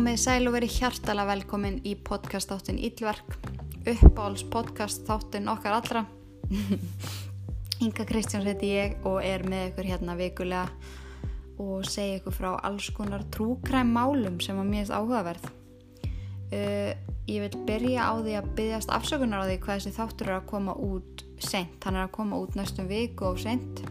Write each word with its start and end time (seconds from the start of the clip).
komið 0.00 0.16
sæl 0.16 0.48
og 0.48 0.54
verið 0.54 0.70
hjartala 0.78 1.26
velkomin 1.28 1.74
í 1.84 1.90
podcast 2.00 2.48
þáttin 2.48 2.78
Íllverk 2.80 3.34
uppáhalds 3.90 4.46
podcast 4.48 5.02
þáttin 5.04 5.50
okkar 5.52 5.74
allra. 5.76 6.02
Inga 7.84 8.06
Kristjáns 8.08 8.46
heiti 8.48 8.70
ég 8.78 8.94
og 9.04 9.18
er 9.20 9.44
með 9.44 9.66
ykkur 9.66 9.88
hérna 9.90 10.14
vikulega 10.16 10.70
og 11.60 11.84
segja 11.84 12.16
ykkur 12.16 12.32
frá 12.32 12.48
alls 12.64 12.86
konar 12.96 13.26
trúkræm 13.34 13.92
málum 13.92 14.38
sem 14.40 14.56
mér 14.70 14.86
er 14.86 14.94
áhugaverð. 14.96 15.50
Uh, 16.48 16.96
ég 17.28 17.44
vil 17.44 17.66
byrja 17.68 18.08
á 18.08 18.12
því 18.24 18.38
að 18.38 18.48
byggjast 18.56 18.94
afsökunar 18.96 19.44
á 19.44 19.48
því 19.50 19.58
hvað 19.66 19.82
þessi 19.82 19.96
þáttur 19.98 20.30
er 20.30 20.38
að 20.38 20.48
koma 20.54 20.78
út 20.80 21.26
sent, 21.44 21.76
hann 21.84 21.98
er 21.98 22.06
að 22.06 22.14
koma 22.16 22.38
út 22.40 22.56
næstum 22.56 22.88
viku 22.88 23.34
og 23.34 23.42
sent 23.42 23.84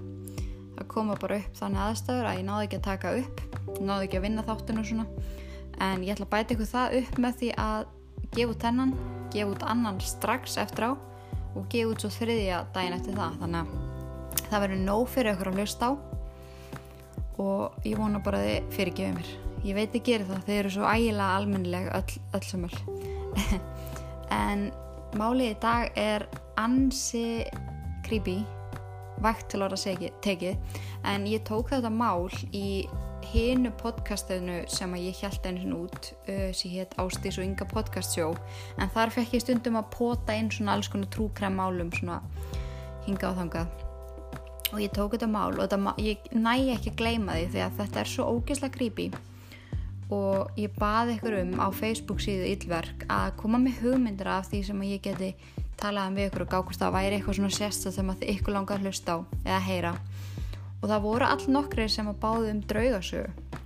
það 0.74 0.90
koma 0.90 1.20
bara 1.22 1.38
upp 1.44 1.62
þannig 1.62 1.86
aðstæður 1.86 2.32
að 2.32 2.42
ég 2.42 2.50
náði 2.50 2.66
ekki 2.66 2.82
að 2.82 2.90
taka 2.90 3.14
upp 3.20 3.46
náði 3.78 4.08
ekki 4.08 4.18
að 4.18 4.26
vinna 4.26 4.48
þáttinu 4.48 4.88
svona 4.90 5.06
en 5.84 6.04
ég 6.04 6.14
ætla 6.14 6.28
að 6.28 6.34
bæta 6.34 6.56
ykkur 6.56 6.70
það 6.70 6.98
upp 7.00 7.20
með 7.24 7.38
því 7.42 7.52
að 7.64 7.86
gefa 8.36 8.54
út 8.54 8.66
hennan, 8.68 8.94
gefa 9.34 9.54
út 9.54 9.66
annan 9.72 10.00
strax 10.04 10.58
eftir 10.62 10.90
á 10.90 10.92
og 11.56 11.68
gefa 11.72 11.94
út 11.94 12.04
svo 12.04 12.12
þriðja 12.14 12.64
daginn 12.76 12.98
eftir 12.98 13.18
það. 13.18 13.38
Þannig 13.44 13.60
að 13.64 14.48
það 14.50 14.64
verður 14.66 14.84
nóg 14.86 15.06
fyrir 15.14 15.36
ykkur 15.36 15.52
að 15.52 15.60
hlusta 15.62 15.90
á 15.90 15.92
og 17.40 17.88
ég 17.88 18.00
vona 18.00 18.20
bara 18.24 18.42
að 18.42 18.50
þið 18.50 18.76
fyrirgefa 18.76 19.16
mér. 19.16 19.34
Ég 19.64 19.76
veit 19.76 19.96
ekki 19.96 20.16
er 20.16 20.24
það, 20.28 20.46
þið 20.48 20.60
eru 20.60 20.70
svo 20.76 20.86
ægilega 20.88 21.40
almennileg 21.40 21.90
öll, 21.98 22.20
öll 22.38 22.46
samöl 22.48 22.76
en 24.44 24.70
málið 25.20 25.52
í 25.52 25.58
dag 25.64 26.00
er 26.00 26.26
ansi 26.60 27.44
creepy 28.08 28.38
vægt 29.24 29.50
til 29.52 29.64
orða 29.66 29.96
tekið 30.24 30.80
en 31.10 31.28
ég 31.28 31.44
tók 31.48 31.74
þetta 31.74 31.92
mál 31.92 32.30
í 32.56 32.88
hinu 33.30 33.70
podcastinu 33.78 34.64
sem 34.72 34.94
að 34.96 35.04
ég 35.06 35.20
held 35.22 35.44
svona 35.46 35.76
út 35.78 36.08
uh, 36.32 36.50
sem 36.56 36.72
hétt 36.74 36.96
Ástís 37.02 37.38
og 37.38 37.46
Inga 37.46 37.68
podcast 37.70 38.16
show. 38.18 38.34
En 38.82 38.90
þar 38.94 39.14
fekk 39.14 39.36
ég 39.38 39.44
stundum 39.44 39.78
að 39.78 39.92
pota 39.94 40.38
inn 40.38 40.50
svona 40.54 40.78
alls 40.78 40.90
konar 40.90 41.12
trúkrem 41.14 41.60
málum 41.60 41.92
svona 41.94 42.20
hinga 43.06 43.30
á 43.30 43.38
þangað. 43.38 43.86
Og 44.70 44.82
ég 44.82 44.94
tók 44.94 45.14
þetta 45.16 45.30
mál 45.30 45.54
og 45.54 45.62
þetta, 45.62 45.94
ég 46.02 46.30
næ 46.34 46.56
ekki 46.76 46.94
að 46.94 47.00
gleyma 47.02 47.38
því 47.38 47.46
því 47.54 47.64
að 47.66 47.78
þetta 47.82 48.02
er 48.02 48.12
svo 48.14 48.28
ógeðslega 48.34 48.76
creepy. 48.78 49.08
Og 50.10 50.58
ég 50.58 50.74
baði 50.82 51.18
ykkur 51.20 51.38
um 51.44 51.56
á 51.62 51.68
Facebook 51.70 52.22
síðu 52.26 52.50
Íllverk 52.50 53.06
að 53.14 53.36
koma 53.42 53.62
með 53.62 53.84
hugmyndir 53.84 54.30
af 54.34 54.50
því 54.50 54.64
sem 54.72 54.86
ég 54.90 55.06
geti 55.06 55.36
talað 55.80 56.10
um 56.10 56.18
við 56.18 56.32
ykkur 56.32 56.48
og 56.48 56.54
gákast 56.56 56.82
að 56.82 56.96
væri 56.98 57.20
eitthvað 57.20 57.38
svona 57.38 57.54
sérsta 57.54 57.94
sem 57.94 58.10
að 58.10 58.26
ykkur 58.34 58.58
langar 58.58 58.82
að 58.82 58.90
hlusta 58.90 59.16
á 59.16 59.18
eða 59.46 59.62
heyra 59.70 59.94
og 60.80 60.86
það 60.90 61.06
voru 61.06 61.30
all 61.30 61.46
nokkri 61.52 61.88
sem 61.92 62.10
að 62.10 62.20
báðu 62.24 62.52
um 62.54 62.62
draugasögu. 62.72 63.58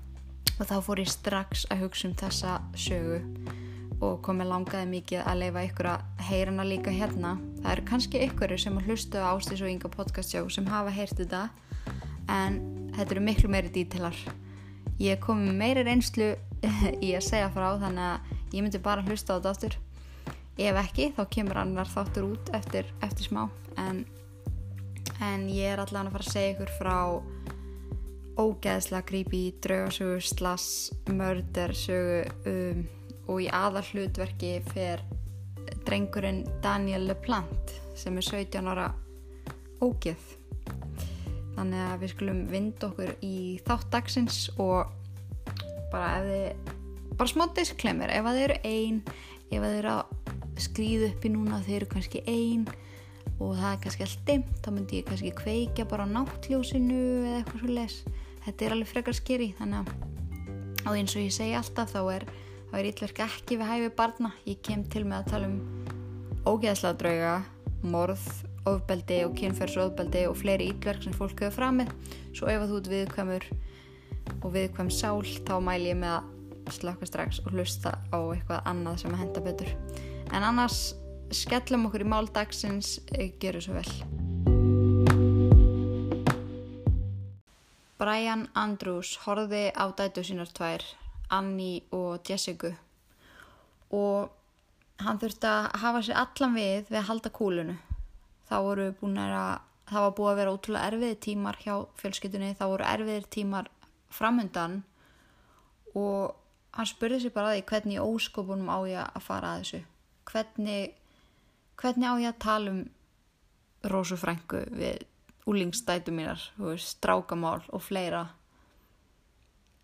Og 0.54 0.70
þá 0.70 0.76
fór 0.86 1.02
ég 1.02 1.10
strax 1.10 1.66
að 1.74 1.86
hugsa 1.86 2.10
um 2.10 2.16
þessa 2.20 2.58
sögu. 2.78 3.20
Og 4.04 4.20
komið 4.26 4.50
langaði 4.52 4.90
mikið 4.92 5.26
að 5.26 5.42
leifa 5.42 5.66
ykkur 5.70 5.90
að 5.94 6.24
heyra 6.28 6.52
hana 6.52 6.68
líka 6.68 6.94
hérna. 6.94 7.36
Það 7.62 7.72
eru 7.74 7.86
kannski 7.90 8.24
ykkur 8.28 8.56
sem 8.60 8.78
að 8.78 8.90
hlustu 8.90 9.22
á 9.22 9.32
Ástís 9.32 9.64
og 9.64 9.72
Inga 9.72 9.92
podcastjá 9.94 10.44
sem 10.52 10.68
hafa 10.70 10.94
heyrt 10.94 11.18
þetta. 11.22 11.48
En 12.30 12.60
þetta 12.98 13.10
eru 13.16 13.28
miklu 13.30 13.52
meiri 13.52 13.72
dítilar 13.74 14.18
ég 15.02 15.20
kom 15.20 15.42
meiri 15.58 15.84
reynslu 15.86 16.34
í 17.06 17.14
að 17.16 17.26
segja 17.26 17.50
frá 17.54 17.74
þannig 17.82 18.06
að 18.06 18.56
ég 18.56 18.64
myndi 18.64 18.82
bara 18.84 19.04
hlusta 19.06 19.36
á 19.36 19.38
þetta 19.38 19.54
áttur 19.54 19.78
ef 20.64 20.80
ekki 20.84 21.08
þá 21.18 21.24
kemur 21.34 21.60
annar 21.64 21.90
þáttur 21.90 22.28
út 22.36 22.52
eftir, 22.54 22.90
eftir 23.02 23.26
smá. 23.26 23.48
En 23.82 24.04
en 25.22 25.48
ég 25.52 25.74
er 25.74 25.82
allan 25.84 26.10
að 26.10 26.16
fara 26.18 26.26
að 26.28 26.34
segja 26.34 26.54
ykkur 26.56 26.74
frá 26.80 26.98
ógeðslega 28.40 29.06
creepy 29.06 29.42
draugasögu, 29.62 30.22
slass, 30.26 30.92
mördersögu 31.14 32.24
um, 32.50 32.86
og 33.30 33.44
í 33.46 33.50
aðal 33.54 33.84
hlutverki 33.92 34.56
fer 34.72 35.04
drengurinn 35.86 36.44
Daniel 36.64 37.06
LePlant 37.10 37.76
sem 38.00 38.18
er 38.18 38.26
17 38.26 38.72
ára 38.72 38.90
ógeð. 39.84 40.24
Þannig 41.54 41.84
að 41.86 42.00
við 42.02 42.14
skulum 42.16 42.42
vind 42.50 42.86
okkur 42.88 43.14
í 43.22 43.36
þátt 43.68 43.92
dagsins 43.94 44.48
og 44.58 44.90
bara 45.94 46.16
ef 46.18 46.30
þið 46.32 46.72
bara 47.14 47.30
smá 47.30 47.46
disklemmer, 47.54 48.10
ef 48.10 48.26
að 48.26 48.40
þið 48.40 48.46
eru 48.48 48.60
einn 48.66 49.02
ef 49.54 49.60
að 49.60 49.68
þið 49.68 49.80
eru 49.84 49.92
að 49.94 50.62
skrýða 50.64 51.10
upp 51.12 51.28
í 51.28 51.32
núna 51.34 51.60
þið 51.66 51.76
eru 51.78 51.90
kannski 51.92 52.24
einn 52.30 52.66
og 53.44 53.58
það 53.60 53.70
er 53.72 53.82
kannski 53.84 54.08
allt 54.08 54.24
dimt 54.30 54.56
þá 54.64 54.72
myndi 54.72 55.02
ég 55.02 55.10
kannski 55.10 55.36
kveikja 55.44 55.88
bara 55.92 56.08
á 56.08 56.14
náttljósinu 56.16 57.04
eða 57.28 57.42
eitthvað 57.42 57.66
svo 57.66 57.76
les 57.78 58.00
þetta 58.46 58.66
er 58.66 58.78
alveg 58.78 58.92
frekar 58.94 59.20
skeri 59.20 59.52
þannig 59.60 59.84
að 59.84 60.10
og 60.84 60.98
eins 60.98 61.14
og 61.16 61.24
ég 61.24 61.36
segi 61.36 61.54
alltaf 61.56 61.94
þá 61.94 62.02
er 62.18 62.26
er 62.80 62.90
ítverk 62.90 63.22
ekki 63.24 63.58
við 63.60 63.70
hæfi 63.70 63.92
barna. 63.98 64.32
Ég 64.50 64.62
kem 64.66 64.84
til 64.90 65.06
með 65.06 65.20
að 65.20 65.30
tala 65.34 65.50
um 65.50 65.60
ógeðslega 66.50 67.00
drauga, 67.00 67.36
morð 67.86 68.26
ofbeldi 68.70 69.20
og 69.28 69.36
kynferðsofbeldi 69.38 70.24
og 70.30 70.38
fleiri 70.40 70.72
ítverk 70.72 71.04
sem 71.06 71.16
fólk 71.16 71.44
hefur 71.44 71.58
framið. 71.60 71.92
Svo 72.34 72.50
ef 72.52 72.66
þú 72.70 72.80
ert 72.80 72.92
viðkvæmur 72.94 73.48
og 74.40 74.50
viðkvæm 74.56 74.92
sál 74.94 75.22
þá 75.46 75.56
mæl 75.64 75.82
ég 75.86 76.00
með 76.00 76.18
að 76.64 76.78
slaka 76.80 77.08
strax 77.10 77.42
og 77.44 77.54
hlusta 77.54 77.98
á 78.10 78.20
eitthvað 78.24 78.70
annað 78.72 79.02
sem 79.04 79.16
að 79.16 79.24
henda 79.26 79.46
betur. 79.46 79.74
En 80.34 80.48
annars 80.48 80.82
skellum 81.38 81.88
okkur 81.90 82.06
í 82.06 82.10
máldagsins 82.10 82.98
eh, 83.14 83.32
geru 83.42 83.62
svo 83.64 83.78
vel. 83.78 83.90
Brian 88.00 88.48
Andrews 88.60 89.16
horfiði 89.24 89.70
á 89.74 89.86
dætu 89.96 90.24
sínar 90.28 90.50
tvær 90.52 90.84
Annie 91.32 91.84
og 91.96 92.24
Jessica 92.28 92.74
og 93.94 94.34
hann 95.04 95.20
þurfti 95.22 95.50
að 95.50 95.70
hafa 95.84 96.02
sér 96.06 96.20
allan 96.22 96.58
við 96.58 96.90
við 96.90 97.00
að 97.00 97.08
halda 97.10 97.32
kúlunu 97.38 97.78
þá 98.50 98.56
voru 98.66 98.90
búin 99.00 99.22
að 99.22 99.38
það 99.90 100.06
var 100.06 100.16
búið 100.18 100.32
að 100.32 100.40
vera 100.42 100.56
ótrúlega 100.56 100.90
erfiðir 100.92 101.22
tímar 101.26 101.60
hjá 101.64 101.74
fjölskytunni 102.02 102.52
þá 102.60 102.66
voru 102.66 102.90
erfiðir 102.90 103.30
tímar 103.36 103.70
framöndan 104.14 104.82
og 105.98 106.36
hann 106.74 106.90
spurði 106.90 107.22
sér 107.24 107.36
bara 107.36 107.54
því 107.54 107.64
hvernig 107.70 108.04
óskopunum 108.04 108.72
á 108.72 108.78
ég 108.90 109.02
að 109.04 109.26
fara 109.26 109.54
að 109.54 109.64
þessu? 109.64 109.82
Hvernig 110.30 110.96
hvernig 111.84 112.08
á 112.08 112.16
ég 112.16 112.32
að 112.32 112.44
tala 112.44 112.72
um 112.72 112.84
rósufrængu 113.92 114.62
við 114.72 115.04
úlingstætu 115.50 116.14
mínar, 116.16 116.40
strákamál 116.80 117.64
og 117.68 117.84
fleira? 117.84 118.28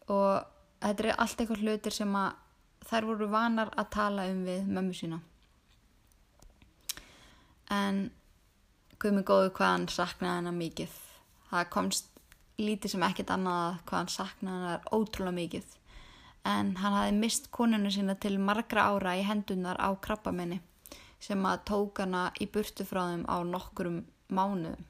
Og 0.08 0.46
þetta 0.80 1.04
er 1.04 1.18
allt 1.20 1.42
eitthvað 1.42 1.66
hlutir 1.66 1.96
sem 1.96 2.14
að 2.16 2.38
þær 2.88 3.10
voru 3.10 3.28
vanar 3.30 3.74
að 3.76 3.90
tala 3.98 4.30
um 4.32 4.46
við 4.48 4.70
mömmu 4.70 4.96
sína. 4.96 5.20
En 7.70 8.08
guðmið 9.00 9.28
góðu 9.28 9.52
hvað 9.60 9.76
hann 9.76 9.90
saknaði 9.92 10.38
hennar 10.40 10.56
mikið. 10.56 10.96
Það 11.50 11.68
komst 11.76 12.08
lítið 12.60 12.96
sem 12.96 13.06
ekkit 13.10 13.36
annað 13.36 13.84
hvað 13.84 14.00
hann 14.00 14.16
saknaði 14.16 14.56
hennar 14.56 14.90
ótrúlega 14.96 15.36
mikið. 15.36 15.76
En 16.48 16.74
hann 16.80 16.96
hafi 16.96 17.14
mist 17.20 17.52
koninu 17.52 17.92
sína 17.92 18.16
til 18.16 18.40
margra 18.40 18.88
ára 18.88 19.18
í 19.20 19.28
hendunar 19.28 19.78
á 19.78 19.92
krabbamenni 20.00 20.62
sem 21.20 21.46
að 21.46 21.64
tók 21.70 22.02
hana 22.04 22.30
í 22.40 22.48
burtu 22.52 22.86
frá 22.88 23.04
þeim 23.12 23.26
á 23.28 23.38
nokkurum 23.44 24.04
mánuðum. 24.32 24.86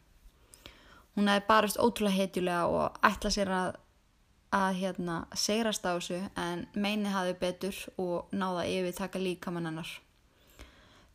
Hún 1.18 1.30
hefði 1.32 1.46
barist 1.50 1.80
ótrúlega 1.82 2.16
heitjulega 2.16 2.68
og 2.70 3.00
ætla 3.04 3.32
sér 3.34 3.50
að, 3.52 3.72
að 4.56 4.78
hérna, 4.82 5.16
segrast 5.36 5.84
á 5.84 5.98
þessu 5.98 6.20
en 6.40 6.68
meini 6.74 7.12
hafi 7.12 7.34
betur 7.42 7.80
og 7.98 8.30
náða 8.32 8.68
yfir 8.70 8.96
taka 8.98 9.22
líka 9.22 9.52
mann 9.52 9.68
hennar. 9.68 9.90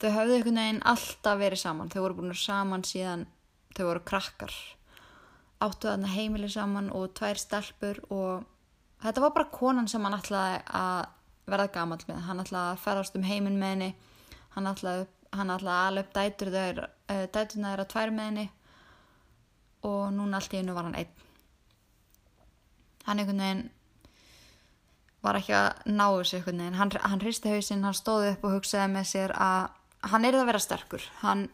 Þau 0.02 0.10
hafðu 0.10 0.38
einhvern 0.38 0.58
veginn 0.60 0.82
alltaf 0.90 1.38
verið 1.40 1.62
saman. 1.62 1.90
Þau 1.92 2.00
voru 2.02 2.18
búin 2.18 2.34
saman 2.36 2.84
síðan 2.84 3.28
þau 3.76 3.84
voru 3.88 4.02
krakkar. 4.10 4.54
Áttu 5.62 5.88
þarna 5.88 6.10
heimili 6.12 6.50
saman 6.50 6.90
og 6.92 7.14
tvær 7.16 7.38
stelpur 7.40 8.02
og 8.12 8.44
þetta 9.04 9.22
var 9.24 9.36
bara 9.36 9.52
konan 9.54 9.88
sem 9.88 10.02
hann 10.04 10.18
ætlaði 10.18 10.58
að 10.74 11.06
verða 11.48 11.70
gamal 11.78 12.00
með. 12.08 12.20
Hann 12.26 12.42
ætlaði 12.42 12.74
að 12.74 12.82
ferast 12.82 13.16
um 13.16 13.24
heiminn 13.24 13.60
með 13.60 13.72
henni 13.74 13.90
hann 14.54 14.70
ætlaði 14.70 15.06
að 15.34 15.68
ala 15.68 16.02
upp 16.04 16.12
dætur 16.14 16.50
þegar 16.54 16.84
uh, 16.86 17.24
dæturna 17.34 17.72
þeirra 17.72 17.86
tvær 17.90 18.12
með 18.14 18.28
henni 18.30 18.44
og 19.84 20.12
núna 20.14 20.38
allt 20.38 20.54
í 20.54 20.60
hennu 20.60 20.76
var 20.76 20.88
hann 20.88 20.98
einn. 20.98 21.10
Hann 23.04 23.20
einhvern 23.20 23.42
veginn 23.42 23.64
var 25.24 25.38
ekki 25.40 25.56
að 25.56 25.68
ná 25.90 26.06
þessu 26.06 26.38
einhvern 26.38 26.62
veginn. 26.62 26.78
Hann, 26.78 26.94
hann 27.02 27.24
hristi 27.24 27.52
hausinn, 27.52 27.84
hann 27.84 27.96
stóði 27.96 28.32
upp 28.32 28.46
og 28.46 28.56
hugsaði 28.58 28.94
með 28.94 29.10
sér 29.10 29.34
að 29.36 29.68
hann 30.12 30.24
er 30.24 30.36
það 30.36 30.44
að 30.44 30.50
vera 30.52 30.64
sterkur. 30.64 31.04
Hann 31.20 31.44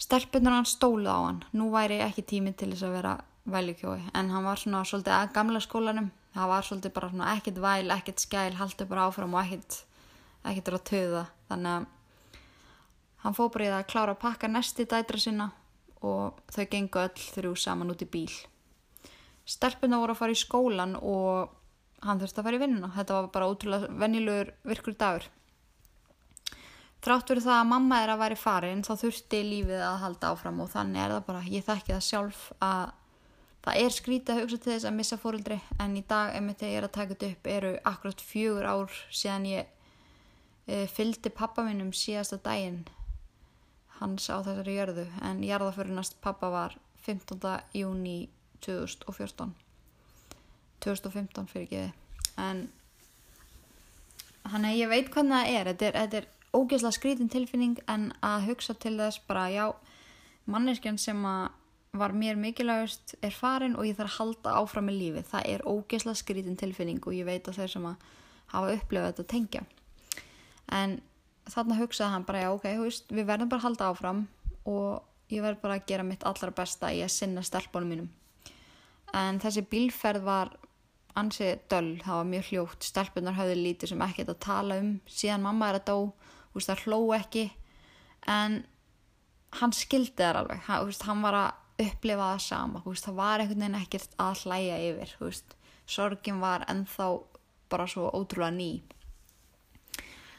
stelpunar 0.00 0.58
hann 0.58 0.68
stóla 0.68 1.16
á 1.16 1.20
hann. 1.30 1.42
Nú 1.56 1.70
væri 1.72 2.02
ekki 2.04 2.26
tími 2.34 2.52
til 2.52 2.72
þess 2.74 2.88
að 2.88 2.96
vera 2.98 3.16
vælikjói 3.48 4.10
en 4.12 4.30
hann 4.34 4.44
var 4.44 4.60
svona 4.60 4.84
svolítið 4.84 5.16
að 5.16 5.34
gamla 5.38 5.64
skólanum. 5.64 6.12
Það 6.36 6.52
var 6.52 6.66
svolítið 6.66 6.96
bara 6.98 7.10
svona 7.14 7.32
ekkert 7.38 7.62
væl, 7.64 7.90
ekkert 7.94 8.20
skæl 8.22 8.58
haldi 8.58 8.86
bara 8.88 9.08
áfram 9.08 9.32
og 9.34 9.46
ekkert 9.46 9.84
ekkert 10.48 10.68
er 10.70 10.76
að 10.76 10.86
töða 10.92 11.24
þannig 11.48 11.72
að 11.74 11.86
hann 13.24 13.36
fóð 13.36 13.50
bara 13.54 13.64
í 13.64 13.70
það 13.72 13.80
að 13.80 13.90
klára 13.92 14.14
að 14.14 14.22
pakka 14.22 14.50
næsti 14.52 14.86
dætra 14.88 15.20
sinna 15.22 15.48
og 16.06 16.38
þau 16.54 16.66
gengu 16.70 17.02
öll 17.02 17.24
þrjú 17.34 17.54
saman 17.58 17.90
út 17.92 18.04
í 18.04 18.10
bíl. 18.10 18.30
Stelpuna 19.48 19.98
voru 20.02 20.14
að 20.14 20.20
fara 20.20 20.36
í 20.36 20.38
skólan 20.38 20.94
og 21.00 21.56
hann 22.04 22.20
þurfti 22.20 22.42
að 22.42 22.46
fara 22.46 22.58
í 22.58 22.62
vinnuna. 22.62 22.92
Þetta 22.94 23.16
var 23.16 23.32
bara 23.34 23.48
ótrúlega 23.50 23.90
venjulegur 23.98 24.52
virkur 24.68 24.96
dagur. 25.00 25.26
Þrátt 26.98 27.30
fyrir 27.30 27.44
það 27.44 27.56
að 27.56 27.68
mamma 27.70 28.00
er 28.02 28.12
að 28.12 28.22
væri 28.24 28.38
farin 28.38 28.84
þá 28.86 28.92
þurfti 29.02 29.42
lífið 29.46 29.82
að 29.86 30.00
halda 30.02 30.30
áfram 30.32 30.62
og 30.64 30.70
þannig 30.72 31.02
er 31.02 31.12
það 31.14 31.26
bara, 31.28 31.42
ég 31.46 31.66
þekki 31.66 31.94
það 31.94 32.06
sjálf 32.08 32.40
að 32.58 32.88
það 33.68 33.82
er 33.84 33.94
skrítið 33.94 34.34
að 34.34 34.40
hugsa 34.42 34.58
til 34.58 34.72
þess 34.72 34.88
að 34.88 34.96
missa 34.96 35.18
fóröldri 35.22 35.58
en 35.78 35.94
í 35.98 36.02
dag, 36.08 36.34
ef 36.34 36.64
ég 36.64 36.74
er 36.78 36.86
að 36.86 36.94
taka 36.96 37.14
þetta 37.14 37.30
upp 37.32 37.50
eru 37.54 37.72
akkurat 37.90 38.24
fjögur 38.24 38.66
ár 38.66 38.98
síðan 39.14 39.46
ég 39.46 39.70
fylgdi 40.68 41.32
pappa 41.32 41.64
minnum 41.64 41.92
síðasta 41.96 42.38
daginn. 42.44 42.84
Hans 43.98 44.28
á 44.30 44.38
þessari 44.44 44.76
jörðu 44.76 45.06
en 45.24 45.42
jarðaförunast 45.42 46.18
pappa 46.22 46.50
var 46.52 46.76
15. 47.06 47.40
júni 47.74 48.28
2014 48.62 49.54
2015 50.84 51.48
fyrir 51.50 51.70
geði 51.70 51.92
en 52.38 52.60
hann 54.48 54.64
er, 54.64 54.76
ég 54.78 54.90
veit 54.90 55.10
hvernig 55.12 55.34
það 55.34 55.54
er. 55.54 55.70
Þetta 55.72 55.86
er, 55.88 55.96
þetta 56.02 56.20
er 56.20 56.28
ógeðslega 56.56 56.96
skrítin 56.96 57.32
tilfinning 57.32 57.78
en 57.90 58.10
að 58.24 58.50
hugsa 58.52 58.76
til 58.78 58.96
þess 59.00 59.22
bara 59.28 59.48
já 59.52 59.64
manneskjan 60.48 61.00
sem 61.00 61.24
að 61.28 61.48
var 61.98 62.12
mér 62.12 62.36
mikilvægast 62.36 63.16
er 63.24 63.32
farin 63.32 63.76
og 63.76 63.86
ég 63.88 63.96
þarf 63.96 64.12
að 64.12 64.18
halda 64.18 64.54
áfram 64.60 64.88
með 64.88 64.98
lífi 65.02 65.24
það 65.30 65.50
er 65.54 65.64
ógeðslega 65.66 66.20
skrítin 66.20 66.58
tilfinning 66.60 67.00
og 67.00 67.16
ég 67.16 67.26
veit 67.28 67.48
að 67.48 67.62
þeir 67.62 67.72
sem 67.72 67.86
að 67.88 68.08
hafa 68.52 68.74
upplifað 68.76 69.08
þetta 69.08 69.28
tengja 69.32 69.62
en 70.74 70.98
þarna 71.48 71.78
hugsaði 71.78 72.12
hann 72.12 72.26
bara 72.28 72.44
já 72.44 72.50
ok, 72.52 72.66
veist, 72.82 73.12
við 73.12 73.28
verðum 73.28 73.50
bara 73.50 73.62
að 73.62 73.66
halda 73.68 73.90
áfram 73.92 74.22
og 74.68 75.32
ég 75.32 75.44
verð 75.44 75.60
bara 75.62 75.76
að 75.78 75.86
gera 75.88 76.06
mitt 76.06 76.24
allra 76.28 76.52
besta 76.54 76.92
í 76.92 77.02
að 77.04 77.12
sinna 77.14 77.44
stelpunum 77.44 77.92
mínum. 77.92 78.08
En 79.16 79.40
þessi 79.40 79.64
bílferð 79.64 80.24
var 80.26 80.52
ansið 81.18 81.62
döll, 81.72 81.94
það 82.04 82.18
var 82.20 82.26
mjög 82.32 82.50
hljótt. 82.50 82.84
Stelpunar 82.84 83.36
hafði 83.38 83.54
lítið 83.58 83.92
sem 83.92 84.02
ekkert 84.04 84.32
að 84.34 84.42
tala 84.44 84.80
um. 84.82 84.90
Síðan 85.08 85.46
mamma 85.46 85.70
er 85.70 85.78
að 85.80 85.86
dó, 85.88 85.96
veist 86.54 86.70
það 86.70 86.84
hló 86.84 86.98
ekki. 87.16 87.46
En 88.28 88.60
hann 89.58 89.72
skildi 89.74 90.20
þar 90.20 90.42
alveg, 90.42 90.60
hann, 90.68 90.84
veist, 90.88 91.06
hann 91.08 91.24
var 91.24 91.38
að 91.38 91.88
upplifa 91.88 92.32
það 92.34 92.44
sama, 92.44 92.82
það 92.84 93.18
var 93.20 93.40
einhvern 93.40 93.62
veginn 93.62 93.78
ekkert 93.78 94.16
að 94.20 94.40
hlæja 94.44 94.78
yfir 94.88 95.12
sorgin 95.88 96.40
var 96.42 96.64
ennþá 96.68 97.06
bara 97.70 97.86
svo 97.88 98.10
ótrúlega 98.12 98.50
ný 98.52 98.82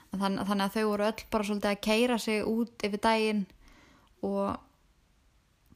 Þann, 0.10 0.40
þannig 0.42 0.66
að 0.66 0.76
þau 0.76 0.86
voru 0.90 1.06
öll 1.06 1.26
bara 1.30 1.46
svolítið 1.46 1.72
að 1.72 1.84
keira 1.86 2.18
sig 2.18 2.46
út 2.50 2.86
yfir 2.88 3.02
daginn 3.04 3.44
og 4.26 4.58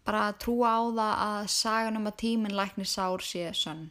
bara 0.03 0.23
að 0.29 0.39
trúa 0.43 0.71
á 0.73 0.81
það 0.83 1.11
að 1.25 1.51
sagan 1.53 1.99
um 1.99 2.09
að 2.09 2.17
tíminn 2.23 2.57
lækni 2.57 2.87
sár 2.89 3.23
sé 3.23 3.51
sönn. 3.55 3.85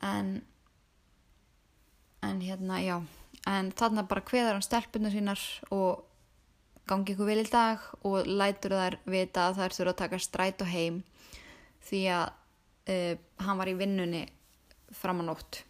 En 0.00 0.38
en 2.22 2.40
hérna 2.40 2.80
já. 2.84 3.00
En 3.48 3.72
þarna 3.72 4.04
bara 4.08 4.24
hveðar 4.28 4.56
hann 4.56 4.64
stelpunum 4.64 5.12
sínar 5.12 5.40
og 5.72 6.04
gangi 6.90 7.14
ykkur 7.14 7.28
vel 7.28 7.40
í 7.42 7.48
dag 7.48 7.82
og 8.06 8.28
lætur 8.28 8.74
þær 8.76 8.98
vita 9.08 9.48
að 9.48 9.60
þær 9.60 9.76
þurfa 9.76 9.94
að 9.94 10.00
taka 10.02 10.20
stræt 10.20 10.64
og 10.64 10.70
heim 10.70 11.00
því 11.86 12.02
að 12.12 12.26
uh, 12.92 13.14
hann 13.46 13.60
var 13.60 13.70
í 13.70 13.76
vinnunni 13.78 14.24
fram 14.94 15.22
á 15.22 15.24
nótt 15.30 15.62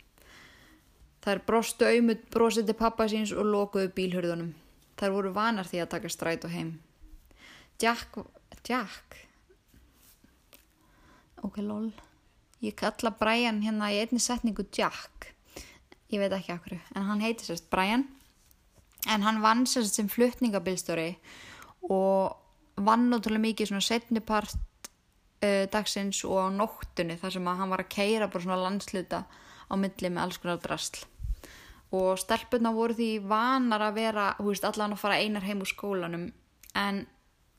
þær 1.24 1.44
brostu 1.46 1.86
auðmut 1.88 2.26
brosið 2.32 2.70
til 2.70 2.78
pappa 2.78 3.08
síns 3.10 3.32
og 3.36 3.48
lokuðu 3.48 3.92
bílhörðunum 3.96 4.54
þær 5.00 5.16
voru 5.16 5.32
vanar 5.32 5.68
því 5.68 5.82
að 5.82 5.92
taka 5.94 6.12
stræt 6.12 6.44
og 6.44 6.52
heim. 6.52 6.76
Jack 7.80 8.20
Jack? 8.68 9.16
Ok 11.40 11.60
lol. 11.64 11.90
Ég 12.60 12.76
kalla 12.76 13.12
Brian 13.16 13.62
hérna 13.64 13.88
í 13.92 14.00
einni 14.02 14.20
setningu 14.20 14.66
Jack. 14.76 15.30
Ég 16.12 16.20
veit 16.20 16.34
ekki 16.36 16.52
okkur 16.56 16.76
en 16.76 17.06
hann 17.08 17.22
heiti 17.24 17.46
sérst 17.46 17.70
Brian. 17.72 18.04
En 19.08 19.24
hann 19.24 19.40
vann 19.40 19.64
sérst 19.64 19.96
sem 19.96 20.10
flutningabilstóri 20.12 21.14
og 21.88 22.36
vann 22.76 23.08
náttúrulega 23.08 23.46
mikið 23.46 23.70
svona 23.70 23.86
setnipart 23.86 24.90
uh, 25.40 25.64
dagsins 25.72 26.20
og 26.28 26.36
á 26.36 26.46
nóttunni 26.52 27.16
þar 27.20 27.36
sem 27.38 27.48
að 27.48 27.62
hann 27.62 27.72
var 27.72 27.84
að 27.84 27.94
keira 27.96 28.28
bara 28.28 28.44
svona 28.44 28.60
landsluta 28.60 29.24
á 29.24 29.74
milli 29.80 30.12
með 30.12 30.22
alls 30.26 30.40
konar 30.42 30.60
drasl 30.60 31.06
og 31.90 32.18
stelpunna 32.22 32.70
voru 32.74 32.94
því 32.94 33.08
vanar 33.26 33.82
að 33.88 33.96
vera, 33.98 34.26
veist, 34.38 34.66
allan 34.66 34.94
að 34.94 35.02
fara 35.02 35.18
einar 35.18 35.46
heim 35.46 35.62
úr 35.64 35.70
skólanum. 35.70 36.28
En 36.78 37.02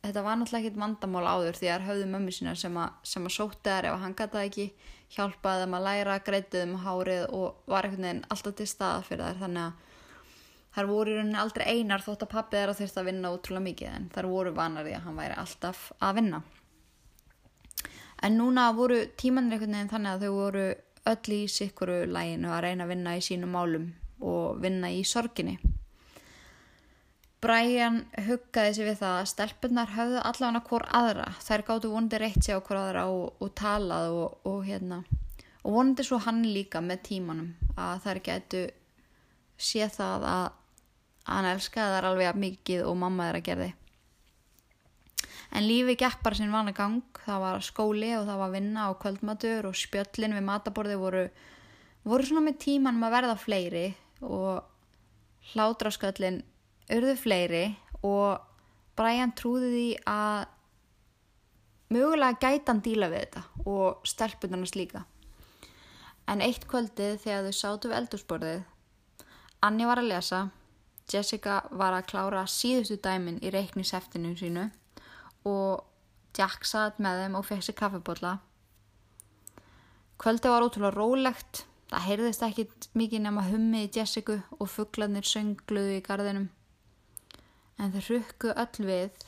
þetta 0.01 0.23
var 0.23 0.39
náttúrulega 0.39 0.69
ekkit 0.69 0.79
vandamál 0.79 1.27
áður 1.27 1.59
því 1.59 1.71
að 1.73 1.87
höfðu 1.89 2.07
mömmu 2.13 2.33
sína 2.33 2.55
sem 2.57 2.77
að, 2.79 2.93
sem 3.03 3.27
að 3.27 3.35
sóti 3.35 3.67
þær 3.67 3.89
ef 3.91 3.99
hann 4.01 4.17
gataði 4.17 4.49
ekki 4.49 4.67
hjálpaði 5.11 5.65
þeim 5.65 5.75
að 5.77 5.87
læra, 5.89 6.19
greitið 6.25 6.63
þeim 6.63 6.77
hárið 6.85 7.23
og 7.35 7.71
var 7.73 7.87
einhvern 7.87 8.07
veginn 8.07 8.25
alltaf 8.31 8.55
til 8.55 8.69
staða 8.71 9.03
fyrir 9.09 9.27
þær. 9.27 9.41
Þannig 9.43 9.67
að 9.67 9.89
þær 10.71 10.91
voru 10.93 11.11
í 11.11 11.17
rauninni 11.19 11.41
aldrei 11.41 11.65
einar 11.67 12.05
þótt 12.05 12.23
að 12.23 12.31
pappið 12.31 12.61
þeirra 12.61 12.77
þurfti 12.79 13.01
að 13.01 13.09
vinna 13.11 13.33
útrúlega 13.35 13.67
mikið 13.67 13.95
en 13.97 14.09
þær 14.15 14.31
voru 14.31 14.55
vanar 14.55 14.87
í 14.87 14.95
að 14.95 15.07
hann 15.09 15.19
væri 15.19 15.39
alltaf 15.43 15.85
að 15.99 16.17
vinna. 16.21 16.43
En 18.23 18.37
núna 18.37 18.69
voru 18.77 19.01
tímanir 19.19 19.57
einhvern 19.57 19.75
veginn 19.75 19.91
þannig 19.91 20.15
að 20.15 20.23
þau 20.23 20.33
voru 20.37 20.67
öll 21.11 21.35
í 21.35 21.41
sikkuru 21.49 22.05
læginu 22.07 22.53
að 22.53 22.63
reyna 22.67 22.85
að 22.85 22.93
vinna 22.93 23.17
í 23.17 23.23
sínum 23.25 23.57
málum 23.57 23.91
og 24.21 24.61
vinna 24.61 24.89
í 24.93 25.03
sorginni 25.07 25.57
Brian 27.41 28.03
huggaði 28.21 28.73
sig 28.77 28.85
við 28.85 28.99
það 28.99 29.15
að 29.17 29.29
stelpunar 29.31 29.93
höfðu 29.95 30.19
allavega 30.29 30.59
hvort 30.67 30.91
aðra. 30.93 31.23
Þær 31.41 31.63
gáttu 31.65 31.89
vonandi 31.89 32.19
reitt 32.21 32.43
sig 32.45 32.53
á 32.53 32.61
hvort 32.61 32.77
aðra 32.77 33.05
og, 33.09 33.39
og 33.41 33.49
talað 33.57 34.13
og, 34.13 34.35
og 34.45 34.59
hérna. 34.67 34.99
Og 35.65 35.73
vonandi 35.73 36.05
svo 36.05 36.19
hann 36.21 36.43
líka 36.45 36.83
með 36.85 37.01
tímanum 37.07 37.55
að 37.73 38.03
þær 38.03 38.19
getu 38.27 38.61
sé 39.57 39.87
það 39.89 40.27
að 40.29 40.45
hann 41.31 41.47
elskaði 41.55 41.95
þær 41.95 42.09
alveg 42.11 42.39
mikið 42.43 42.85
og 42.85 42.99
mamma 43.01 43.31
þeirra 43.31 43.41
gerði. 43.49 43.71
En 45.57 45.65
lífi 45.65 45.97
gekk 45.97 46.21
bara 46.21 46.37
sinn 46.37 46.53
vana 46.53 46.75
gang. 46.77 47.01
Það 47.25 47.41
var 47.47 47.65
skóli 47.65 48.13
og 48.19 48.29
það 48.29 48.41
var 48.43 48.53
vinna 48.53 48.85
og 48.93 49.01
kvöldmatur 49.01 49.71
og 49.71 49.81
spjöllin 49.81 50.37
við 50.37 50.45
mataborði 50.45 51.01
voru, 51.01 51.25
voru 52.05 52.29
svona 52.29 52.45
með 52.51 52.61
tímanum 52.67 53.09
að 53.09 53.17
verða 53.17 53.41
fleiri 53.47 53.87
og 54.21 54.63
hládrasköllin 55.51 56.41
urðu 56.91 57.15
fleiri 57.19 57.63
og 58.05 58.41
Brian 58.97 59.33
trúði 59.37 59.69
því 59.71 59.87
að 60.09 60.41
mögulega 61.91 62.39
gæti 62.41 62.69
hann 62.69 62.83
díla 62.85 63.09
við 63.11 63.25
þetta 63.25 63.69
og 63.71 64.07
stelpunarnas 64.07 64.75
líka. 64.77 65.05
En 66.29 66.43
eitt 66.43 66.67
kvöldið 66.69 67.17
þegar 67.23 67.47
þau 67.47 67.57
sátu 67.57 67.89
við 67.89 67.97
eldursporðið, 67.97 68.61
Anni 69.61 69.85
var 69.85 69.99
að 70.01 70.09
lesa, 70.09 70.37
Jessica 71.11 71.59
var 71.77 71.93
að 71.93 72.07
klára 72.09 72.45
síðustu 72.49 72.97
dæmin 73.03 73.41
í 73.45 73.51
reiknisheftinu 73.53 74.31
sínu 74.39 74.69
og 75.45 75.83
Jack 76.37 76.65
satt 76.65 77.01
með 77.03 77.25
þeim 77.25 77.35
og 77.37 77.45
fekk 77.45 77.65
sér 77.67 77.77
kaffebotla. 77.77 78.31
Kvöldið 80.21 80.53
var 80.53 80.65
ótrúlega 80.65 80.95
rólegt, 80.95 81.65
það 81.91 82.07
heyrðist 82.07 82.47
ekkit 82.47 82.89
mikið 82.97 83.25
nema 83.27 83.45
hummið 83.49 83.85
í 83.85 83.91
Jessica 83.99 84.39
og 84.57 84.71
fugglarnir 84.71 85.27
söngluðu 85.27 85.99
í 85.99 86.03
gardinum 86.05 86.49
en 87.81 87.93
þau 87.93 88.01
rukku 88.07 88.51
öll 88.53 88.85
við 88.85 89.23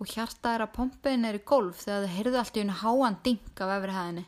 og 0.00 0.10
hjarta 0.10 0.54
er 0.56 0.64
að 0.64 0.74
pompiðin 0.78 1.28
er 1.28 1.38
í 1.38 1.44
golf 1.46 1.84
þegar 1.84 2.06
þau 2.06 2.14
heyrðu 2.16 2.40
allt 2.40 2.56
í 2.56 2.62
unni 2.64 2.76
háan 2.80 3.18
ding 3.24 3.62
af 3.62 3.72
efrihæðinni. 3.76 4.24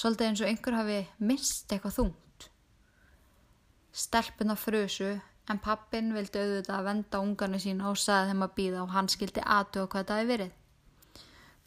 Svolítið 0.00 0.26
eins 0.26 0.42
og 0.42 0.50
einhver 0.50 0.76
hafi 0.78 0.98
mist 1.30 1.72
eitthvað 1.72 1.96
þungt. 1.96 2.46
Stelpuna 3.90 4.56
frusu 4.58 5.10
en 5.50 5.62
pappin 5.62 6.12
vildi 6.14 6.42
auðvitað 6.42 6.76
að 6.76 6.88
venda 6.90 7.22
ungarni 7.24 7.60
sín 7.62 7.82
og 7.86 7.98
saði 7.98 8.30
þeim 8.30 8.46
að 8.46 8.56
býða 8.58 8.82
og 8.84 8.94
hann 8.94 9.10
skildi 9.10 9.42
aðtöða 9.42 9.92
hvað 9.94 10.08
það 10.10 10.20
hefði 10.22 10.32
verið. 10.34 10.56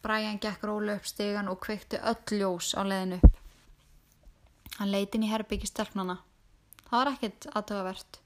Brian 0.04 0.40
gekk 0.40 0.68
rólu 0.68 0.98
upp 0.98 1.08
stegan 1.08 1.48
og 1.48 1.60
kveikti 1.64 2.00
öll 2.00 2.40
ljós 2.40 2.74
á 2.76 2.84
leðinu 2.84 3.20
upp. 3.20 3.43
Hann 4.78 4.90
leiti 4.90 5.18
inn 5.18 5.26
í 5.26 5.30
herbyggi 5.30 5.70
stelpnana. 5.70 6.18
Það 6.88 6.96
var 6.98 7.10
ekkert 7.12 7.46
aðtöðavert. 7.54 8.18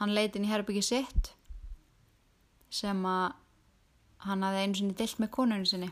Hann 0.00 0.14
leiti 0.16 0.40
inn 0.40 0.48
í 0.48 0.50
herbyggi 0.50 0.82
sitt 0.86 1.32
sem 2.72 3.02
að 3.06 3.34
hann 4.24 4.46
hafði 4.46 4.62
einu 4.62 4.78
sinni 4.78 4.96
dilt 4.96 5.20
með 5.20 5.30
konunni 5.36 5.68
sinni. 5.68 5.90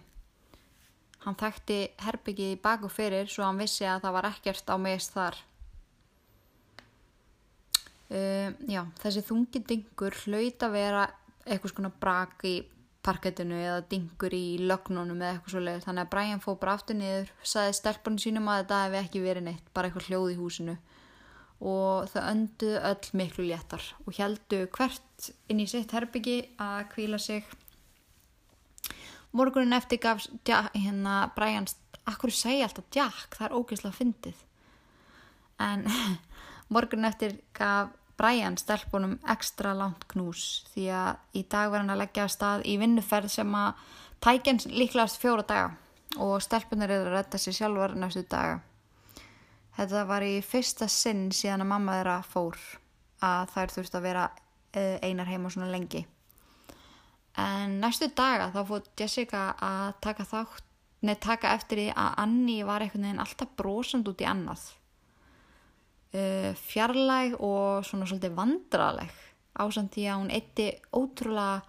Hann 1.20 1.36
þekkti 1.36 1.78
herbyggið 2.00 2.54
í 2.54 2.60
bak 2.62 2.86
og 2.88 2.92
fyrir 2.94 3.28
svo 3.28 3.44
hann 3.44 3.60
vissi 3.60 3.84
að 3.84 4.06
það 4.06 4.16
var 4.16 4.28
ekkert 4.30 4.72
á 4.72 4.76
meðst 4.80 5.16
þar. 5.16 5.38
Uh, 8.10 8.50
já, 8.66 8.82
þessi 9.04 9.22
þungi 9.22 9.62
dingur 9.68 10.16
hlaut 10.24 10.64
að 10.66 10.72
vera 10.74 11.02
eitthvað 11.44 11.74
svona 11.74 11.92
brak 12.00 12.40
í 12.48 12.56
parkettinu 13.04 13.56
eða 13.56 13.80
dingur 13.90 14.34
í 14.36 14.58
lögnunum 14.60 15.20
eða 15.20 15.34
eitthvað 15.34 15.54
svolítið. 15.54 15.84
Þannig 15.86 16.04
að 16.04 16.10
Brian 16.14 16.42
fóð 16.44 16.58
bara 16.62 16.74
aftur 16.76 16.98
niður, 16.98 17.32
saði 17.52 17.76
stelpunni 17.78 18.24
sínum 18.24 18.50
að 18.52 18.62
þetta 18.62 18.80
hefði 18.84 19.00
ekki 19.00 19.22
verið 19.24 19.46
neitt, 19.46 19.70
bara 19.74 19.88
eitthvað 19.88 20.08
hljóð 20.10 20.32
í 20.32 20.38
húsinu. 20.40 20.76
Og 21.60 22.10
þau 22.12 22.20
önduðu 22.22 22.82
öll 22.90 23.10
miklu 23.20 23.46
léttar 23.48 23.88
og 24.06 24.16
heldu 24.16 24.62
hvert 24.76 25.30
inn 25.52 25.60
í 25.60 25.68
sitt 25.68 25.92
herbyggi 25.96 26.38
að 26.60 26.86
kvíla 26.94 27.20
sig. 27.20 27.44
Morgunin 29.36 29.76
eftir 29.76 30.00
gaf 30.02 30.24
ja, 30.48 30.64
hérna 30.74 31.22
Brian 31.36 31.68
akkur 32.08 32.32
segja 32.34 32.66
alltaf 32.66 32.88
Jack, 32.94 33.36
það 33.36 33.46
er 33.46 33.56
ógeðslega 33.58 33.98
fyndið. 33.98 34.44
En 35.60 35.84
morgun 36.74 37.08
eftir 37.08 37.36
gaf 37.56 37.92
Brian 38.20 38.58
stelpunum 38.60 39.16
ekstra 39.32 39.72
langt 39.76 40.04
knús 40.12 40.66
því 40.74 40.86
að 40.92 41.38
í 41.40 41.44
dag 41.48 41.70
verður 41.70 41.84
hann 41.84 41.94
að 41.94 42.02
leggja 42.02 42.26
að 42.26 42.34
stað 42.34 42.64
í 42.68 42.74
vinnuferð 42.82 43.32
sem 43.32 43.54
að 43.56 43.86
tækjans 44.26 44.68
líklegast 44.68 45.20
fjóra 45.22 45.46
daga 45.48 45.70
og 46.20 46.36
stelpunar 46.44 46.92
eru 46.92 47.08
að 47.08 47.16
redda 47.16 47.40
sér 47.40 47.56
sjálfur 47.56 47.96
næstu 47.96 48.26
daga 48.28 48.60
þetta 49.78 50.06
var 50.10 50.26
í 50.26 50.38
fyrsta 50.44 50.90
sinn 50.92 51.28
síðan 51.32 51.64
að 51.64 51.72
mamma 51.72 51.98
þeirra 51.98 52.16
fór 52.28 52.62
að 53.24 53.54
þær 53.54 53.76
þurfti 53.76 54.00
að 54.00 54.08
vera 54.10 54.24
eh, 54.76 54.96
einar 55.00 55.30
heima 55.30 55.52
svona 55.52 55.70
lengi 55.72 56.04
en 57.40 57.78
næstu 57.80 58.10
daga 58.12 58.50
þá 58.52 58.60
fótt 58.68 58.90
Jessica 59.00 59.52
að 59.56 59.94
taka 60.04 60.28
þátt 60.28 60.66
Nei, 61.00 61.14
taka 61.16 61.54
eftir 61.56 61.80
því 61.80 61.86
að 61.96 62.16
Anni 62.20 62.58
var 62.68 62.82
einhvern 62.84 63.06
veginn 63.06 63.22
alltaf 63.22 63.52
brosand 63.56 64.08
út 64.10 64.20
í 64.20 64.26
annað. 64.28 64.66
Uh, 66.10 66.50
fjarlæg 66.58 67.36
og 67.38 67.84
svona 67.86 68.08
svolítið 68.08 68.32
vandraleg 68.34 69.12
ásand 69.60 69.92
því 69.94 70.06
að 70.10 70.18
hún 70.18 70.32
eitti 70.34 70.66
ótrúlega 70.90 71.60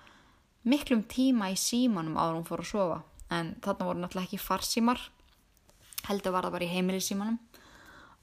miklum 0.65 1.03
tíma 1.09 1.51
í 1.53 1.57
símanum 1.57 2.17
áður 2.17 2.39
hún 2.39 2.47
fór 2.47 2.63
að 2.63 2.71
sofa. 2.71 2.97
En 3.31 3.53
þarna 3.63 3.87
voru 3.87 4.01
náttúrulega 4.01 4.27
ekki 4.27 4.41
farsímar, 4.41 5.03
heldur 6.09 6.33
var 6.35 6.47
það 6.47 6.55
bara 6.57 6.67
í 6.67 6.73
heimilisímanum. 6.73 7.37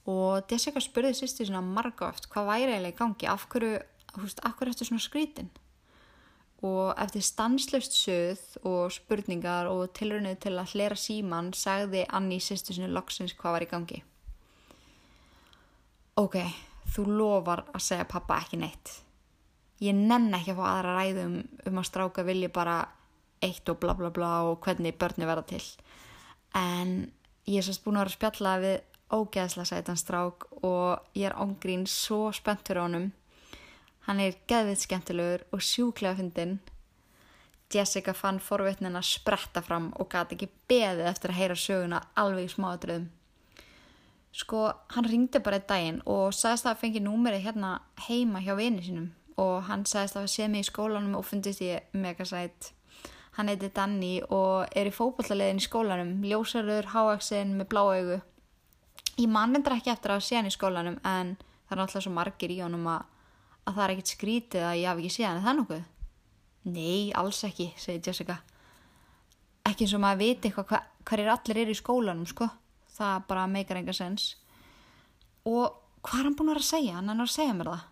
Og 0.08 0.50
Jessica 0.50 0.82
spurði 0.82 1.14
sýsti 1.16 1.46
svona 1.48 1.62
marga 1.64 2.10
oft 2.10 2.28
hvað 2.32 2.50
væri 2.50 2.74
eiginlega 2.74 2.94
í 2.94 2.98
gangi, 2.98 3.30
af 3.30 3.46
hverju, 3.52 3.78
húst, 4.18 4.42
af 4.42 4.58
hverju 4.58 4.74
eftir 4.74 4.90
svona 4.90 5.04
skrítin? 5.04 5.50
og 6.62 6.94
eftir 6.98 7.22
stanslöst 7.22 7.94
söð 7.94 8.40
og 8.66 8.90
spurningar 8.92 9.68
og 9.70 9.92
tilröðinu 9.94 10.34
til 10.42 10.56
að 10.58 10.72
hlera 10.74 10.96
síman 10.98 11.52
sagði 11.54 12.04
Anni 12.10 12.40
sýstu 12.42 12.74
sinu 12.74 12.88
loksins 12.90 13.36
hvað 13.38 13.54
var 13.54 13.66
í 13.66 13.70
gangi. 13.70 14.00
Ok, 16.18 16.38
þú 16.94 17.04
lofar 17.20 17.64
að 17.70 17.84
segja 17.84 18.08
pappa 18.10 18.40
ekki 18.42 18.58
neitt. 18.58 18.94
Ég 19.78 19.94
nenn 19.94 20.32
ekki 20.34 20.54
að 20.54 20.58
fá 20.58 20.64
aðra 20.72 20.96
ræðum 20.96 21.36
um 21.70 21.78
að 21.78 21.86
stráka 21.86 22.24
vilja 22.26 22.50
bara 22.50 22.78
eitt 23.44 23.68
og 23.70 23.78
bla 23.78 23.94
bla 23.94 24.10
bla 24.10 24.32
og 24.48 24.58
hvernig 24.64 24.98
börni 24.98 25.28
verða 25.28 25.46
til. 25.52 25.62
En 26.58 27.12
ég 27.46 27.60
er 27.60 27.68
sérst 27.68 27.84
búin 27.84 28.00
að 28.00 28.08
vera 28.08 28.14
að 28.14 28.18
spjalla 28.18 28.56
við 28.64 28.76
ógeðsla 29.14 29.68
sætan 29.68 30.00
strák 30.00 30.48
og 30.66 31.14
ég 31.14 31.30
er 31.30 31.38
ángrín 31.38 31.86
svo 31.88 32.32
spennt 32.34 32.66
fyrir 32.66 32.82
honum 32.82 33.12
Hann 34.08 34.22
er 34.24 34.38
geðvið 34.48 34.78
skemmtilegur 34.80 35.42
og 35.52 35.60
sjúklega 35.60 36.16
fyndinn. 36.16 36.54
Jessica 37.68 38.14
fann 38.16 38.38
forvitnin 38.40 38.96
að 38.96 39.04
spretta 39.04 39.60
fram 39.60 39.90
og 40.00 40.08
gati 40.08 40.38
ekki 40.38 40.48
beðið 40.70 41.10
eftir 41.10 41.34
að 41.34 41.40
heyra 41.42 41.56
söguna 41.60 41.98
alveg 42.16 42.46
í 42.46 42.52
smáadröðum. 42.54 43.04
Sko, 44.38 44.68
hann 44.94 45.08
ringdi 45.08 45.40
bara 45.42 45.58
einn 45.58 45.66
daginn 45.68 46.00
og 46.06 46.34
sagðist 46.36 46.66
að 46.66 46.70
það 46.70 46.82
fengi 46.82 47.02
númerið 47.02 47.46
hérna 47.48 47.72
heima 48.06 48.42
hjá 48.44 48.52
vini 48.58 48.84
sínum 48.86 49.08
og 49.38 49.66
hann 49.66 49.84
sagðist 49.86 50.16
að 50.16 50.26
það 50.26 50.34
sé 50.34 50.48
mig 50.50 50.64
í 50.64 50.68
skólanum 50.68 51.18
og 51.18 51.26
fundist 51.26 51.62
ég 51.62 51.92
megasætt. 51.94 52.72
Hann 53.38 53.50
heiti 53.50 53.70
Danni 53.74 54.14
og 54.34 54.70
er 54.78 54.90
í 54.90 54.94
fókballarlegin 54.94 55.60
í 55.60 55.66
skólanum, 55.66 56.16
ljósarður, 56.26 56.90
háaksinn 56.94 57.54
með 57.58 57.70
blá 57.70 57.82
augu. 57.86 58.18
Ég 59.18 59.30
mannendur 59.30 59.76
ekki 59.76 59.92
eftir 59.94 60.14
að 60.14 60.24
sé 60.26 60.38
hann 60.38 60.50
í 60.50 60.54
skólanum 60.54 60.98
en 61.06 61.36
það 61.68 61.76
er 61.76 61.84
alltaf 61.84 62.06
svo 62.06 62.14
margir 62.14 62.54
í 62.54 62.60
honum 62.62 62.86
að 62.94 63.06
að 63.68 63.74
það 63.76 63.84
er 63.84 63.94
ekkert 63.94 64.12
skrítið 64.14 64.64
að 64.64 64.78
ég 64.80 64.88
hafi 64.88 65.04
ekki 65.04 65.14
séð 65.14 65.28
hann 65.28 65.42
það 65.44 65.58
nokkuð? 65.58 65.82
Nei, 66.68 67.02
alls 67.16 67.42
ekki, 67.48 67.68
segir 67.80 68.08
Jessica. 68.08 68.38
Ekki 69.68 69.84
eins 69.84 69.94
og 69.96 70.02
maður 70.02 70.22
viti 70.22 70.48
eitthvað 70.48 70.70
hva, 70.72 70.80
hverjir 71.08 71.30
allir 71.34 71.60
eru 71.62 71.74
í 71.74 71.78
skólanum, 71.78 72.28
sko. 72.28 72.48
Það 72.98 73.28
bara 73.30 73.46
meikar 73.50 73.78
enga 73.80 73.94
sens. 73.94 74.32
Og 75.46 75.78
hvað 76.02 76.20
er 76.20 76.28
hann 76.28 76.36
búin 76.38 76.50
að 76.50 76.56
vera 76.56 76.64
að 76.64 76.70
segja? 76.72 76.96
Hann 76.98 77.14
er 77.14 77.22
að 77.24 77.34
segja 77.34 77.56
mér 77.56 77.72
það. 77.72 77.86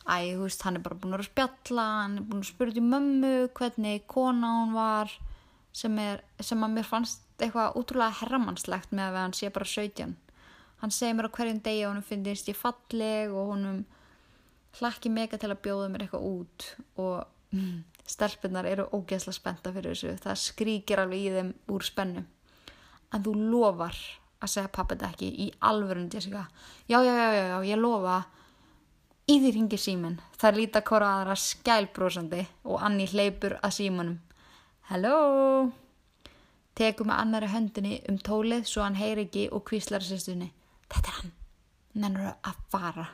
Æ, 0.00 0.16
þú 0.34 0.44
veist, 0.46 0.62
hann 0.66 0.78
er 0.78 0.84
bara 0.84 0.96
búin 0.96 1.12
að 1.12 1.18
vera 1.18 1.26
að 1.26 1.30
spjalla, 1.30 1.84
hann 2.00 2.16
er 2.18 2.28
búin 2.30 2.40
að 2.40 2.48
spyrja 2.48 2.76
til 2.78 2.86
mömmu 2.86 3.34
hvernig 3.58 4.06
kona 4.10 4.52
hún 4.56 4.72
var 4.74 5.12
sem, 5.76 5.98
er, 6.02 6.24
sem 6.40 6.64
að 6.64 6.74
mér 6.78 6.88
fannst 6.88 7.26
eitthvað 7.40 7.76
útrúlega 7.78 8.18
herramannslegt 8.22 8.94
með 8.96 9.12
að 9.12 9.20
hann 9.20 9.36
sé 9.36 9.52
bara 9.54 9.68
17. 9.68 10.16
Hann 10.80 10.94
segir 10.96 11.16
mér 11.16 11.28
á 11.28 11.36
hverjum 11.36 11.60
degi 11.64 11.84
og 11.84 11.94
hann 11.94 12.06
finnst 12.06 12.48
ég 12.48 12.58
falleg 12.58 13.34
og 13.36 13.52
honum 13.52 13.84
hlakki 14.78 15.12
mega 15.12 15.38
til 15.40 15.50
að 15.50 15.62
bjóða 15.64 15.88
mér 15.92 16.06
eitthvað 16.06 16.26
út 16.30 16.66
og 17.02 17.16
mm, 17.56 17.78
stelpunar 18.08 18.68
eru 18.70 18.88
ógeðslega 18.94 19.36
spenta 19.36 19.72
fyrir 19.74 19.94
þessu 19.94 20.16
það 20.24 20.42
skríkir 20.44 21.02
alveg 21.02 21.26
í 21.26 21.32
þeim 21.36 21.52
úr 21.74 21.86
spennu 21.86 22.24
en 23.10 23.24
þú 23.26 23.34
lofar 23.50 23.98
að 24.40 24.52
segja 24.54 24.72
pappa 24.72 24.96
þetta 24.96 25.10
ekki 25.12 25.30
í 25.44 25.50
alvörun 25.60 26.08
Jessica. 26.12 26.46
Já, 26.88 27.00
já, 27.04 27.12
já, 27.12 27.28
já, 27.36 27.44
já, 27.52 27.58
ég 27.70 27.80
lofa. 27.80 28.22
Í 29.30 29.36
því 29.38 29.52
ringir 29.54 29.78
símin 29.78 30.18
er 30.42 30.56
líta 30.56 30.82
hvora 30.82 31.12
aðra 31.20 31.36
skælbrósandi 31.38 32.46
og 32.64 32.82
Anni 32.82 33.06
hleypur 33.06 33.58
að 33.60 33.76
símanum. 33.76 34.18
Hello 34.90 35.70
tekum 36.80 37.10
með 37.10 37.20
annari 37.20 37.50
höndinni 37.52 37.98
um 38.08 38.18
tólið 38.24 38.64
svo 38.68 38.84
hann 38.86 38.98
heyri 38.98 39.26
ekki 39.26 39.48
og 39.52 39.66
kvíslar 39.68 40.04
sérstunni 40.04 40.50
þetta 40.88 41.12
er 41.12 41.16
hann, 41.18 41.32
nennur 42.02 42.30
að 42.32 42.60
fara? 42.72 43.06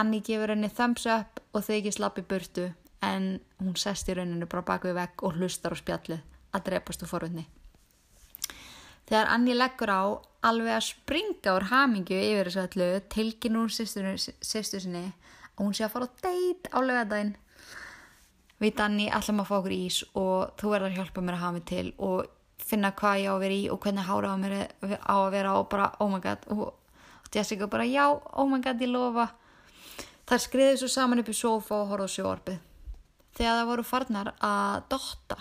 Anni 0.00 0.22
gefur 0.24 0.54
henni 0.54 0.70
thumbs 0.72 1.06
up 1.10 1.42
og 1.52 1.66
þau 1.66 1.76
ekki 1.76 1.92
slappi 1.96 2.24
burtu 2.32 2.68
en 3.04 3.32
hún 3.60 3.76
sest 3.80 4.08
í 4.08 4.16
rauninu 4.16 4.48
bara 4.48 4.66
bak 4.72 4.86
við 4.86 4.96
vegg 5.00 5.24
og 5.26 5.36
hlustar 5.36 5.74
á 5.76 5.80
spjallið 5.82 6.22
að 6.54 6.64
drepast 6.68 7.04
úr 7.04 7.10
forvöldni. 7.10 7.44
Þegar 9.10 9.30
Anni 9.34 9.56
leggur 9.56 9.90
á 9.90 10.02
alveg 10.46 10.76
að 10.76 10.86
springa 10.86 11.54
úr 11.56 11.66
hamingju 11.68 12.16
yfir 12.16 12.48
þessu 12.48 12.62
allu 12.62 12.88
tilkinn 13.12 13.58
úr 13.60 13.72
sýstu 13.74 14.80
sinni 14.80 15.08
og 15.56 15.64
hún 15.66 15.74
sé 15.76 15.84
að 15.84 15.96
fara 15.96 16.06
á 16.06 16.14
deit 16.22 16.70
á 16.70 16.78
lögadaginn. 16.78 17.34
Við 18.60 18.76
Danni 18.78 19.08
ætlum 19.10 19.42
að 19.42 19.50
fá 19.50 19.56
okkur 19.58 19.74
ís 19.74 19.98
og 20.14 20.54
þú 20.60 20.72
verður 20.74 20.92
að 20.92 20.96
hjálpa 21.00 21.24
mér 21.26 21.36
að 21.36 21.42
hafa 21.44 21.56
mig 21.58 21.66
til 21.68 21.86
og 21.98 22.30
finna 22.70 22.92
hvað 22.94 23.24
ég 23.24 23.28
á 23.28 23.34
að 23.34 23.42
vera 23.42 23.58
í 23.58 23.68
og 23.72 23.82
hvernig 23.82 24.06
hára 24.06 24.32
á 24.32 24.36
mér 24.38 24.56
á 24.94 25.16
að 25.16 25.30
vera 25.34 25.58
og 25.58 25.68
bara 25.72 25.90
oh 25.98 26.10
my 26.12 26.22
god 26.22 26.46
og 26.54 26.66
Jessica 27.34 27.66
bara 27.66 27.88
já 27.88 28.06
oh 28.10 28.46
my 28.46 28.60
god 28.62 28.80
ég 28.80 28.92
lofa 28.94 29.30
Þær 30.30 30.42
skriði 30.44 30.74
svo 30.78 30.86
saman 30.86 31.18
upp 31.18 31.28
í 31.32 31.34
sofa 31.34 31.80
og 31.80 31.88
horfðu 31.90 32.12
sjóarpið. 32.12 32.58
Þegar 33.34 33.56
það 33.56 33.70
voru 33.72 33.84
farnar 33.88 34.28
að 34.46 34.76
dotta, 34.92 35.38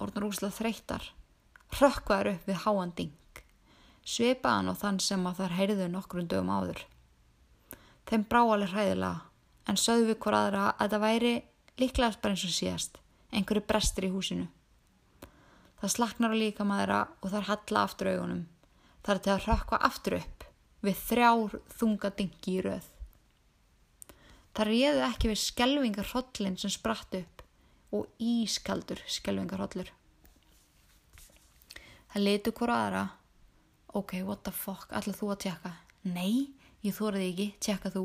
orðnar 0.00 0.24
úrslega 0.30 0.56
þreytar, 0.56 1.04
hrökkvaður 1.78 2.30
upp 2.32 2.48
við 2.48 2.60
háanding, 2.64 3.14
sveipaðan 4.04 4.72
og 4.72 4.80
þann 4.80 5.00
sem 5.02 5.26
að 5.28 5.40
þar 5.42 5.56
heyrðu 5.58 5.88
nokkrum 5.92 6.28
dögum 6.30 6.52
áður. 6.54 6.82
Þeim 8.08 8.26
brá 8.28 8.40
alveg 8.42 8.74
hræðilega, 8.74 9.22
en 9.68 9.80
sögðu 9.80 10.10
við 10.10 10.18
hver 10.24 10.38
aðra 10.38 10.64
að 10.76 10.94
það 10.94 11.04
væri 11.06 11.34
líklegast 11.80 12.20
bara 12.22 12.36
eins 12.36 12.44
og 12.46 12.54
síðast, 12.54 12.98
einhverju 13.32 13.66
brestir 13.68 14.08
í 14.08 14.12
húsinu. 14.12 14.48
Það 15.80 15.94
slaknar 15.96 16.32
á 16.32 16.40
líka 16.40 16.64
maðura 16.64 17.00
og 17.20 17.32
þar 17.32 17.48
halla 17.50 17.84
aftur 17.84 18.10
augunum. 18.12 18.44
Það 19.04 19.14
er 19.14 19.22
til 19.24 19.32
að 19.34 19.46
hrökkva 19.48 19.80
aftur 19.88 20.18
upp 20.20 20.44
við 20.84 21.00
þrjár 21.08 21.56
þunga 21.78 22.10
dingi 22.18 22.54
í 22.54 22.62
röð. 22.64 22.86
Það 24.54 24.70
réðu 24.70 25.02
ekki 25.08 25.30
við 25.32 25.40
skelvingarhrollin 25.42 26.56
sem 26.60 26.72
spratt 26.72 27.16
upp 27.18 27.42
og 27.94 28.08
ískaldur 28.22 29.00
skelvingarhrollur. 29.10 29.90
Það 32.14 32.22
litu 32.22 32.50
hvora 32.54 32.74
aðra. 32.78 32.98
Ok, 33.98 34.12
what 34.22 34.44
the 34.46 34.52
fuck, 34.54 34.84
ætlað 34.94 35.16
þú 35.18 35.28
að 35.32 35.38
tjekka? 35.44 35.70
Nei, 36.06 36.52
ég 36.86 36.94
þóraði 36.94 37.30
ekki, 37.32 37.46
tjekka 37.66 37.90
þú. 37.90 38.02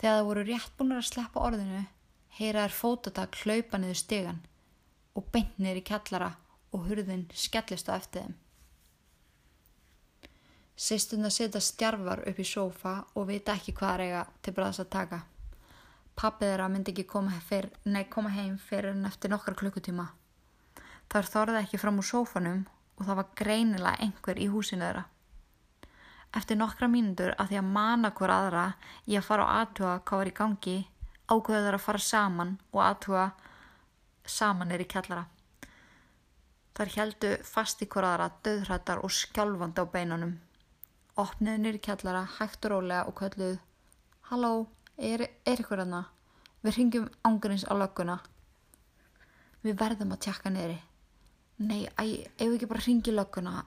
Þegar 0.00 0.16
það 0.16 0.26
voru 0.26 0.42
rétt 0.48 0.72
búin 0.80 0.94
að 0.96 1.04
sleppa 1.06 1.44
orðinu, 1.46 1.82
heyraður 2.34 2.74
fótatak 2.74 3.38
hlaupa 3.44 3.78
niður 3.78 4.00
stegan 4.00 4.40
og 5.14 5.28
beint 5.30 5.54
niður 5.62 5.78
í 5.78 5.84
kjallara 5.86 6.32
og 6.74 6.88
hurðin 6.88 7.22
skellist 7.30 7.92
á 7.94 7.94
eftir 7.94 8.24
þeim. 8.24 8.34
Sýstund 10.74 11.30
að 11.30 11.36
setja 11.36 11.62
stjarfar 11.62 12.24
upp 12.26 12.42
í 12.42 12.48
sófa 12.56 12.96
og 13.14 13.30
vita 13.30 13.54
ekki 13.54 13.76
hvað 13.78 13.94
er 13.94 14.04
eiga 14.08 14.26
til 14.42 14.56
bræðs 14.58 14.82
að 14.82 14.90
taka. 14.98 15.22
Pappið 16.18 16.56
þeirra 16.56 16.68
myndi 16.74 16.90
ekki 16.90 17.06
koma, 17.06 17.38
fyr, 17.38 17.70
nei, 17.86 18.02
koma 18.10 18.34
heim 18.34 18.58
fyrir 18.58 18.96
en 18.96 19.06
eftir 19.06 19.30
nokkar 19.30 19.54
klukkutíma. 19.62 20.10
Það 21.14 21.28
þorði 21.30 21.58
ekki 21.60 21.78
fram 21.78 22.00
úr 22.02 22.06
sófanum 22.08 22.62
og 22.98 23.06
það 23.06 23.18
var 23.20 23.28
greinilega 23.38 24.02
einhver 24.02 24.40
í 24.42 24.48
húsinu 24.50 24.82
þeirra. 24.82 25.04
Eftir 26.34 26.58
nokkra 26.58 26.88
mínundur 26.90 27.36
að 27.38 27.52
því 27.52 27.60
að 27.60 27.68
mana 27.76 28.10
hver 28.18 28.32
aðra 28.34 28.64
í 29.06 29.14
að 29.14 29.28
fara 29.28 29.44
á 29.46 29.54
aðtuga 29.60 29.92
hvað 30.02 30.22
var 30.22 30.30
í 30.30 30.38
gangi, 30.40 30.78
ákveðu 31.30 31.60
þeirra 31.60 31.78
að 31.78 31.84
fara 31.84 32.06
saman 32.08 32.56
og 32.72 32.80
aðtuga 32.82 33.28
saman 34.26 34.74
er 34.74 34.82
í 34.82 34.88
kjallara. 34.90 35.28
Þar 36.74 36.96
heldu 36.96 37.36
fast 37.46 37.86
í 37.86 37.86
hver 37.86 38.08
aðra 38.10 38.32
döðhrættar 38.42 39.04
og 39.06 39.14
skjálfandi 39.14 39.86
á 39.86 39.86
beinunum 39.94 40.34
opniði 41.20 41.60
nýri 41.62 41.80
kjallara 41.82 42.24
hægt 42.38 42.66
og 42.66 42.72
rólega 42.72 43.04
og 43.06 43.14
kölluð 43.20 43.58
Halló, 44.30 44.66
er, 44.96 45.28
ykkur 45.46 45.84
aðna? 45.84 46.06
Við 46.64 46.78
ringjum 46.78 47.08
ángrins 47.28 47.66
á 47.68 47.76
lögguna. 47.76 48.16
Við 49.60 49.76
verðum 49.78 50.14
að 50.16 50.22
tjekka 50.24 50.50
niðri. 50.50 50.78
Nei, 51.62 51.84
æ, 52.00 52.26
ef 52.38 52.48
við 52.48 52.56
ekki 52.58 52.70
bara 52.70 52.84
ringi 52.86 53.14
lögguna? 53.14 53.64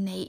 Nei, 0.00 0.28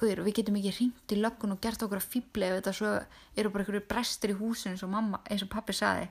guður, 0.00 0.24
við 0.26 0.40
getum 0.40 0.56
ekki 0.60 0.76
ringt 0.78 1.14
í 1.14 1.20
löggun 1.20 1.54
og 1.54 1.60
gert 1.62 1.82
okkur 1.84 2.00
að 2.00 2.08
fýbli 2.14 2.48
ef 2.48 2.56
þetta 2.58 2.76
svo 2.76 2.94
eru 3.36 3.52
bara 3.52 3.64
einhverju 3.64 3.86
brestur 3.88 4.32
í 4.32 4.38
húsinu 4.40 4.74
eins 4.74 4.84
og 4.86 4.92
mamma, 4.92 5.22
eins 5.30 5.44
og 5.44 5.52
pappi 5.52 5.76
saði 5.76 6.08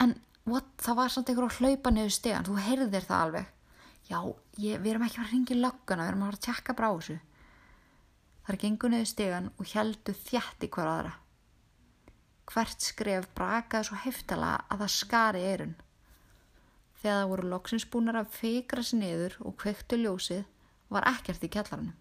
en 0.00 0.14
what, 0.48 0.68
það 0.80 0.98
var 0.98 1.12
samt 1.12 1.30
einhver 1.30 1.48
að 1.48 1.58
hlaupa 1.60 1.92
niður 1.94 2.14
stegan, 2.14 2.46
þú 2.48 2.60
heyrðir 2.64 3.06
það 3.06 3.24
alveg. 3.24 3.50
Já, 4.10 4.20
ég, 4.58 4.80
við 4.82 4.92
erum 4.92 5.04
ekki 5.06 5.20
að 5.22 5.34
ringi 5.34 5.54
í 5.54 5.60
lögguna, 5.60 6.06
við 6.06 6.12
erum 6.12 6.24
að 6.26 6.38
tjekka 6.46 6.76
brá 6.78 6.88
þessu. 6.88 7.18
Þar 8.46 8.60
gengur 8.64 8.92
niður 8.94 9.10
stegan 9.10 9.50
og 9.56 9.74
heldu 9.74 10.14
þjætt 10.24 10.66
í 10.66 10.70
hver 10.74 10.90
aðra. 10.90 11.12
Hvert 12.50 12.82
skref 12.82 13.28
brakaði 13.36 13.86
svo 13.86 14.00
heftala 14.02 14.54
að 14.66 14.82
það 14.82 14.94
skari 14.96 15.44
eirun 15.46 15.76
þegar 17.00 17.22
það 17.22 17.32
voru 17.32 17.50
loksins 17.54 17.88
búinar 17.90 18.20
að 18.20 18.36
feikra 18.36 18.84
sér 18.84 19.02
niður 19.02 19.40
og 19.40 19.56
kvektu 19.60 19.98
ljósið 20.00 20.44
var 20.90 21.08
ekkert 21.10 21.44
í 21.46 21.52
kjallarinu 21.52 21.96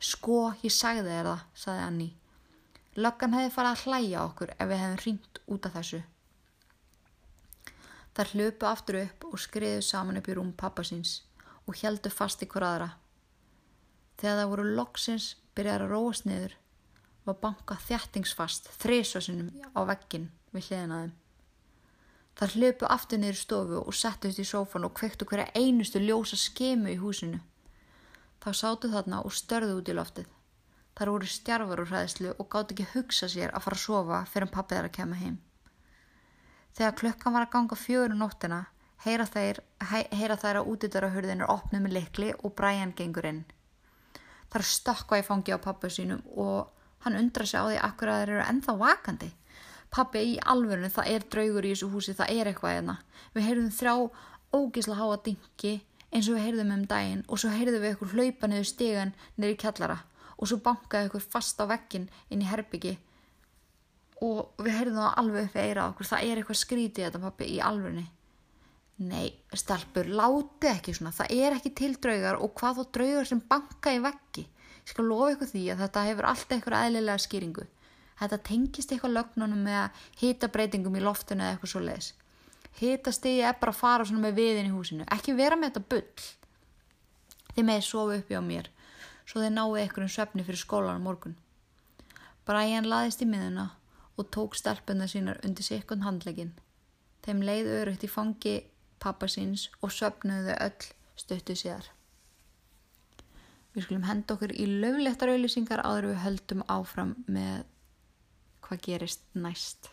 Sko, 0.00 0.54
ég 0.64 0.72
sagði 0.72 1.10
þér 1.12 1.26
það, 1.28 1.40
sagði 1.60 1.80
Anni. 1.84 2.06
Löggan 2.96 3.34
hefði 3.36 3.50
farið 3.52 3.74
að 3.74 3.82
hlæja 3.84 4.22
okkur 4.24 4.52
ef 4.54 4.70
við 4.70 4.80
hefðum 4.80 5.02
ringt 5.04 5.40
út 5.44 5.68
af 5.68 5.74
þessu. 5.76 6.00
Þar 8.16 8.32
hlöpu 8.32 8.68
aftur 8.70 8.98
upp 9.02 9.26
og 9.28 9.42
skriðu 9.44 9.84
saman 9.84 10.16
upp 10.18 10.30
í 10.32 10.36
rúm 10.38 10.54
pappasins 10.56 11.12
og 11.68 11.76
heldu 11.82 12.10
fast 12.10 12.40
í 12.40 12.48
hver 12.48 12.66
aðra. 12.66 12.88
Þegar 14.16 14.40
það 14.40 14.50
voru 14.54 14.66
loksins 14.80 15.28
byrjar 15.54 15.84
að 15.84 15.92
róast 15.92 16.26
niður 16.28 16.56
var 17.28 17.40
banka 17.44 17.76
þjættingsfast 17.84 18.72
þrísvarsinum 18.80 19.52
á 19.76 19.80
veggin 19.84 20.30
við 20.56 20.70
hliðinaðum. 20.70 21.12
Þar 22.40 22.54
hlöpu 22.56 22.88
aftur 22.88 23.20
niður 23.20 23.36
stofu 23.36 23.80
og 23.84 23.96
settust 23.96 24.40
í 24.40 24.46
sófan 24.48 24.86
og 24.88 24.94
kvektu 24.96 25.26
hverja 25.28 25.50
einustu 25.52 26.00
ljósa 26.00 26.38
skemu 26.40 26.94
í 26.94 26.96
húsinu. 26.96 27.42
Þá 28.40 28.50
sátu 28.56 28.88
þarna 28.88 29.20
og 29.28 29.36
störðu 29.36 29.76
út 29.82 29.90
í 29.92 29.96
loftið. 29.98 30.30
Þar 30.96 31.12
voru 31.12 31.28
stjarfar 31.28 31.82
úr 31.84 31.90
hræðslu 31.92 32.32
og 32.32 32.48
gátt 32.48 32.72
ekki 32.72 32.88
hugsa 32.94 33.28
sér 33.28 33.52
að 33.52 33.66
fara 33.66 33.76
að 33.76 33.84
sofa 33.84 34.24
fyrir 34.32 34.52
pappið 34.54 34.80
þær 34.80 34.88
að 34.88 34.96
kema 34.96 35.20
heim. 35.20 35.36
Þegar 36.78 36.96
klukkan 37.02 37.36
var 37.36 37.46
að 37.46 37.52
ganga 37.58 37.76
fjögur 37.76 38.16
um 38.16 38.22
nóttina 38.24 38.60
heyra 39.04 39.26
þær, 39.28 39.60
heyra 39.90 40.36
þær 40.36 40.60
að 40.60 40.70
útidara 40.72 41.10
er 41.12 41.44
opnið 41.48 41.82
með 41.84 41.96
likli 41.96 42.32
og 42.42 42.54
Brian 42.54 42.92
gengur 42.96 43.26
inn. 43.26 43.44
Þar 44.50 44.66
stökkva 44.66 45.20
í 45.20 45.26
fangi 45.26 45.54
á 45.54 45.58
pappið 45.62 45.94
sínum 45.94 46.22
og 46.36 46.70
hann 47.04 47.16
undra 47.16 47.46
sig 47.46 47.60
á 47.60 47.64
því 47.68 47.78
akkur 47.80 48.08
að 48.08 48.20
þeir 48.20 48.32
eru 48.34 48.48
ennþá 48.48 48.76
vakandi. 48.76 49.30
Pappi 49.90 50.24
í 50.32 50.34
alvörinu 50.38 50.90
það 50.92 51.12
er 51.14 51.24
draugur 51.34 51.66
í 51.66 51.72
þessu 51.74 51.90
húsi, 51.90 52.14
það 52.14 52.34
er 52.36 52.50
eitthvað. 52.50 52.76
Hérna. 52.76 52.96
Við 53.34 53.48
heyrðum 53.48 53.72
þrjá 53.74 53.94
ógísla 54.54 54.98
háa 54.98 55.16
dingi 55.24 55.80
eins 56.10 56.28
og 56.28 56.36
við 56.36 56.46
heyrðum 56.48 56.72
um 56.74 56.86
daginn 56.90 57.22
og 57.28 57.38
svo 57.38 57.52
heyrðum 57.54 57.84
við 57.84 57.92
eitthvað 57.92 58.14
hlaupa 58.16 58.50
niður 58.50 58.68
stegan 58.70 59.12
niður 59.36 59.52
í 59.54 59.58
kjallara 59.62 59.98
og 60.36 60.50
svo 60.50 60.58
bankaði 60.64 61.06
eitthvað 61.06 61.28
fast 61.34 61.60
á 61.62 61.64
vekkin 61.70 62.08
inn 62.34 62.42
í 62.42 62.48
herbyggi 62.50 62.96
og 64.26 64.58
við 64.60 64.74
heyrðum 64.74 64.98
það 65.00 65.20
alveg 65.22 65.46
upp 65.46 65.60
eira 65.62 65.84
okkur, 65.90 66.08
það 66.10 66.24
er 66.26 66.40
eitthvað 66.40 66.60
skrítið 66.60 67.06
þetta 67.06 67.22
pappi 67.26 67.52
í 67.54 67.60
alvegni 67.64 68.08
Nei, 69.00 69.30
stelpur, 69.56 70.10
láti 70.12 70.68
ekki 70.68 70.92
svona, 70.92 71.14
það 71.16 71.30
er 71.32 71.54
ekki 71.56 71.70
til 71.72 71.94
draugar 72.04 72.36
og 72.44 72.50
hvað 72.58 72.80
þó 72.80 72.88
draugar 72.98 73.28
sem 73.30 73.38
banka 73.48 73.94
í 73.96 74.02
vekki 74.04 74.44
ég 74.44 74.90
skal 74.90 75.06
lofa 75.08 75.30
ykkur 75.36 75.52
því 75.54 75.62
að 75.72 75.84
þetta 75.86 76.02
hefur 76.10 76.28
alltaf 76.28 76.56
eitthvað 76.56 76.88
eðlilega 76.88 77.22
skýringu 77.24 77.64
þetta 78.20 78.38
tengist 78.46 78.92
eitthvað 78.92 79.16
lögnunum 79.16 79.62
með 79.66 79.78
að 79.82 80.04
hýta 80.22 80.50
breytingum 80.52 80.96
í 80.96 81.04
loftinu 81.04 81.44
eða 81.44 81.56
eitthvað 81.56 81.72
svo 81.74 81.84
leiðis 81.84 82.12
er 82.80 83.56
bara 83.60 83.72
að 83.72 83.80
fara 83.80 84.04
svona 84.06 84.22
með 84.28 84.36
viðin 84.38 84.68
í 84.70 84.72
húsinu. 84.72 85.04
Ekki 85.10 85.34
vera 85.36 85.56
með 85.58 85.72
þetta 85.72 85.88
bull. 85.90 86.28
Þið 87.56 87.66
með 87.66 87.80
sofu 87.84 88.16
uppi 88.20 88.38
á 88.38 88.42
mér 88.44 88.70
svo 89.26 89.42
þið 89.42 89.52
náðu 89.54 89.76
einhverjum 89.78 90.10
svefni 90.10 90.44
fyrir 90.46 90.58
skólan 90.58 90.98
á 90.98 91.06
morgun. 91.06 91.36
Brian 92.46 92.88
laðist 92.88 93.22
í 93.22 93.28
miðuna 93.30 93.68
og 94.18 94.30
tók 94.34 94.56
stelpuna 94.58 95.06
sínar 95.10 95.38
undir 95.46 95.66
sikkund 95.66 96.02
handlegin 96.02 96.54
þeim 97.24 97.42
leið 97.46 97.68
örugt 97.76 98.04
í 98.06 98.10
fangi 98.10 98.54
pappa 99.02 99.28
síns 99.30 99.68
og 99.84 99.92
söpnuðu 99.94 100.56
öll 100.56 100.88
stöttu 101.20 101.56
síðar. 101.56 101.86
Við 103.74 103.86
skulum 103.86 104.08
henda 104.08 104.34
okkur 104.34 104.54
í 104.56 104.66
löglettar 104.66 105.30
auðlýsingar 105.30 105.84
áður 105.84 106.10
við 106.10 106.22
höldum 106.24 106.64
áfram 106.66 107.14
með 107.30 107.62
hvað 108.70 108.84
gerist 108.86 109.26
næst 109.34 109.90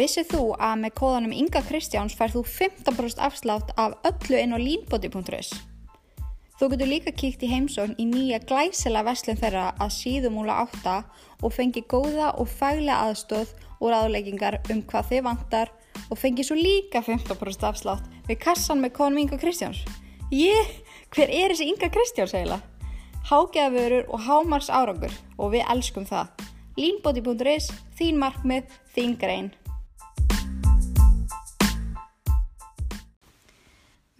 Vissið 0.00 0.28
þú 0.30 0.44
að 0.54 0.76
með 0.80 0.92
kóðanum 0.96 1.32
Inga 1.34 1.60
Kristjáns 1.66 2.14
fær 2.16 2.30
þú 2.32 2.44
15% 2.46 3.18
afslátt 3.26 3.72
af 3.76 3.96
öllu 4.06 4.38
inn 4.38 4.54
á 4.54 4.58
línbóti.is. 4.62 5.50
Þú 6.56 6.68
getur 6.72 6.88
líka 6.88 7.12
kíkt 7.12 7.42
í 7.44 7.50
heimsókn 7.50 7.98
í 8.00 8.06
nýja 8.08 8.38
glæsela 8.46 9.02
vestlun 9.04 9.36
þeirra 9.40 9.66
að 9.82 9.92
síðumúla 9.98 10.60
átta 10.62 10.94
og 11.42 11.52
fengi 11.56 11.82
góða 11.90 12.30
og 12.38 12.48
fælega 12.48 13.10
aðstóð 13.10 13.52
og 13.80 13.90
ráðleggingar 13.92 14.60
um 14.72 14.80
hvað 14.88 15.10
þið 15.10 15.26
vantar 15.26 15.74
og 16.06 16.20
fengi 16.22 16.46
svo 16.46 16.56
líka 16.56 17.02
15% 17.04 17.66
afslátt 17.68 18.06
við 18.30 18.40
kassan 18.46 18.80
með 18.80 18.94
kóðanum 18.96 19.24
Inga 19.26 19.40
Kristjáns. 19.42 19.82
Ég, 20.30 20.70
hver 21.10 21.30
er 21.30 21.50
þessi 21.50 21.66
Inga 21.66 21.88
Kristjáns 21.90 22.34
eiginlega? 22.36 22.62
Hágeðavörur 23.26 24.06
og 24.14 24.20
hámars 24.24 24.68
árangur 24.70 25.14
og 25.36 25.52
við 25.54 25.64
elskum 25.72 26.06
það. 26.06 26.30
Línbóti.is, 26.78 27.66
þín 27.98 28.20
markmið, 28.22 28.70
þín 28.94 29.16
grein. 29.18 29.48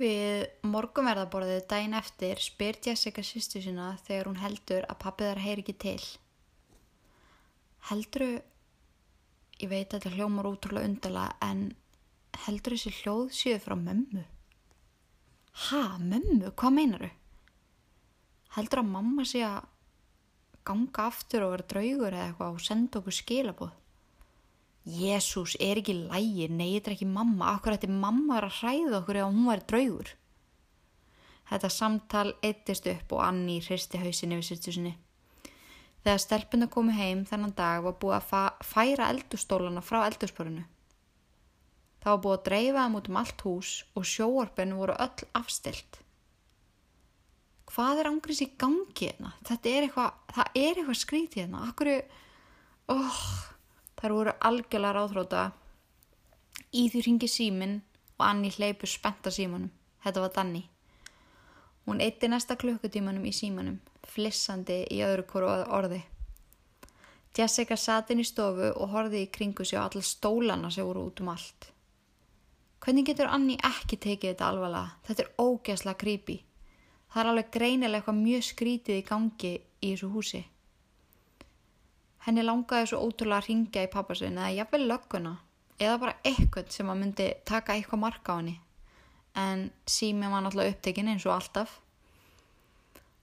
Við 0.00 0.48
morgumverðaborðið 0.66 1.62
dæin 1.70 1.94
eftir 1.94 2.40
spyr 2.42 2.80
Jessica 2.82 3.22
sýstu 3.22 3.62
sína 3.62 3.92
þegar 4.06 4.30
hún 4.32 4.40
heldur 4.40 4.88
að 4.88 5.00
pappið 5.04 5.30
þar 5.30 5.42
heyr 5.44 5.62
ekki 5.62 5.76
til. 5.86 6.02
Helduru, 7.90 8.32
ég 9.60 9.70
veit 9.70 9.92
að 9.92 10.00
þetta 10.00 10.14
hljómar 10.16 10.50
útrúlega 10.50 10.88
undala, 10.90 11.30
en 11.44 11.68
heldur 12.48 12.76
þessi 12.76 12.96
hljóð 12.98 13.26
síðu 13.36 13.62
frá 13.62 13.78
mömmu? 13.78 14.26
Ha, 15.52 15.98
mömmu? 15.98 16.52
Hvað 16.54 16.76
meinaru? 16.76 17.10
Heldur 18.54 18.82
að 18.82 18.90
mamma 18.90 19.24
sé 19.26 19.42
að 19.46 19.66
ganga 20.66 21.06
aftur 21.08 21.46
og 21.46 21.52
vera 21.54 21.68
draugur 21.72 22.14
eða 22.14 22.28
eitthvað 22.28 22.56
og 22.56 22.64
senda 22.64 23.00
okkur 23.00 23.16
skilabóð? 23.16 23.76
Jésús, 24.90 25.56
er 25.60 25.78
ekki 25.78 25.94
lægi, 26.08 26.48
nei 26.48 26.72
þetta 26.72 26.90
er 26.90 26.96
ekki 26.96 27.10
mamma, 27.10 27.52
akkur 27.52 27.76
þetta 27.76 27.86
er 27.90 28.00
mamma 28.00 28.40
að 28.40 28.56
hræða 28.60 28.98
okkur 29.02 29.20
ef 29.20 29.28
hún 29.28 29.46
var 29.50 29.62
draugur. 29.68 30.14
Þetta 31.50 31.70
samtal 31.74 32.26
eittist 32.46 32.86
upp 32.86 33.12
og 33.12 33.22
Anni 33.26 33.58
hristi 33.60 34.00
hausinni 34.00 34.38
við 34.38 34.48
sýstusinni. 34.48 34.92
Þegar 36.00 36.20
stelpuna 36.22 36.68
komi 36.72 36.94
heim 36.96 37.26
þennan 37.28 37.52
dag 37.58 37.82
var 37.84 37.98
búið 38.00 38.32
að 38.32 38.62
færa 38.64 39.10
eldustólana 39.12 39.82
frá 39.84 40.06
eldursporinu. 40.06 40.64
Það 42.00 42.12
var 42.12 42.22
búið 42.24 42.36
að 42.36 42.44
dreifa 42.48 42.78
það 42.78 42.92
mútum 42.94 43.18
allt 43.20 43.44
hús 43.44 43.72
og 43.98 44.06
sjóarpennu 44.08 44.78
voru 44.80 44.96
öll 45.04 45.28
afstilt. 45.36 46.00
Hvað 47.70 48.00
er 48.00 48.10
ángrins 48.10 48.40
í 48.42 48.48
gangi 48.58 49.10
hérna? 49.10 49.34
Þetta 49.46 49.70
er 49.70 49.86
eitthvað, 49.86 50.14
það 50.34 50.58
er 50.62 50.80
eitthvað 50.80 51.00
skrítið 51.04 51.42
hérna. 51.44 51.66
Akkur. 51.68 51.92
Oh. 52.90 53.22
Þar 54.00 54.14
voru 54.16 54.32
algjörlega 54.48 54.96
ráðhróta. 54.96 55.44
Í 56.72 56.86
því 56.88 57.02
ringi 57.04 57.28
símin 57.28 57.80
og 58.16 58.24
Anni 58.24 58.50
hleypur 58.54 58.88
spenta 58.88 59.32
símanum. 59.34 59.68
Þetta 60.00 60.22
var 60.24 60.32
Danni. 60.34 60.62
Hún 61.84 62.00
eitti 62.00 62.28
næsta 62.30 62.56
klukkutímanum 62.60 63.26
í 63.28 63.32
símanum, 63.34 63.76
flissandi 64.08 64.82
í 64.94 65.00
öðru 65.04 65.26
koru 65.28 65.50
orði. 65.76 66.00
Jessica 67.36 67.76
satt 67.76 68.10
inn 68.10 68.22
í 68.22 68.26
stofu 68.26 68.72
og 68.72 68.94
horfið 68.94 69.24
í 69.24 69.30
kringu 69.34 69.64
sig 69.64 69.78
á 69.78 69.84
alla 69.84 70.02
stólana 70.04 70.70
sem 70.72 70.86
voru 70.86 71.06
út 71.10 71.20
um 71.22 71.30
allt. 71.34 71.70
Hvernig 72.80 73.04
getur 73.10 73.28
Anni 73.28 73.58
ekki 73.60 73.98
tekið 74.00 74.30
þetta 74.32 74.46
alvarlega? 74.48 74.94
Þetta 75.04 75.24
er 75.24 75.32
ógæsla 75.42 75.92
creepy. 76.00 76.38
Það 77.12 77.22
er 77.22 77.28
alveg 77.32 77.50
greinilega 77.52 77.98
eitthvað 78.00 78.20
mjög 78.22 78.46
skrítið 78.46 78.96
í 78.96 79.04
gangi 79.10 79.52
í 79.58 79.90
þessu 79.90 80.08
húsi. 80.14 80.40
Henni 82.24 82.44
langaði 82.44 82.88
svo 82.88 83.02
ótrúlega 83.04 83.42
að 83.42 83.48
ringja 83.50 83.84
í 83.84 83.90
pappasinn 83.92 84.38
eða 84.38 84.54
jafnvel 84.56 84.86
lögguna 84.88 85.34
eða 85.80 85.98
bara 86.00 86.16
eitthvað 86.30 86.72
sem 86.72 86.88
að 86.92 86.98
myndi 87.02 87.28
taka 87.48 87.76
eitthvað 87.76 88.02
marka 88.06 88.36
á 88.36 88.38
henni. 88.40 88.56
En 89.36 89.66
sími 89.84 90.32
var 90.32 90.44
náttúrulega 90.44 90.74
upptekinn 90.74 91.12
eins 91.12 91.26
og 91.28 91.36
alltaf. 91.36 91.76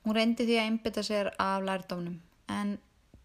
Hún 0.05 0.17
reyndi 0.17 0.45
því 0.45 0.59
að 0.59 0.69
einbita 0.69 1.03
sér 1.03 1.31
af 1.41 1.65
lærdónum 1.65 2.21
en 2.53 2.77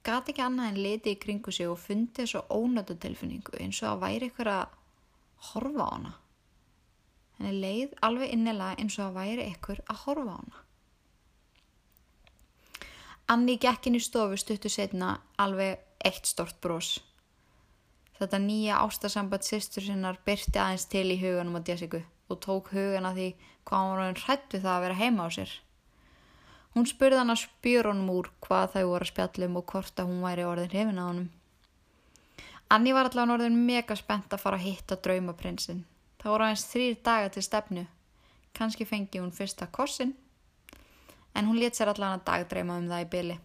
gati 0.03 0.33
ekki 0.33 0.43
annað 0.45 0.73
en 0.73 0.83
liti 0.83 1.13
í 1.13 1.21
kringu 1.21 1.53
sig 1.53 1.69
og 1.69 1.79
fundi 1.79 2.25
svo 2.27 2.43
ónötu 2.49 2.97
tilfinningu 2.99 3.61
eins 3.61 3.85
og 3.85 3.93
að 3.93 4.03
væri 4.07 4.33
ykkur 4.33 4.51
að 4.57 4.77
horfa 5.53 5.87
á 5.87 5.91
hana. 5.93 6.13
Henni 7.43 7.59
leið 7.59 7.95
alveg 8.07 8.31
innilega 8.31 8.79
eins 8.79 8.95
og 9.01 9.09
að 9.09 9.17
væri 9.17 9.45
ykkur 9.51 9.81
að 9.91 9.97
horfa 10.05 10.31
á 10.31 10.39
hana. 10.39 10.61
Anni 13.35 13.57
gekkin 13.59 13.99
í 13.99 14.03
stofu 14.05 14.39
stuttu 14.39 14.71
setna 14.71 15.17
alveg 15.43 15.81
eitt 16.07 16.31
stort 16.31 16.61
brós. 16.63 17.01
Þetta 18.21 18.39
nýja 18.45 18.79
ástasamband 18.85 19.43
sýstur 19.43 19.83
sinnar 19.83 20.21
byrti 20.23 20.55
aðeins 20.63 20.87
til 20.87 21.09
í 21.11 21.19
huganum 21.19 21.59
á 21.59 21.67
Jessica 21.67 22.05
og 22.31 22.39
tók 22.47 22.71
hugan 22.77 23.11
að 23.11 23.19
því 23.19 23.29
hvað 23.67 23.79
hann 23.89 24.03
var 24.05 24.25
hrætt 24.29 24.55
við 24.55 24.63
það 24.63 24.75
að 24.77 24.83
vera 24.87 25.01
heima 25.03 25.27
á 25.27 25.29
sér. 25.35 25.59
Hún 26.77 26.87
spurði 26.87 27.23
hann 27.25 27.35
að 27.35 27.43
spjur 27.43 27.91
honum 27.91 28.13
úr 28.21 28.31
hvað 28.47 28.77
þau 28.77 28.85
voru 28.93 29.09
að 29.09 29.11
spjallum 29.17 29.59
og 29.59 29.67
hvort 29.73 29.99
að 29.99 30.13
hún 30.13 30.27
væri 30.29 30.47
orðin 30.47 30.77
hefina 30.79 31.03
á 31.03 31.11
honum. 31.11 31.31
Anni 32.71 32.95
var 32.95 33.11
allavega 33.11 33.41
orðin 33.41 33.65
mega 33.67 33.99
spennt 33.99 34.31
að 34.31 34.47
fara 34.47 34.63
að 34.63 34.69
hitta 34.69 35.03
draumaprinsinn. 35.03 35.89
Það 36.23 36.31
voru 36.31 36.45
aðeins 36.47 36.69
þrýr 36.71 36.99
daga 37.03 37.31
til 37.35 37.43
stefnu. 37.43 37.87
Kanski 38.55 38.85
fengi 38.87 39.19
hún 39.19 39.33
fyrsta 39.35 39.67
kossin, 39.67 40.13
en 41.35 41.49
hún 41.49 41.59
let 41.59 41.75
sér 41.75 41.91
allavega 41.91 42.21
að 42.21 42.29
dagdreima 42.29 42.77
um 42.79 42.87
það 42.91 43.03
í 43.03 43.09
byli. 43.15 43.39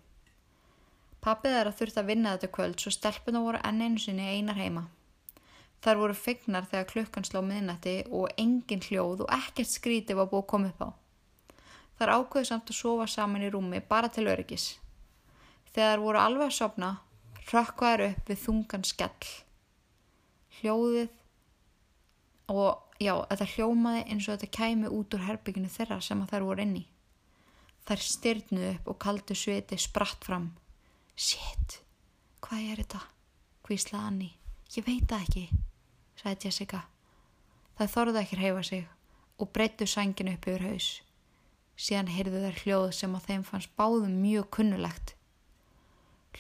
Pappið 1.24 1.58
er 1.58 1.70
að 1.72 1.80
þurft 1.80 1.98
að 1.98 2.12
vinna 2.12 2.36
þetta 2.36 2.52
kvöld 2.54 2.84
svo 2.84 2.94
stelpuna 2.94 3.42
voru 3.42 3.62
enn 3.66 3.82
einu 3.82 4.04
sinni 4.04 4.28
einar 4.30 4.60
heima. 4.62 4.84
Þar 5.82 6.02
voru 6.04 6.18
fegnar 6.18 6.68
þegar 6.70 6.90
klukkan 6.92 7.26
sló 7.26 7.42
miðnætti 7.46 7.96
og 8.14 8.30
engin 8.38 8.84
hljóð 8.86 9.26
og 9.26 9.34
ekkert 9.34 9.72
skríti 9.72 10.18
var 10.18 10.30
búið 10.30 10.44
að 10.44 10.50
koma 10.54 10.72
upp 10.72 10.86
á. 10.86 10.90
Þar 11.98 12.14
ákveðu 12.14 12.50
samt 12.52 12.70
að 12.70 12.78
sofa 12.78 13.10
saman 13.10 13.46
í 13.48 13.52
rúmi 13.54 13.82
bara 13.90 14.10
til 14.14 14.28
öryggis. 14.30 14.68
Þegar 15.74 16.04
voru 16.06 16.22
alveg 16.22 16.52
að 16.52 16.58
sopna, 16.60 16.92
rökkvaður 17.50 18.06
upp 18.12 18.30
við 18.30 18.44
þungan 18.44 18.86
skell. 18.86 19.32
Hljóðið 20.60 21.17
og 22.52 23.00
já, 23.04 23.14
þetta 23.30 23.50
hljómaði 23.54 24.04
eins 24.08 24.28
og 24.28 24.38
þetta 24.38 24.58
kæmi 24.58 24.92
út 24.94 25.16
úr 25.16 25.26
herbygginu 25.28 25.72
þeirra 25.72 26.00
sem 26.04 26.22
að 26.24 26.34
þær 26.34 26.48
voru 26.48 26.64
inni. 26.64 26.84
Þær 27.88 28.04
styrnuð 28.04 28.68
upp 28.74 28.92
og 28.92 29.00
kaldu 29.04 29.36
sviti 29.36 29.80
spratt 29.80 30.28
fram. 30.28 30.52
Shit, 31.16 31.80
hvað 32.44 32.72
er 32.72 32.84
þetta? 32.84 33.02
Hvíslaði 33.68 34.08
Anni. 34.12 34.30
Ég 34.76 34.86
veit 34.88 35.08
það 35.10 35.26
ekki, 35.26 35.46
sagði 36.20 36.48
Jessica. 36.48 36.84
Það 37.78 37.92
þorði 37.94 38.22
ekki 38.22 38.38
að 38.38 38.44
heifa 38.44 38.64
sig 38.68 38.88
og 39.38 39.52
breyttu 39.54 39.88
sænginu 39.88 40.34
upp 40.34 40.48
yfir 40.50 40.66
haus. 40.68 40.88
Síðan 41.78 42.10
heyrðu 42.10 42.42
þær 42.42 42.62
hljóð 42.64 42.88
sem 42.98 43.14
á 43.14 43.20
þeim 43.22 43.44
fannst 43.46 43.74
báðum 43.78 44.16
mjög 44.24 44.50
kunnulegt. 44.58 45.14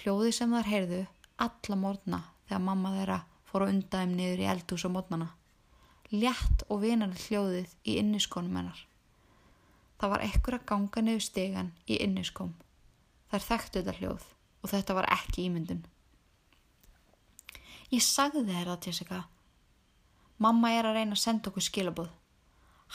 Hljóði 0.02 0.32
sem 0.34 0.56
þær 0.56 0.72
heyrðu 0.72 1.02
alla 1.46 1.78
morgna 1.78 2.22
þegar 2.48 2.63
mamma 2.65 2.93
þeirra 2.96 3.17
fór 3.48 3.65
að 3.65 3.74
undaðum 3.76 4.15
niður 4.17 4.41
í 4.43 4.50
eldús 4.54 4.86
á 4.88 4.89
morgnana. 4.89 5.30
Létt 6.12 6.63
og 6.72 6.86
vinar 6.86 7.12
hljóðið 7.12 7.74
í 7.84 7.98
inniskónum 8.00 8.56
hennar. 8.56 8.80
Það 10.00 10.12
var 10.13 10.24
ekkur 10.24 10.56
að 10.56 10.67
ganga 10.70 11.02
niður 11.04 11.26
stegan 11.26 11.72
í 11.89 11.98
inniskóm. 12.06 12.54
Þær 13.32 13.46
þekktu 13.48 13.82
þetta 13.82 13.96
hljóð 13.98 14.28
og 14.63 14.72
þetta 14.72 14.96
var 14.96 15.08
ekki 15.17 15.48
ímyndun. 15.50 15.82
Ég 17.91 18.04
sagði 18.04 18.46
þér 18.48 18.72
það, 18.72 18.88
Jessica. 18.88 19.20
Mamma 20.43 20.72
er 20.76 20.88
að 20.88 21.00
reyna 21.00 21.17
að 21.17 21.24
senda 21.24 21.52
okkur 21.52 21.65
skilabóð. 21.65 22.10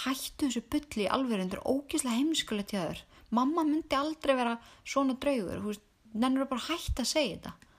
Hættu 0.04 0.48
þessu 0.48 0.62
bylli 0.72 1.04
í 1.04 1.10
alveg 1.12 1.44
undir 1.44 1.62
ógíslega 1.68 2.16
heimskulega 2.16 2.70
tjöður. 2.70 3.02
Mamma 3.32 3.64
myndi 3.68 3.96
aldrei 3.98 4.34
vera 4.38 4.56
svona 4.84 5.18
draugur. 5.20 5.60
Veist, 5.66 5.84
nennur 6.12 6.48
bara 6.48 6.64
hætt 6.68 7.00
að 7.00 7.08
segja 7.12 7.36
þetta. 7.36 7.71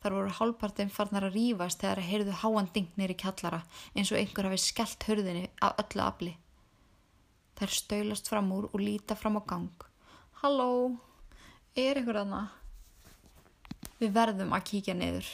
Þar 0.00 0.14
voru 0.16 0.36
hálpartinn 0.38 0.92
farnar 0.92 1.26
að 1.28 1.34
rýfast 1.36 1.82
þegar 1.82 2.00
að 2.00 2.08
heyrðu 2.08 2.36
háan 2.40 2.70
dingnir 2.72 3.12
í 3.12 3.16
kjallara 3.20 3.60
eins 3.92 4.12
og 4.12 4.20
einhver 4.20 4.48
hafi 4.48 4.60
skellt 4.62 5.04
hörðinni 5.04 5.50
af 5.60 5.76
öllu 5.82 6.04
afli. 6.06 6.32
Þær 7.60 7.74
stöylast 7.76 8.30
fram 8.32 8.48
úr 8.56 8.70
og 8.70 8.80
líta 8.80 9.16
fram 9.18 9.36
á 9.36 9.42
gang. 9.44 9.84
Halló, 10.40 10.96
er 11.76 12.00
ykkur 12.00 12.22
aðna? 12.22 12.46
Við 14.00 14.14
verðum 14.16 14.54
að 14.56 14.64
kíkja 14.70 14.94
niður. 14.96 15.28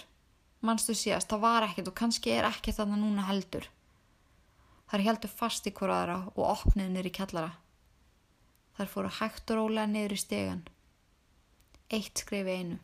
Manstu 0.67 0.97
síðast, 0.99 1.31
það 1.31 1.45
var 1.45 1.69
ekkert 1.69 1.93
og 1.93 1.99
kannski 2.01 2.33
er 2.35 2.49
ekkert 2.49 2.81
þarna 2.81 2.99
núna 2.99 3.29
heldur. 3.29 3.69
Þar 4.91 5.05
heldur 5.07 5.31
fast 5.31 5.71
í 5.71 5.75
hverjaðra 5.75 6.19
og 6.33 6.43
opniðu 6.49 6.91
niður 6.91 7.11
í 7.13 7.15
kjallara. 7.21 7.53
Þar 8.75 8.91
fóru 8.91 9.15
hægt 9.21 9.55
og 9.55 9.61
rólega 9.61 9.87
niður 9.93 10.17
í 10.17 10.21
stegan. 10.25 10.67
Eitt 11.95 12.27
skrifi 12.27 12.59
einu. 12.59 12.81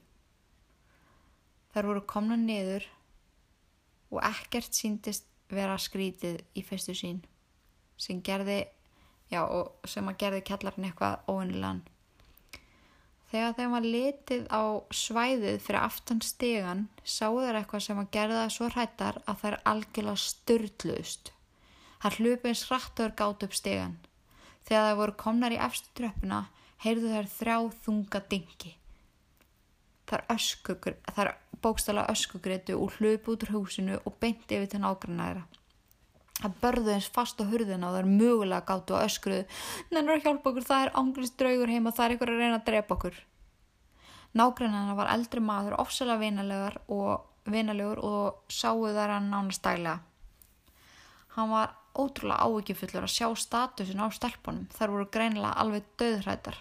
Þar 1.72 1.88
voru 1.88 2.02
komna 2.08 2.36
niður 2.36 2.84
og 4.12 4.20
ekkert 4.28 4.76
síndist 4.76 5.28
vera 5.52 5.78
skrítið 5.80 6.42
í 6.56 6.64
fyrstu 6.64 6.94
sín 6.96 7.22
sem 8.00 8.20
gerði, 8.24 8.64
já, 9.30 9.40
sem 9.88 10.08
að 10.10 10.18
gerði 10.20 10.44
kjallarinn 10.48 10.88
eitthvað 10.88 11.28
óunilegan. 11.30 11.82
Þegar 13.32 13.54
þeim 13.56 13.74
var 13.76 13.86
litið 13.88 14.48
á 14.52 14.62
svæðið 14.92 15.60
fyrir 15.64 15.80
aftan 15.80 16.18
stegan 16.20 16.82
sáu 17.00 17.38
þeir 17.40 17.62
eitthvað 17.62 17.84
sem 17.86 18.00
að 18.02 18.10
gerða 18.16 18.40
það 18.42 18.50
svo 18.56 18.68
hrættar 18.74 19.20
að 19.24 19.38
þær 19.44 19.56
algjörlega 19.72 20.22
störtluðust. 20.24 21.30
Það 22.02 22.18
hlupi 22.18 22.50
eins 22.50 22.64
hrættur 22.68 23.14
gátt 23.16 23.46
upp 23.46 23.56
stegan. 23.56 23.94
Þegar 24.66 24.84
það 24.88 25.00
voru 25.00 25.16
komnar 25.22 25.54
í 25.54 25.62
efstu 25.64 25.94
tröppuna 25.96 26.42
heyrðu 26.84 27.14
þær 27.14 27.30
þrjá 27.38 27.56
þunga 27.86 28.22
dingi. 28.34 28.74
Þar, 30.10 30.26
þar 31.16 31.32
bókstala 31.62 32.06
öskugreitu 32.12 32.76
og 32.78 32.96
hlupi 32.98 33.32
út 33.32 33.46
úr 33.46 33.54
húsinu 33.56 33.98
og 34.04 34.16
beinti 34.20 34.58
yfir 34.58 34.70
til 34.72 34.82
nágrannæra. 34.82 35.42
Það 36.42 36.54
börðu 36.62 36.94
eins 36.94 37.08
fast 37.14 37.38
á 37.38 37.46
hurðina 37.46 37.88
og 37.88 37.94
það 37.94 38.00
er 38.02 38.08
mögulega 38.10 38.66
gáttu 38.66 38.96
á 38.98 39.06
öskruðu. 39.06 39.44
Nennur 39.92 40.16
að 40.16 40.24
hjálpa 40.26 40.50
okkur, 40.50 40.66
það 40.66 40.86
er 40.86 40.94
ángrist 40.98 41.36
draugur 41.38 41.70
heima, 41.70 41.92
það 41.94 42.06
er 42.06 42.14
ykkur 42.16 42.32
að 42.32 42.40
reyna 42.42 42.56
að 42.58 42.64
drepa 42.70 42.96
okkur. 42.96 43.20
Nágrannana 44.32 44.96
var 44.96 45.12
eldri 45.12 45.42
maður 45.44 45.76
ofsalega 45.82 46.22
vinalegur 46.24 46.80
og, 46.88 48.02
og 48.08 48.50
sáu 48.50 48.88
þar 48.88 49.14
hann 49.18 49.30
nánast 49.30 49.62
dælega. 49.62 50.00
Hann 51.36 51.52
var 51.52 51.76
ótrúlega 51.92 52.44
ávíkjufullur 52.48 53.06
að 53.06 53.14
sjá 53.14 53.28
statusin 53.36 54.02
á 54.02 54.08
stelpunum. 54.12 54.68
Þar 54.72 54.94
voru 54.94 55.08
greinilega 55.12 55.60
alveg 55.62 55.88
döðrættar. 56.00 56.58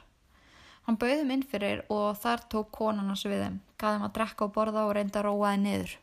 Hann 0.88 0.98
bauðum 1.00 1.34
inn 1.36 1.44
fyrir 1.48 1.84
og 1.94 2.18
þar 2.20 2.46
tók 2.52 2.72
konan 2.76 3.12
hans 3.12 3.24
við 3.28 3.46
þeim, 3.46 3.58
hann 3.88 4.06
að 4.06 4.16
drekka 4.18 4.48
og 4.48 4.54
borða 4.56 4.86
og 4.88 4.96
reynda 4.98 5.22
að 5.22 5.28
róa 5.28 5.54
þið 5.54 5.64
niður. 5.66 5.94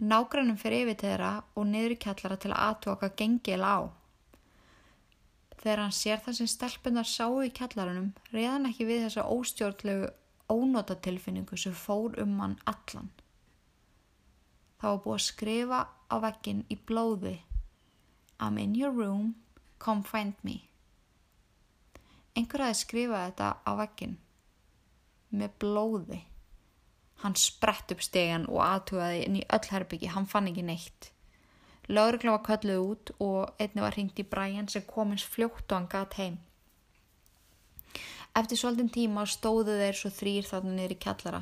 Nágrannum 0.00 0.56
fyrir 0.60 0.86
yfir 0.86 1.00
þeirra 1.02 1.32
og 1.54 1.66
niður 1.68 1.94
í 1.96 1.98
kjallara 2.04 2.38
til 2.40 2.52
að 2.54 2.62
aðtóka 2.68 3.10
gengil 3.20 3.60
á. 3.60 3.78
Þegar 5.60 5.82
hann 5.84 5.92
sér 5.92 6.22
það 6.24 6.38
sem 6.38 6.48
stelpunar 6.48 7.08
sáu 7.08 7.42
í 7.44 7.52
kjallarunum 7.52 8.08
reyðan 8.32 8.70
ekki 8.70 8.88
við 8.88 9.04
þessa 9.04 9.26
óstjórnlegu 9.28 10.08
ónotatilfinningu 10.50 11.58
sem 11.60 11.76
fór 11.76 12.16
um 12.22 12.38
hann 12.40 12.56
allan. 12.64 13.12
Það 14.80 14.94
var 14.94 15.04
búið 15.04 15.18
að 15.18 15.26
skrifa 15.26 15.80
á 16.08 16.16
vekkin 16.24 16.64
í 16.72 16.80
blóði 16.88 17.36
I'm 18.40 18.56
in 18.56 18.74
your 18.74 18.90
room, 18.90 19.34
come 19.78 20.02
find 20.02 20.32
me. 20.42 20.62
Einhver 22.32 22.62
aðeins 22.64 22.86
skrifaði 22.86 23.26
þetta 23.28 23.48
á 23.68 23.72
vekkin 23.76 24.14
með 25.36 25.58
blóði. 25.60 26.20
Hann 27.22 27.36
sprett 27.36 27.92
upp 27.92 28.02
stegan 28.04 28.46
og 28.48 28.62
aðtugaði 28.64 29.24
inn 29.26 29.40
í 29.40 29.46
öll 29.52 29.66
herbyggi, 29.72 30.12
hann 30.14 30.28
fann 30.28 30.48
ekki 30.48 30.64
neitt. 30.64 31.10
Laurugla 31.90 32.36
var 32.36 32.44
kölluð 32.46 32.84
út 32.86 33.12
og 33.18 33.60
einni 33.60 33.82
var 33.82 33.96
hringt 33.96 34.20
í 34.22 34.24
Brian 34.24 34.68
sem 34.70 34.86
komins 34.86 35.26
fljótt 35.26 35.66
og 35.68 35.76
hann 35.76 35.90
gatt 35.90 36.16
heim. 36.20 36.38
Eftir 38.38 38.60
svolítinn 38.60 38.92
tíma 38.94 39.24
stóðu 39.26 39.74
þeir 39.80 39.96
svo 39.98 40.10
þrýr 40.14 40.46
þarna 40.46 40.76
niður 40.76 40.94
í 40.94 40.98
kjallara 41.02 41.40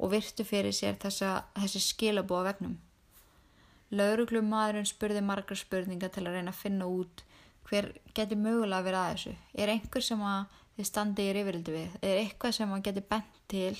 og 0.00 0.14
virtu 0.14 0.46
fyrir 0.48 0.72
sér 0.72 0.96
þessa, 1.02 1.42
þessi 1.58 1.82
skilabóa 1.84 2.46
vegnum. 2.48 2.78
Lauruglu 3.92 4.40
maðurinn 4.46 4.88
spurði 4.88 5.20
margar 5.26 5.58
spurninga 5.58 6.08
til 6.08 6.24
að 6.24 6.38
reyna 6.38 6.54
að 6.54 6.62
finna 6.62 6.88
út 6.88 7.24
hver 7.68 7.90
geti 8.16 8.38
mögulega 8.38 8.86
verið 8.86 9.00
að 9.00 9.10
þessu. 9.12 9.34
Er 9.54 9.72
einhver 9.74 10.06
sem 10.06 10.22
að 10.24 10.60
þið 10.76 10.88
standi 10.88 11.26
í 11.26 11.34
rifrildi 11.36 11.74
við? 11.74 11.98
Er 12.00 12.22
eitthvað 12.22 12.56
sem 12.56 12.72
að 12.72 12.84
geti 12.88 13.04
bent 13.10 13.42
til 13.50 13.74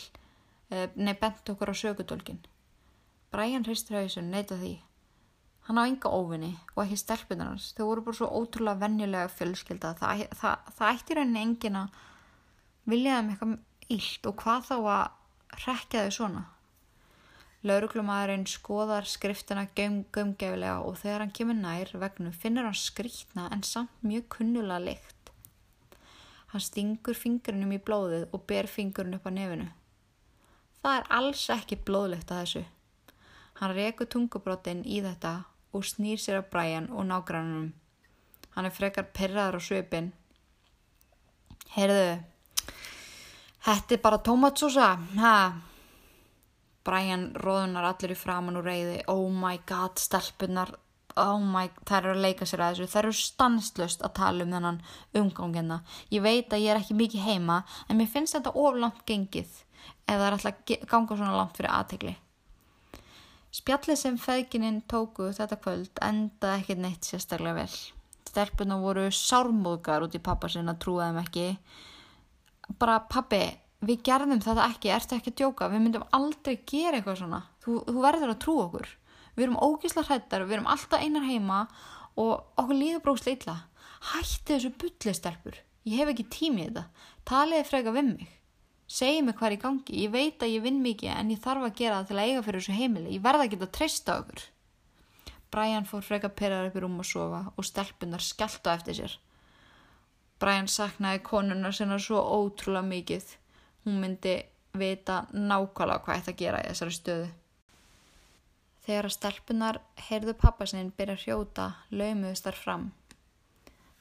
nei, 0.71 1.15
bent 1.19 1.51
okkur 1.51 1.73
á 1.73 1.75
sögutólkin. 1.75 2.39
Brian 3.31 3.67
hristur 3.67 4.01
hausun, 4.01 4.31
neyta 4.31 4.59
því. 4.59 4.77
Hann 5.67 5.79
á 5.79 5.87
enga 5.87 6.11
óvinni 6.11 6.53
og 6.75 6.85
ekki 6.85 6.99
stelpunar 6.99 7.53
hans. 7.53 7.73
Þau 7.77 7.85
voru 7.89 8.05
bara 8.07 8.19
svo 8.19 8.29
ótrúlega 8.41 8.81
vennilega 8.81 9.31
fjölskylda. 9.31 9.93
Það, 9.99 10.25
það, 10.41 10.71
það 10.79 10.95
ætti 10.95 11.17
rauninni 11.19 11.43
engin 11.47 11.81
að 11.83 11.99
vilja 12.91 13.19
þeim 13.19 13.35
eitthvað 13.35 13.59
ílt 13.97 14.31
og 14.31 14.41
hvað 14.43 14.67
þá 14.71 14.77
að 14.81 15.61
rekja 15.67 16.03
þau 16.07 16.17
svona. 16.17 16.43
Lauruglumæðurinn 17.61 18.47
skoðar 18.49 19.05
skriftina 19.05 19.67
gömgefilega 19.77 20.79
og 20.81 20.97
þegar 21.03 21.27
hann 21.27 21.35
kemur 21.37 21.59
nær 21.59 21.91
vegnu 22.03 22.31
finnur 22.33 22.65
hann 22.65 22.79
skrítna 22.79 23.51
en 23.53 23.63
samt 23.67 24.07
mjög 24.07 24.31
kunnulega 24.39 24.81
lykt. 24.87 25.35
Hann 26.55 26.65
stingur 26.65 27.19
fingurinnum 27.19 27.77
í 27.77 27.83
blóðið 27.85 28.31
og 28.33 28.47
ber 28.49 28.67
fingurinn 28.71 29.19
upp 29.19 29.29
á 29.29 29.33
nefinu. 29.35 29.69
Það 30.81 30.97
er 30.97 31.09
alls 31.19 31.43
ekki 31.53 31.77
blóðlegt 31.85 32.31
að 32.33 32.43
þessu. 32.43 32.63
Hann 33.61 33.75
rekur 33.77 34.09
tungubrótin 34.09 34.81
í 34.89 35.03
þetta 35.05 35.35
og 35.77 35.85
snýr 35.85 36.21
sér 36.21 36.41
að 36.41 36.51
Brian 36.55 36.89
og 36.91 37.05
nágrannunum. 37.11 37.73
Hann 38.55 38.67
er 38.67 38.75
frekar 38.75 39.11
perraður 39.15 39.61
á 39.61 39.63
svipin. 39.63 40.13
Heyrðu, 41.71 42.07
þetta 43.67 43.95
er 43.95 44.01
bara 44.03 44.23
tómatsósa, 44.27 44.89
hæ? 45.21 45.35
Brian 46.83 47.29
róðunar 47.37 47.91
allir 47.91 48.15
í 48.15 48.19
framann 48.19 48.57
og 48.59 48.65
reyði 48.65 49.03
oh 49.13 49.29
my 49.31 49.61
god, 49.69 50.01
stelpunar 50.01 50.73
oh 51.19 51.43
my, 51.43 51.67
þær 51.89 52.05
eru 52.05 52.15
að 52.17 52.25
leika 52.27 52.47
sér 52.47 52.65
að 52.65 52.79
þessu. 52.79 52.93
Þær 52.95 53.09
eru 53.09 53.19
stanslust 53.19 54.07
að 54.07 54.17
tala 54.21 54.47
um 54.47 54.55
þennan 54.57 54.81
umgangina 55.21 55.83
ég 56.15 56.25
veit 56.25 56.53
að 56.53 56.65
ég 56.65 56.75
er 56.75 56.81
ekki 56.83 56.99
mikið 56.99 57.27
heima 57.27 57.63
en 57.89 58.01
mér 58.01 58.11
finnst 58.13 58.39
þetta 58.39 58.55
oflant 58.55 59.05
gengið 59.09 59.63
ef 60.07 60.17
það 60.17 60.27
er 60.27 60.37
alltaf 60.39 60.75
ganga 60.91 61.17
svona 61.17 61.39
langt 61.39 61.57
fyrir 61.59 61.73
aðtegli 61.75 62.17
spjallið 63.55 63.99
sem 63.99 64.19
feðgininn 64.21 64.83
tóku 64.91 65.31
þetta 65.35 65.59
kvöld 65.63 66.03
enda 66.07 66.55
ekki 66.59 66.77
neitt 66.79 67.07
sérstaklega 67.07 67.65
vel. 67.65 67.73
Stelpuna 68.31 68.79
voru 68.79 69.09
sármóðgar 69.15 70.07
út 70.07 70.15
í 70.15 70.23
pappa 70.23 70.51
sinna 70.51 70.77
trúaðum 70.79 71.19
ekki. 71.25 71.49
Bara 72.79 73.01
pappi 73.11 73.43
við 73.83 74.05
gerðum 74.07 74.43
þetta 74.45 74.69
ekki, 74.69 74.93
ertu 74.95 75.17
ekki 75.17 75.33
að 75.33 75.39
djóka? 75.41 75.71
Við 75.73 75.83
myndum 75.83 76.07
aldrei 76.15 76.61
gera 76.63 77.01
eitthvað 77.01 77.23
svona. 77.25 77.43
Þú, 77.65 77.81
þú 77.89 78.05
verður 78.05 78.35
að 78.35 78.43
trú 78.45 78.57
okkur 78.63 78.93
við 79.41 79.49
erum 79.49 79.59
ógísla 79.65 80.05
hrættar, 80.05 80.45
við 80.45 80.61
erum 80.61 80.71
alltaf 80.71 81.01
einar 81.01 81.27
heima 81.27 81.65
og 82.21 82.61
okkur 82.61 82.77
líður 82.77 83.03
brókslega 83.09 83.41
illa. 83.41 83.59
Hætti 84.13 84.55
þessu 84.55 84.73
bullistelpur 84.77 85.61
ég 85.89 86.01
hef 86.01 86.13
ekki 86.13 86.27
tímið 86.33 86.69
þetta. 86.69 86.85
Taliði 87.29 87.67
freka 87.69 87.95
við 87.95 88.09
mig. 88.13 88.31
Segið 88.91 89.27
mig 89.27 89.37
hvað 89.39 89.49
er 89.49 89.57
í 89.57 89.61
gangi. 89.65 89.99
Ég 90.05 90.13
veit 90.15 90.43
að 90.43 90.55
ég 90.55 90.65
vinn 90.65 90.81
mikið 90.85 91.13
en 91.15 91.33
ég 91.33 91.43
þarf 91.43 91.67
að 91.69 91.77
gera 91.79 92.01
það 92.01 92.09
til 92.09 92.17
að 92.19 92.29
eiga 92.29 92.45
fyrir 92.47 92.63
þessu 92.65 92.79
heimili. 92.79 93.15
Ég 93.15 93.25
verða 93.25 93.47
að 93.47 93.67
treysta 93.77 94.17
okkur. 94.21 94.47
Brian 95.51 95.87
fór 95.87 96.07
freka 96.07 96.31
perrar 96.31 96.69
upp 96.69 96.79
í 96.79 96.83
rúm 96.85 97.01
og 97.03 97.07
sofa 97.07 97.41
og 97.57 97.67
stelpunar 97.67 98.23
skellt 98.23 98.67
á 98.71 98.75
eftir 98.77 98.99
sér. 99.01 99.17
Brian 100.41 100.71
saknaði 100.71 101.23
konuna 101.27 101.73
sinna 101.75 101.99
svo 101.99 102.21
ótrúlega 102.23 102.87
mikið. 102.87 103.35
Hún 103.85 104.01
myndi 104.03 104.37
vita 104.79 105.25
nákvæmlega 105.35 106.05
hvað 106.05 106.21
þetta 106.21 106.39
gera 106.39 106.63
í 106.63 106.71
þessari 106.71 106.97
stöðu. 106.97 107.31
Þegar 108.91 109.07
að 109.07 109.13
stelpunar 109.15 109.77
heyrðu 110.09 110.33
pappasinn 110.35 110.89
byrja 110.99 111.15
að 111.15 111.21
hrjóta, 111.23 111.65
laumuðist 111.95 112.43
þar 112.49 112.57
fram. 112.59 112.87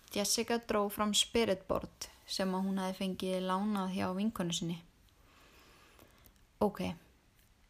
Jessica 0.10 0.58
dró 0.72 0.80
fram 0.90 1.14
spiritboard 1.14 2.08
sem 2.26 2.56
að 2.58 2.66
hún 2.66 2.82
hafi 2.82 2.98
fengið 2.98 3.46
lánað 3.46 3.94
hjá 3.94 4.08
vinkonu 4.18 4.58
sinni. 4.58 4.80
Ok, 6.66 6.82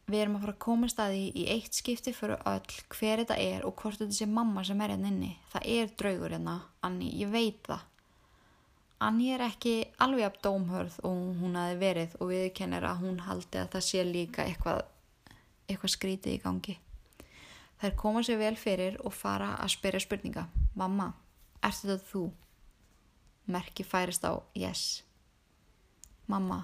við 0.07 0.21
erum 0.21 0.39
að 0.39 0.47
fara 0.47 0.55
að 0.55 0.63
koma 0.69 0.93
staði 0.95 1.27
í 1.35 1.45
eitt 1.57 1.75
skipti 1.75 2.15
fyrir 2.15 2.39
öll 2.55 2.79
hver 2.95 3.25
þetta 3.25 3.41
er 3.49 3.67
og 3.67 3.75
hvort 3.83 3.99
þetta 3.99 4.21
sé 4.21 4.31
mamma 4.39 4.63
sem 4.63 4.79
er 4.79 4.95
hérna 4.95 5.11
inni. 5.11 5.35
Það 5.51 5.69
er 5.75 5.95
draugur 5.99 6.39
hérna, 6.39 6.57
Anni, 6.87 7.13
ég 7.19 7.35
veit 7.35 7.59
það. 7.67 7.87
Anni 9.09 9.33
er 9.35 9.49
ekki 9.51 9.79
alveg 9.99 10.31
af 10.31 10.43
dómhörð 10.47 11.01
og 11.03 11.25
hún 11.43 11.59
hafi 11.59 11.81
verið 11.83 12.21
og 12.21 12.31
viðkennir 12.31 12.87
að 12.87 13.03
hún 13.03 13.25
haldi 13.27 13.59
að 13.59 13.73
það 13.75 13.89
sé 13.91 14.07
líka 14.07 14.47
eitthvað, 14.47 14.85
eitthvað 15.67 15.99
skrítið 15.99 16.39
í 16.39 16.45
gangi. 16.47 16.83
Þær 17.79 17.93
koma 17.95 18.21
sér 18.27 18.41
vel 18.41 18.55
fyrir 18.59 18.97
og 19.07 19.13
fara 19.15 19.53
að 19.63 19.71
spyrja 19.77 20.01
spurninga. 20.03 20.41
Mamma, 20.75 21.13
ert 21.63 21.77
þetta 21.79 22.07
þú? 22.09 22.23
Merki 23.49 23.85
færist 23.87 24.25
á 24.27 24.35
yes. 24.51 24.81
Mamma, 26.27 26.57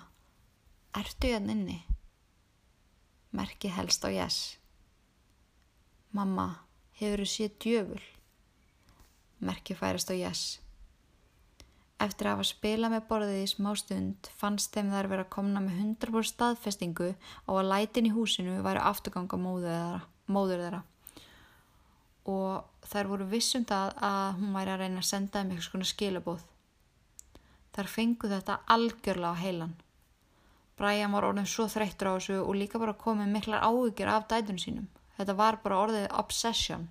ertu 0.91 1.29
ég 1.31 1.39
að 1.39 1.47
nynni? 1.47 1.77
Merki 3.31 3.71
helst 3.71 4.03
á 4.03 4.11
yes. 4.11 4.39
Mamma, 6.11 6.49
hefur 6.99 7.23
þú 7.23 7.29
séð 7.31 7.55
djöful? 7.63 8.01
Merki 9.39 9.77
færist 9.79 10.11
á 10.11 10.15
yes. 10.19 10.41
Eftir 12.03 12.27
að 12.27 12.35
hafa 12.35 12.47
spilað 12.49 12.91
með 12.91 13.07
borðið 13.07 13.39
í 13.39 13.47
smá 13.53 13.69
stund 13.79 14.27
fannst 14.35 14.75
þeim 14.75 14.91
þær 14.91 15.09
vera 15.13 15.27
komna 15.31 15.63
með 15.63 15.79
100% 15.79 16.33
staðfestingu 16.33 17.13
á 17.15 17.51
að 17.55 17.69
lætin 17.71 18.11
í 18.11 18.13
húsinu 18.13 18.57
væri 18.67 18.83
afturganga 18.83 19.39
móður 19.39 20.59
þeirra 20.59 20.83
og 22.25 22.85
þær 22.89 23.09
voru 23.11 23.27
vissum 23.29 23.65
það 23.69 23.93
að 24.07 24.39
hún 24.39 24.53
væri 24.57 24.73
að 24.73 24.81
reyna 24.83 25.01
að 25.01 25.09
senda 25.09 25.41
þeim 25.41 25.51
eitthvað 25.53 25.67
svona 25.69 25.89
skilabóð. 25.91 26.45
Þær 27.75 27.91
fengu 27.91 28.31
þetta 28.31 28.59
algjörlega 28.75 29.33
á 29.35 29.41
heilan. 29.41 29.75
Brian 30.75 31.13
var 31.15 31.27
orðin 31.29 31.47
svo 31.47 31.67
þreyttur 31.71 32.11
á 32.11 32.15
þessu 32.17 32.41
og 32.41 32.57
líka 32.59 32.79
bara 32.81 32.97
komið 32.99 33.31
miklar 33.31 33.63
áhugir 33.63 34.11
af 34.11 34.27
dætunum 34.31 34.59
sínum. 34.59 34.87
Þetta 35.15 35.35
var 35.39 35.59
bara 35.63 35.79
orðið 35.85 36.07
obsession. 36.19 36.89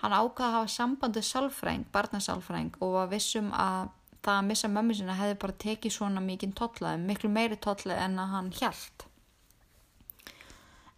Hann 0.00 0.14
ákvaði 0.14 0.48
að 0.48 0.56
hafa 0.56 0.72
sambandið 0.74 1.26
sálfræng, 1.26 1.86
barnasálfræng 1.94 2.74
og 2.80 2.94
var 2.94 3.10
vissum 3.12 3.50
að 3.54 3.90
það 4.22 4.34
að 4.34 4.48
missa 4.48 4.70
mömmu 4.70 4.96
sinna 4.98 5.16
hefði 5.18 5.38
bara 5.42 5.58
tekið 5.64 5.94
svona 5.94 6.22
mikið 6.22 6.54
tollaði, 6.58 7.02
miklu 7.06 7.30
meiri 7.32 7.58
tollaði 7.62 8.04
en 8.04 8.18
að 8.22 8.32
hann 8.34 8.50
hjælt. 8.54 9.04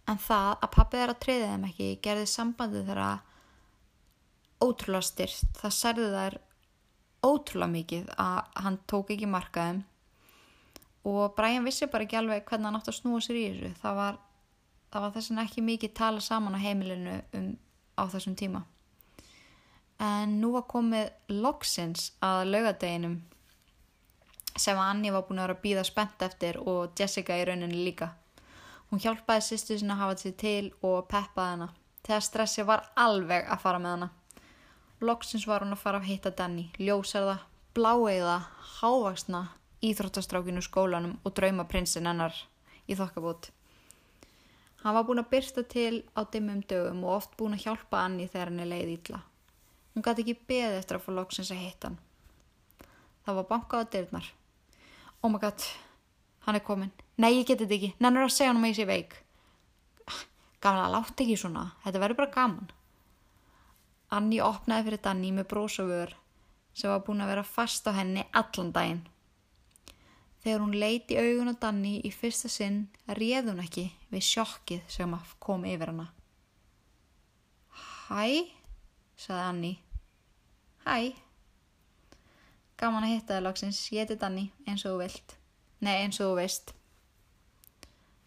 En 0.09 0.21
það 0.21 0.49
að 0.53 0.71
pappið 0.75 1.01
þeirra 1.01 1.17
treyðið 1.25 1.51
þeim 1.51 1.67
ekki 1.69 1.89
gerði 2.05 2.29
sambandið 2.29 2.89
þeirra 2.89 3.11
ótrúlega 4.63 5.07
styrt. 5.07 5.45
Það 5.59 5.77
særði 5.77 6.09
þær 6.15 6.37
ótrúlega 7.25 7.75
mikið 7.75 8.11
að 8.21 8.59
hann 8.65 8.81
tók 8.89 9.13
ekki 9.13 9.29
markaðum 9.29 9.83
og 11.11 11.33
Brian 11.37 11.65
vissi 11.65 11.89
bara 11.89 12.05
ekki 12.05 12.19
alveg 12.19 12.45
hvernig 12.45 12.69
hann 12.69 12.77
átt 12.77 12.91
að 12.91 12.99
snúa 12.99 13.21
sér 13.25 13.39
í 13.39 13.47
þessu. 13.49 13.71
Það 13.81 13.97
var, 14.01 14.19
var 14.93 15.15
þess 15.15 15.33
að 15.33 15.43
ekki 15.45 15.65
mikið 15.65 15.97
tala 15.97 16.21
saman 16.21 16.57
á 16.57 16.61
heimilinu 16.61 17.17
um, 17.37 17.49
á 17.97 18.03
þessum 18.09 18.37
tíma 18.37 18.65
en 20.01 20.39
nú 20.41 20.55
var 20.55 20.65
komið 20.69 21.11
loksins 21.41 22.09
að 22.25 22.47
laugadeginum 22.55 23.19
sem 24.59 24.79
Anni 24.81 25.11
var 25.13 25.27
búin 25.27 25.39
að 25.39 25.47
vera 25.47 25.57
að 25.57 25.61
býða 25.65 25.83
spennt 25.87 26.25
eftir 26.25 26.57
og 26.59 26.97
Jessica 26.97 27.37
í 27.37 27.45
rauninni 27.47 27.85
líka. 27.85 28.09
Hún 28.89 28.99
hjálpaði 28.99 29.45
sýstu 29.45 29.77
sinna 29.79 29.95
að 29.95 30.01
hafa 30.03 30.17
þetta 30.23 30.41
til 30.41 30.71
og 30.81 31.05
peppaði 31.11 31.53
hana 31.53 31.69
þegar 32.01 32.25
stressi 32.25 32.65
var 32.67 32.83
alveg 32.99 33.45
að 33.47 33.61
fara 33.61 33.79
með 33.79 33.95
hana. 33.95 34.09
Loksins 35.01 35.47
var 35.49 35.63
hún 35.65 35.73
að 35.73 35.81
fara 35.81 35.97
að 35.97 36.11
hitta 36.11 36.29
Danny, 36.37 36.67
ljósarða, 36.77 37.39
bláeiða, 37.73 38.35
hávaksna, 38.77 39.47
íþróttastrákinu 39.81 40.61
skólanum 40.61 41.15
og 41.25 41.33
drauma 41.33 41.65
prinsin 41.65 42.05
hennar 42.05 42.35
í 42.85 42.93
þokkabót. 42.99 43.49
Hann 44.83 44.93
var 44.97 45.07
búin 45.07 45.21
að 45.23 45.31
byrsta 45.31 45.63
til 45.65 46.03
á 46.13 46.21
dimmum 46.29 46.61
dögum 46.69 47.01
og 47.05 47.15
oft 47.15 47.33
búin 47.37 47.57
að 47.57 47.65
hjálpa 47.65 48.03
Anni 48.05 48.27
þegar 48.29 48.51
henni 48.51 48.67
leiði 48.69 48.97
ítla. 48.99 49.21
Hún 49.95 50.05
gæti 50.05 50.23
ekki 50.23 50.35
beðið 50.51 50.77
eftir 50.79 50.99
að 50.99 51.05
fá 51.05 51.11
loksins 51.17 51.51
að 51.53 51.63
hitta 51.63 51.89
hann. 51.89 51.97
Það 53.25 53.39
var 53.39 53.47
bankað 53.49 53.81
á 53.81 53.91
dyrnar. 53.95 54.27
Oh 55.21 55.29
my 55.33 55.41
god, 55.41 55.65
hann 56.45 56.57
er 56.57 56.65
komin. 56.65 56.93
Nei, 57.17 57.39
ég 57.39 57.47
geti 57.49 57.65
þetta 57.65 57.77
ekki. 57.77 57.91
Nennur 58.01 58.27
að 58.27 58.35
segja 58.35 58.51
hann 58.51 58.61
um 58.61 58.69
að 58.69 58.73
ég 58.73 58.77
sé 58.77 58.85
veik. 58.89 59.17
Gamla, 60.61 60.85
látt 60.93 61.25
ekki 61.25 61.39
svona. 61.41 61.71
Þetta 61.85 62.03
verður 62.05 62.21
bara 62.21 62.33
gaman. 62.37 62.71
Anni 64.11 64.41
opnaði 64.43 64.89
fyrir 64.89 65.03
Danni 65.05 65.31
með 65.31 65.47
brósavör 65.53 66.15
sem 66.75 66.91
var 66.91 67.03
búin 67.05 67.23
að 67.23 67.31
vera 67.33 67.47
fast 67.47 67.87
á 67.87 67.91
henni 67.95 68.25
allan 68.35 68.71
daginn. 68.75 69.03
Þegar 70.41 70.63
hún 70.63 70.77
leiti 70.81 71.19
augun 71.19 71.51
á 71.53 71.55
Danni 71.61 71.99
í 72.07 72.11
fyrsta 72.11 72.49
sinn 72.49 72.87
réð 73.07 73.51
hún 73.51 73.61
ekki 73.63 73.85
við 74.11 74.25
sjokkið 74.27 74.87
sem 74.89 75.15
kom 75.39 75.67
yfir 75.69 75.93
hana. 75.93 76.07
Hæ? 78.09 78.49
saði 79.15 79.43
Anni. 79.45 79.73
Hæ. 80.83 81.13
Gaman 82.81 83.05
að 83.05 83.13
hitta 83.13 83.37
þið 83.37 83.45
lagsins, 83.45 83.79
ég 83.93 84.03
heiti 84.03 84.17
Danni, 84.17 84.47
eins 84.65 84.83
og 84.83 84.95
þú 84.95 85.03
vilt. 85.03 85.35
Nei, 85.85 85.95
eins 86.01 86.17
og 86.19 86.31
þú 86.31 86.37
veist. 86.39 86.73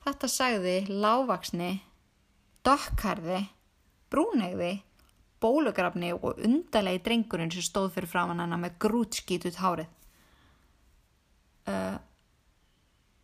Þetta 0.04 0.30
sagði 0.30 0.74
lávaksni, 0.88 1.70
dokkarði, 2.64 3.40
brúnegði, 4.12 4.72
bólugrafni 5.42 6.12
og 6.14 6.40
undarlegi 6.44 7.02
drengurinn 7.04 7.52
sem 7.52 7.64
stóð 7.64 7.92
fyrir 7.96 8.10
framann 8.10 8.42
hana 8.42 8.58
með 8.60 8.78
grútskítut 8.84 9.58
hárið. 9.60 9.90
Uh, 11.64 11.96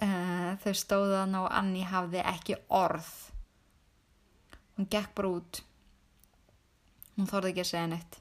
uh, 0.05 0.53
þau 0.63 0.75
stóðan 0.77 1.37
og 1.43 1.51
Anni 1.53 1.85
hafði 1.87 2.25
ekki 2.25 2.57
orð. 2.69 3.11
Hún 4.77 4.89
gekk 4.91 5.15
bara 5.17 5.35
út. 5.37 5.63
Hún 7.17 7.29
þorði 7.29 7.53
ekki 7.53 7.65
að 7.65 7.71
segja 7.75 7.89
neitt. 7.93 8.21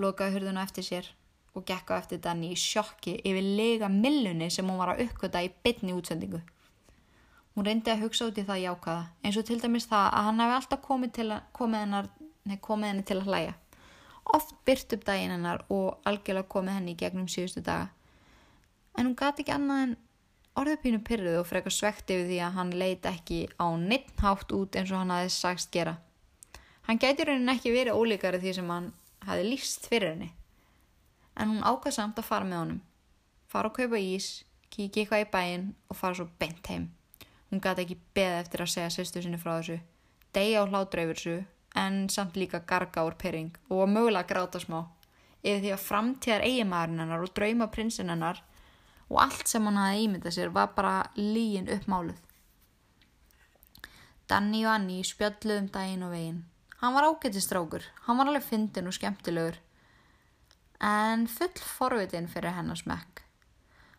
Lokaði 0.00 0.38
hurðuna 0.38 0.64
eftir 0.66 0.86
sér 0.86 1.10
og 1.54 1.66
gekk 1.66 1.90
á 1.90 1.94
eftir 1.98 2.20
Danni 2.22 2.52
í 2.54 2.58
sjokki 2.58 3.16
yfir 3.26 3.42
lega 3.42 3.90
millunni 3.90 4.50
sem 4.50 4.66
hún 4.66 4.78
var 4.78 4.94
að 4.94 5.04
uppgöta 5.06 5.42
í 5.42 5.50
bytni 5.64 5.94
útsendingu. 5.96 6.40
Hún 7.54 7.66
reyndi 7.66 7.90
að 7.92 8.04
hugsa 8.06 8.28
út 8.30 8.38
í 8.38 8.46
það 8.46 8.62
jákaða 8.64 9.06
eins 9.26 9.38
og 9.40 9.46
til 9.48 9.58
dæmis 9.62 9.88
það 9.90 10.06
að 10.06 10.26
hann 10.28 10.42
hefði 10.42 10.56
alltaf 10.56 10.82
komið, 10.84 11.22
komið, 11.56 11.80
hennar, 11.84 12.10
komið 12.64 12.88
henni 12.90 13.06
til 13.06 13.18
að 13.20 13.28
hlæja. 13.28 13.56
Oft 14.34 14.54
byrt 14.64 14.92
upp 14.94 15.06
daginn 15.06 15.34
hennar 15.34 15.64
og 15.72 15.98
algjörlega 16.08 16.48
komið 16.52 16.76
henni 16.78 16.94
í 16.94 17.00
gegnum 17.00 17.28
síðustu 17.28 17.62
daga. 17.66 17.90
En 18.98 19.06
hún 19.08 19.16
gati 19.18 19.42
ekki 19.42 19.54
annað 19.54 19.82
en 19.84 19.96
orðið 20.60 20.82
pínu 20.84 21.00
pyrruð 21.06 21.38
og 21.40 21.48
frekar 21.48 21.74
svegt 21.74 22.10
yfir 22.10 22.28
því 22.28 22.38
að 22.44 22.56
hann 22.58 22.72
leiti 22.82 23.10
ekki 23.10 23.40
á 23.58 23.66
neitt 23.80 24.22
hátt 24.22 24.52
út 24.54 24.76
eins 24.76 24.92
og 24.92 25.02
hann 25.02 25.14
aðeins 25.14 25.38
sagst 25.40 25.72
gera. 25.74 25.96
Hann 26.86 26.98
gæti 26.98 27.26
raunin 27.26 27.52
ekki 27.52 27.74
verið 27.74 27.98
ólíkari 27.98 28.40
því 28.42 28.54
sem 28.58 28.70
hann 28.70 28.92
hafi 29.26 29.46
lífst 29.46 29.88
fyrir 29.90 30.14
henni. 30.14 30.30
En 31.36 31.52
hún 31.52 31.64
ákvað 31.66 31.96
samt 31.96 32.18
að 32.18 32.28
fara 32.30 32.46
með 32.46 32.62
honum. 32.62 32.80
Fara 33.50 33.70
að 33.70 33.78
kaupa 33.78 34.00
ís, 34.00 34.44
kíkja 34.70 35.04
eitthvað 35.04 35.24
í 35.24 35.30
bæin 35.30 35.70
og 35.88 35.98
fara 35.98 36.18
svo 36.18 36.28
bent 36.38 36.66
heim. 36.70 36.90
Hún 37.50 37.62
gæti 37.62 37.86
ekki 37.86 37.98
beð 38.14 38.36
eftir 38.42 38.62
að 38.62 38.74
segja 38.74 38.90
sýstu 38.94 39.22
sinni 39.22 39.40
frá 39.40 39.56
þessu. 39.56 39.80
Degja 40.34 40.62
á 40.62 40.70
hlátra 40.70 41.06
yfir 41.06 41.18
þessu 41.18 41.38
en 41.76 42.08
samt 42.08 42.36
líka 42.36 42.62
garga 42.66 43.04
úr 43.06 43.16
pyrring 43.18 43.52
og 43.68 43.88
mögulega 43.88 44.28
gráta 44.28 44.60
smá. 44.62 44.84
Yfir 45.42 45.62
því 45.62 45.72
að 45.74 45.84
framtíðar 45.86 46.46
eiginmaðurinn 46.46 47.04
hennar 47.04 47.24
og 47.24 47.34
drauma 47.36 47.70
prinsinn 47.72 48.12
hennar 48.12 48.42
og 49.08 49.22
allt 49.22 49.48
sem 49.48 49.64
hann 49.66 49.80
hafði 49.80 50.04
ímyndað 50.06 50.36
sér 50.36 50.52
var 50.54 50.74
bara 50.76 50.96
líin 51.16 51.70
uppmáluð. 51.70 52.18
Danni 54.30 54.62
og 54.66 54.74
Anni 54.74 55.00
spjalluðum 55.02 55.72
daginn 55.74 56.06
og 56.06 56.14
veginn. 56.14 56.44
Hann 56.80 56.94
var 56.94 57.08
ágættistrákur, 57.08 57.82
hann 58.06 58.18
var 58.20 58.30
alveg 58.30 58.46
fyndin 58.46 58.86
og 58.88 58.94
skemmtilegur 58.94 59.58
en 60.80 61.26
full 61.28 61.60
forvitin 61.60 62.28
fyrir 62.28 62.54
hennar 62.56 62.78
smekk. 62.80 63.20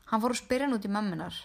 Hann 0.10 0.22
fór 0.22 0.34
að 0.34 0.42
spyrja 0.42 0.68
hann 0.68 0.76
út 0.76 0.88
í 0.88 0.92
mömmunar. 0.92 1.36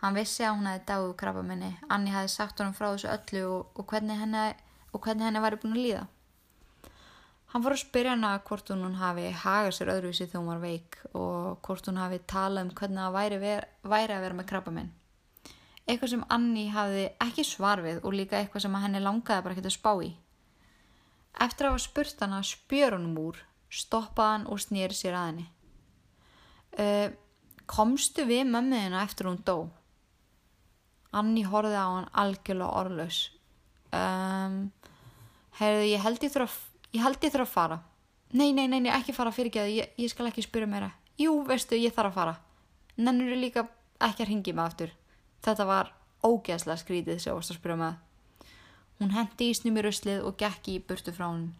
Hann 0.00 0.16
vissi 0.16 0.44
að 0.44 0.58
hún 0.58 0.68
hefði 0.68 0.84
dáið 0.88 1.14
krabba 1.20 1.44
minni. 1.44 1.70
Anni 1.88 2.12
hefði 2.12 2.32
sagt 2.32 2.60
honum 2.60 2.76
frá 2.76 2.90
þessu 2.92 3.08
öllu 3.12 3.42
og, 3.48 3.72
og 3.74 3.88
hvernig 3.90 4.20
henni, 4.20 4.44
og 4.92 5.02
hvernig 5.04 5.26
henni 5.26 5.42
væri 5.42 5.60
búin 5.62 5.76
að 5.76 5.84
líða. 5.84 6.06
Hann 7.50 7.64
fór 7.64 7.74
að 7.74 7.82
spyrja 7.82 8.14
hana 8.14 8.30
hvort 8.46 8.70
hún 8.70 8.94
hafi 9.00 9.26
hagað 9.42 9.72
sér 9.74 9.92
öðruvísi 9.96 10.28
þegar 10.28 10.40
hún 10.40 10.50
var 10.52 10.62
veik 10.62 10.98
og 11.18 11.58
hvort 11.66 11.88
hún 11.90 11.98
hafi 11.98 12.20
talað 12.30 12.68
um 12.68 12.72
hvernig 12.78 13.02
það 13.02 13.16
væri, 13.16 13.38
væri 13.82 14.14
að 14.14 14.24
vera 14.26 14.38
með 14.38 14.48
krabba 14.52 14.74
minn. 14.76 14.92
Eitthvað 15.90 16.12
sem 16.12 16.26
Anni 16.30 16.68
hafi 16.70 17.08
ekki 17.26 17.44
svar 17.48 17.82
við 17.82 18.04
og 18.04 18.14
líka 18.14 18.38
eitthvað 18.38 18.66
sem 18.66 18.76
henni 18.78 19.00
langaði 19.02 19.42
bara 19.42 19.56
ekki 19.56 19.66
að 19.66 19.74
spá 19.74 19.90
í. 20.06 20.12
Eftir 21.42 21.66
að 21.66 21.74
hafa 21.74 21.82
spurt 21.88 22.22
hana 22.22 22.42
spjör 22.46 22.98
honum 22.98 23.18
úr 23.18 23.40
stoppaði 23.70 24.36
hann 24.36 24.46
og 24.50 24.62
snýri 24.62 24.94
sér 24.94 25.18
að 25.18 25.26
henni. 25.30 25.48
Uh, 26.78 27.08
komstu 27.70 28.26
við 28.30 28.46
mömmuðina 28.50 29.02
eftir 29.02 29.26
hún 29.26 29.42
dó? 29.46 29.70
Anni 31.10 31.42
horfið 31.42 31.78
á 31.78 31.86
hann 31.86 32.10
algjörlega 32.22 32.82
orðlaus. 32.84 33.20
Um, 33.90 34.68
Heyrðu, 35.60 35.86
ég 35.92 36.00
held 36.00 36.22
ég 36.24 36.32
þurfa 36.32 37.44
að 37.44 37.50
fara. 37.52 37.80
Nei, 38.32 38.52
nei, 38.56 38.66
nei, 38.70 38.86
ekki 38.88 39.12
fara 39.12 39.32
fyrir 39.34 39.60
að 39.60 39.72
ég, 39.74 39.90
ég 40.00 40.08
skal 40.08 40.30
ekki 40.30 40.46
spyrja 40.46 40.68
meira. 40.70 40.92
Jú, 41.20 41.34
veistu, 41.44 41.76
ég 41.76 41.92
þarf 41.92 42.14
að 42.14 42.16
fara. 42.16 42.34
Nennur 42.96 43.34
þú 43.34 43.40
líka 43.42 43.64
ekki 44.00 44.24
að 44.24 44.30
ringi 44.30 44.54
mig 44.56 44.64
aftur. 44.64 44.94
Þetta 45.44 45.66
var 45.68 45.90
ógeðslega 46.24 46.80
skrítið 46.80 47.18
sem 47.20 47.36
varst 47.36 47.52
að 47.52 47.58
spyrja 47.60 47.76
með. 47.80 47.98
Hún 49.00 49.12
hendi 49.16 49.50
í 49.50 49.56
snumi 49.56 49.84
ruslið 49.84 50.24
og 50.28 50.38
gekki 50.40 50.78
í 50.78 50.84
burtu 50.86 51.12
frá 51.12 51.26
hún. 51.28 51.50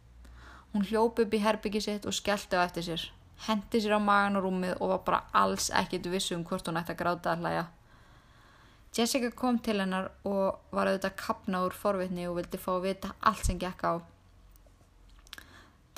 Hún 0.72 0.86
hljópi 0.88 1.26
upp 1.26 1.36
í 1.36 1.42
herbyggi 1.44 1.80
sitt 1.84 2.08
og 2.08 2.16
skellti 2.16 2.56
á 2.56 2.64
eftir 2.64 2.86
sér. 2.86 3.04
Hendi 3.48 3.80
sér 3.80 3.96
á 3.96 4.00
magan 4.00 4.40
og 4.40 4.46
rúmið 4.46 4.74
og 4.78 4.94
var 4.94 5.04
bara 5.06 5.20
alls 5.42 5.70
ekkit 5.76 6.08
vissu 6.12 6.36
um 6.36 6.44
hvort 6.44 6.68
hún 6.68 6.80
ætti 6.80 6.94
að 6.94 7.00
gráta 7.02 7.34
að 7.34 7.44
hlæja. 7.44 7.66
Jessica 8.96 9.30
kom 9.30 9.58
til 9.62 9.78
hennar 9.78 10.08
og 10.26 10.74
var 10.74 10.90
auðvitað 10.90 11.18
kapna 11.20 11.60
úr 11.66 11.76
forvitni 11.76 12.26
og 12.26 12.40
vildi 12.40 12.58
fá 12.58 12.72
að 12.74 12.86
vita 12.88 13.12
allt 13.20 13.46
sem 13.46 13.58
gekk 13.60 13.84
á. 13.86 13.92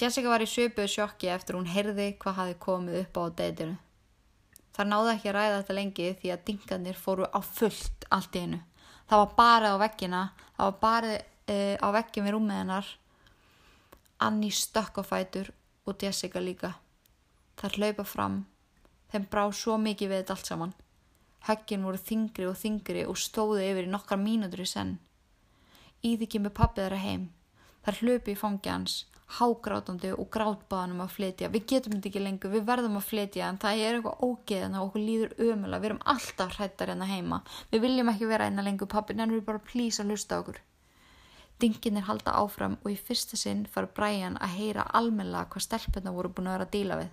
Jessica 0.00 0.32
var 0.32 0.44
í 0.44 0.48
söpuðu 0.50 0.90
sjokki 0.90 1.30
eftir 1.32 1.56
hún 1.56 1.70
heyrði 1.72 2.12
hvað 2.20 2.38
hafi 2.40 2.58
komið 2.60 3.00
upp 3.04 3.20
á 3.20 3.24
deytinu. 3.40 3.76
Það 4.72 4.88
náði 4.88 5.12
ekki 5.12 5.30
að 5.30 5.36
ræða 5.36 5.56
þetta 5.58 5.76
lengi 5.76 6.08
því 6.20 6.32
að 6.32 6.44
dingarnir 6.48 6.98
fóru 6.98 7.28
á 7.28 7.40
fullt 7.44 8.06
allt 8.10 8.36
í 8.36 8.44
einu. 8.44 8.60
Það 9.08 9.22
var 9.22 9.32
bara 9.36 9.72
á 9.72 9.76
veggina, 9.82 10.22
það 10.56 10.68
var 10.68 10.78
bara 10.84 11.14
e, 11.48 11.56
á 11.76 11.88
veggjum 11.96 12.28
í 12.28 12.32
rúmið 12.32 12.60
hennar 12.62 12.92
Anni 14.22 14.52
stökk 14.54 15.00
á 15.00 15.02
fætur 15.02 15.50
og 15.86 15.98
Jessica 15.98 16.40
líka. 16.40 16.76
Það 17.58 17.78
hlaupa 17.78 18.04
fram. 18.06 18.36
Þeim 19.10 19.24
brá 19.32 19.42
svo 19.50 19.74
mikið 19.82 20.12
við 20.12 20.20
þetta 20.22 20.36
allt 20.36 20.50
saman. 20.50 20.74
Höggin 21.46 21.86
voru 21.86 21.98
þingri 21.98 22.46
og 22.46 22.58
þingri 22.58 23.06
og 23.10 23.18
stóði 23.18 23.70
yfir 23.72 23.88
í 23.88 23.92
nokkar 23.92 24.20
mínútur 24.20 24.62
í 24.62 24.68
senn. 24.70 24.98
Íði 26.06 26.28
kemur 26.34 26.54
pappið 26.54 26.84
þeirra 26.84 27.00
heim. 27.02 27.24
Það 27.82 27.98
hlaupi 28.02 28.34
í 28.34 28.38
fangi 28.38 28.70
hans, 28.70 28.94
hágrátandi 29.38 30.12
og 30.14 30.28
grátbaðanum 30.34 31.02
að 31.02 31.14
flytja. 31.16 31.50
Við 31.50 31.64
getum 31.72 31.96
þetta 31.96 32.10
ekki 32.10 32.22
lengur, 32.22 32.52
við 32.52 32.66
verðum 32.68 32.98
að 33.00 33.08
flytja 33.08 33.48
en 33.48 33.58
það 33.62 33.82
er 33.82 33.98
eitthvað 33.98 34.26
ógeðan 34.26 34.76
og 34.78 34.88
okkur 34.88 35.04
líður 35.06 35.32
ömulega. 35.48 35.80
Við 35.82 35.90
erum 35.90 36.04
alltaf 36.14 36.58
hrættar 36.58 36.92
hérna 36.92 37.08
heima. 37.10 37.40
Við 37.72 37.84
viljum 37.86 38.12
ekki 38.12 38.28
vera 38.30 38.46
hérna 38.46 38.66
lengur 38.66 38.90
pappin 38.92 39.24
en 39.24 39.34
við 39.34 39.42
bara 39.48 39.64
plýsa 39.72 40.04
að 40.04 40.12
hlusta 40.12 40.38
okkur. 40.42 40.60
Dinginir 41.62 42.06
halda 42.06 42.36
áfram 42.38 42.78
og 42.82 42.90
í 42.90 42.98
fyrsta 42.98 43.38
sinn 43.38 43.66
fara 43.70 43.90
Brian 43.96 44.38
að 44.42 44.56
heyra 44.58 44.86
almenna 44.98 45.44
hvað 45.50 45.66
stelpunna 45.66 46.14
voru 46.14 46.30
búin 46.34 46.50
að 46.50 46.58
vera 46.58 46.68
að 46.68 46.74
díla 46.76 47.00
við. 47.02 47.10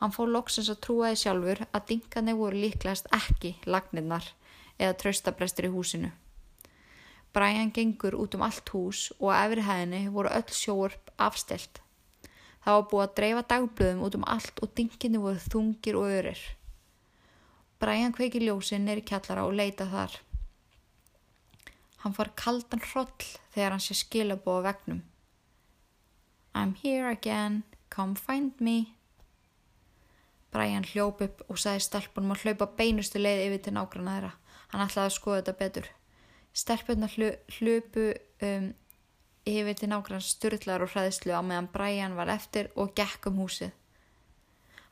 Hann 0.00 0.12
fór 0.12 0.28
loksins 0.28 0.68
að 0.72 0.82
trúa 0.84 1.10
því 1.12 1.20
sjálfur 1.22 1.62
að 1.70 1.86
dingarnir 1.90 2.36
voru 2.36 2.60
líklegast 2.60 3.08
ekki 3.16 3.54
lagnirnar 3.64 4.28
eða 4.76 4.98
tröstabrestur 5.00 5.68
í 5.70 5.72
húsinu. 5.72 6.12
Brian 7.36 7.72
gengur 7.72 8.16
út 8.16 8.34
um 8.36 8.44
allt 8.44 8.68
hús 8.72 9.08
og 9.18 9.32
að 9.32 9.42
efri 9.46 9.64
hæðinni 9.66 10.02
voru 10.12 10.32
öll 10.32 10.52
sjóarp 10.56 11.10
afstelt. 11.20 11.80
Það 12.64 12.76
var 12.76 12.86
búið 12.90 13.04
að 13.06 13.16
dreifa 13.20 13.42
dagblöðum 13.52 14.04
út 14.06 14.14
um 14.18 14.24
allt 14.34 14.62
og 14.64 14.72
dinginni 14.78 15.20
voru 15.22 15.42
þungir 15.52 15.98
og 16.00 16.14
örir. 16.20 16.40
Brian 17.80 18.14
kveiki 18.16 18.40
ljósinn 18.40 18.88
neyri 18.88 19.04
kjallara 19.04 19.44
og 19.44 19.52
leita 19.56 19.84
þar. 19.92 20.16
Hann 22.02 22.16
far 22.16 22.32
kaldan 22.40 22.84
hroll 22.88 23.28
þegar 23.52 23.76
hann 23.76 23.84
sé 23.84 23.96
skilabóða 24.00 24.70
vegnum. 24.70 25.04
I'm 26.54 26.74
here 26.80 27.10
again, 27.10 27.64
come 27.90 28.14
find 28.16 28.60
me. 28.60 28.95
Brian 30.54 30.86
hljóp 30.86 31.20
upp 31.26 31.42
og 31.50 31.58
sagði 31.60 31.84
stelpunum 31.86 32.34
að 32.34 32.46
hlaupa 32.46 32.68
beinustu 32.78 33.20
leið 33.20 33.44
yfir 33.48 33.62
til 33.64 33.74
nákvæmna 33.76 34.16
þeirra. 34.16 34.32
Hann 34.72 34.84
ætlaði 34.86 35.10
að 35.10 35.16
skoða 35.16 35.40
þetta 35.40 35.56
betur. 35.60 35.88
Stelpunna 36.56 37.08
hljópu 37.12 38.06
um, 38.48 38.70
yfir 39.46 39.78
til 39.78 39.90
nákvæmna 39.92 40.22
styrlar 40.24 40.86
og 40.86 40.94
hræðslu 40.94 41.34
á 41.36 41.42
meðan 41.44 41.70
Brian 41.74 42.16
var 42.16 42.32
eftir 42.32 42.70
og 42.74 42.94
gekk 42.96 43.28
um 43.30 43.42
húsið. 43.44 43.74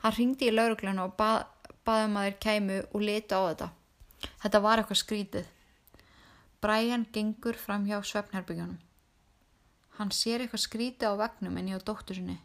Hann 0.03 0.15
ringdi 0.19 0.51
í 0.51 0.53
laurugluna 0.53 1.07
og 1.07 1.15
bað, 1.17 1.47
baði 1.87 2.07
um 2.09 2.17
að 2.19 2.29
þeir 2.29 2.39
kæmu 2.45 2.79
og 2.91 3.05
leta 3.09 3.41
á 3.41 3.43
þetta. 3.49 3.69
Þetta 4.43 4.61
var 4.61 4.81
eitthvað 4.81 5.01
skrítið. 5.01 5.51
Brian 6.61 7.05
gengur 7.13 7.57
fram 7.61 7.85
hjá 7.89 7.99
svefnherbygjónum. 8.05 8.77
Hann 9.97 10.11
sér 10.11 10.43
eitthvað 10.43 10.63
skríti 10.65 11.07
á 11.07 11.13
vagnum 11.15 11.57
en 11.57 11.69
ég 11.71 11.79
á 11.79 11.87
dóttur 11.87 12.17
sinni, 12.17 12.35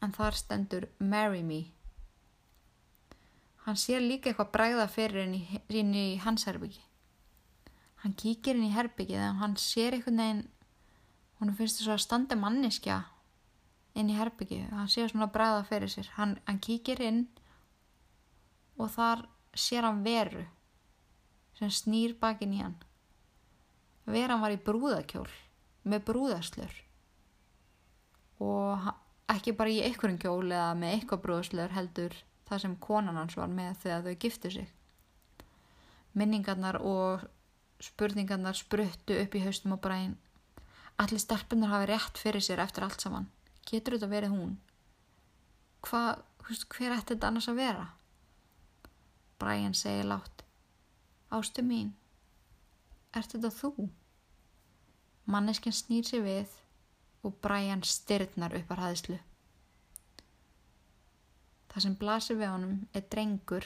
en 0.00 0.12
þar 0.14 0.36
stendur 0.38 0.86
Marry 0.98 1.42
Me. 1.42 1.64
Hann 3.68 3.76
sér 3.76 4.00
líka 4.00 4.30
eitthvað 4.30 4.54
bræða 4.54 4.84
fyrir 4.88 5.26
inn 5.28 5.90
í, 5.92 6.16
hans 6.24 6.46
herbyggi. 6.48 6.80
Hann 8.00 8.14
kíkir 8.16 8.56
inn 8.56 8.64
í 8.64 8.72
herbyggið 8.72 9.20
en 9.20 9.40
hann 9.42 9.56
sér 9.60 9.92
eitthvað 9.92 10.14
neginn, 10.16 10.38
hún 11.36 11.50
finnst 11.58 11.82
þess 11.82 11.90
að 11.92 11.98
standa 12.06 12.38
manniskja 12.40 12.96
inn 13.92 14.08
í 14.08 14.16
herbyggið. 14.16 14.70
Hann 14.72 14.88
sér 14.88 15.10
svona 15.12 15.28
bræða 15.34 15.66
fyrir 15.68 15.92
sér. 15.92 16.08
Hann, 16.16 16.32
hann 16.46 16.62
kíkir 16.64 17.02
inn 17.04 17.26
og 18.80 18.88
þar 18.94 19.26
sér 19.52 19.84
hann 19.84 20.00
veru 20.06 20.46
sem 21.58 21.68
snýr 21.68 22.16
bakinn 22.16 22.56
í 22.56 22.62
hann. 22.62 22.78
Veran 24.08 24.40
var 24.40 24.56
í 24.56 24.62
brúðakjól 24.64 25.28
með 25.84 26.06
brúðaslur 26.08 26.80
og 28.48 28.88
ekki 29.28 29.52
bara 29.60 29.76
í 29.76 29.84
einhverjum 29.84 30.22
kjól 30.24 30.48
eða 30.48 30.72
með 30.80 30.96
eitthvað 30.96 31.24
brúðaslur 31.26 31.76
heldur 31.76 32.16
það 32.48 32.62
sem 32.64 32.76
konan 32.82 33.18
hans 33.20 33.36
var 33.36 33.50
með 33.52 33.82
þegar 33.84 34.06
þau 34.06 34.20
giftu 34.24 34.52
sig. 34.54 34.70
Minningarnar 36.18 36.80
og 36.82 37.26
spurningarnar 37.84 38.56
spruttu 38.58 39.18
upp 39.22 39.36
í 39.36 39.42
haustum 39.44 39.76
og 39.76 39.82
bræn. 39.84 40.16
Allir 40.98 41.22
stelpunar 41.22 41.70
hafi 41.74 41.90
rétt 41.92 42.18
fyrir 42.18 42.42
sér 42.42 42.64
eftir 42.64 42.86
allt 42.86 43.04
saman. 43.04 43.28
Getur 43.68 43.98
þetta 43.98 44.10
verið 44.10 44.34
hún? 44.34 44.56
Hvað, 45.86 46.24
hver 46.74 46.96
ætti 46.96 47.14
þetta 47.14 47.30
annars 47.30 47.48
að 47.52 47.60
vera? 47.60 47.86
Brian 49.38 49.76
segi 49.78 50.02
látt. 50.08 50.42
Ástu 51.30 51.62
mín, 51.62 51.92
ert 53.14 53.30
þetta 53.34 53.52
þú? 53.52 53.90
Manneskinn 55.28 55.76
snýr 55.76 56.06
sér 56.08 56.24
við 56.24 56.54
og 57.22 57.36
Brian 57.44 57.84
styrnar 57.84 58.56
upp 58.56 58.72
að 58.72 58.82
hæðslu. 58.86 59.18
Það 61.78 61.84
sem 61.84 61.94
blasir 61.94 62.34
við 62.40 62.48
honum 62.50 62.78
er 62.98 63.04
drengur. 63.06 63.64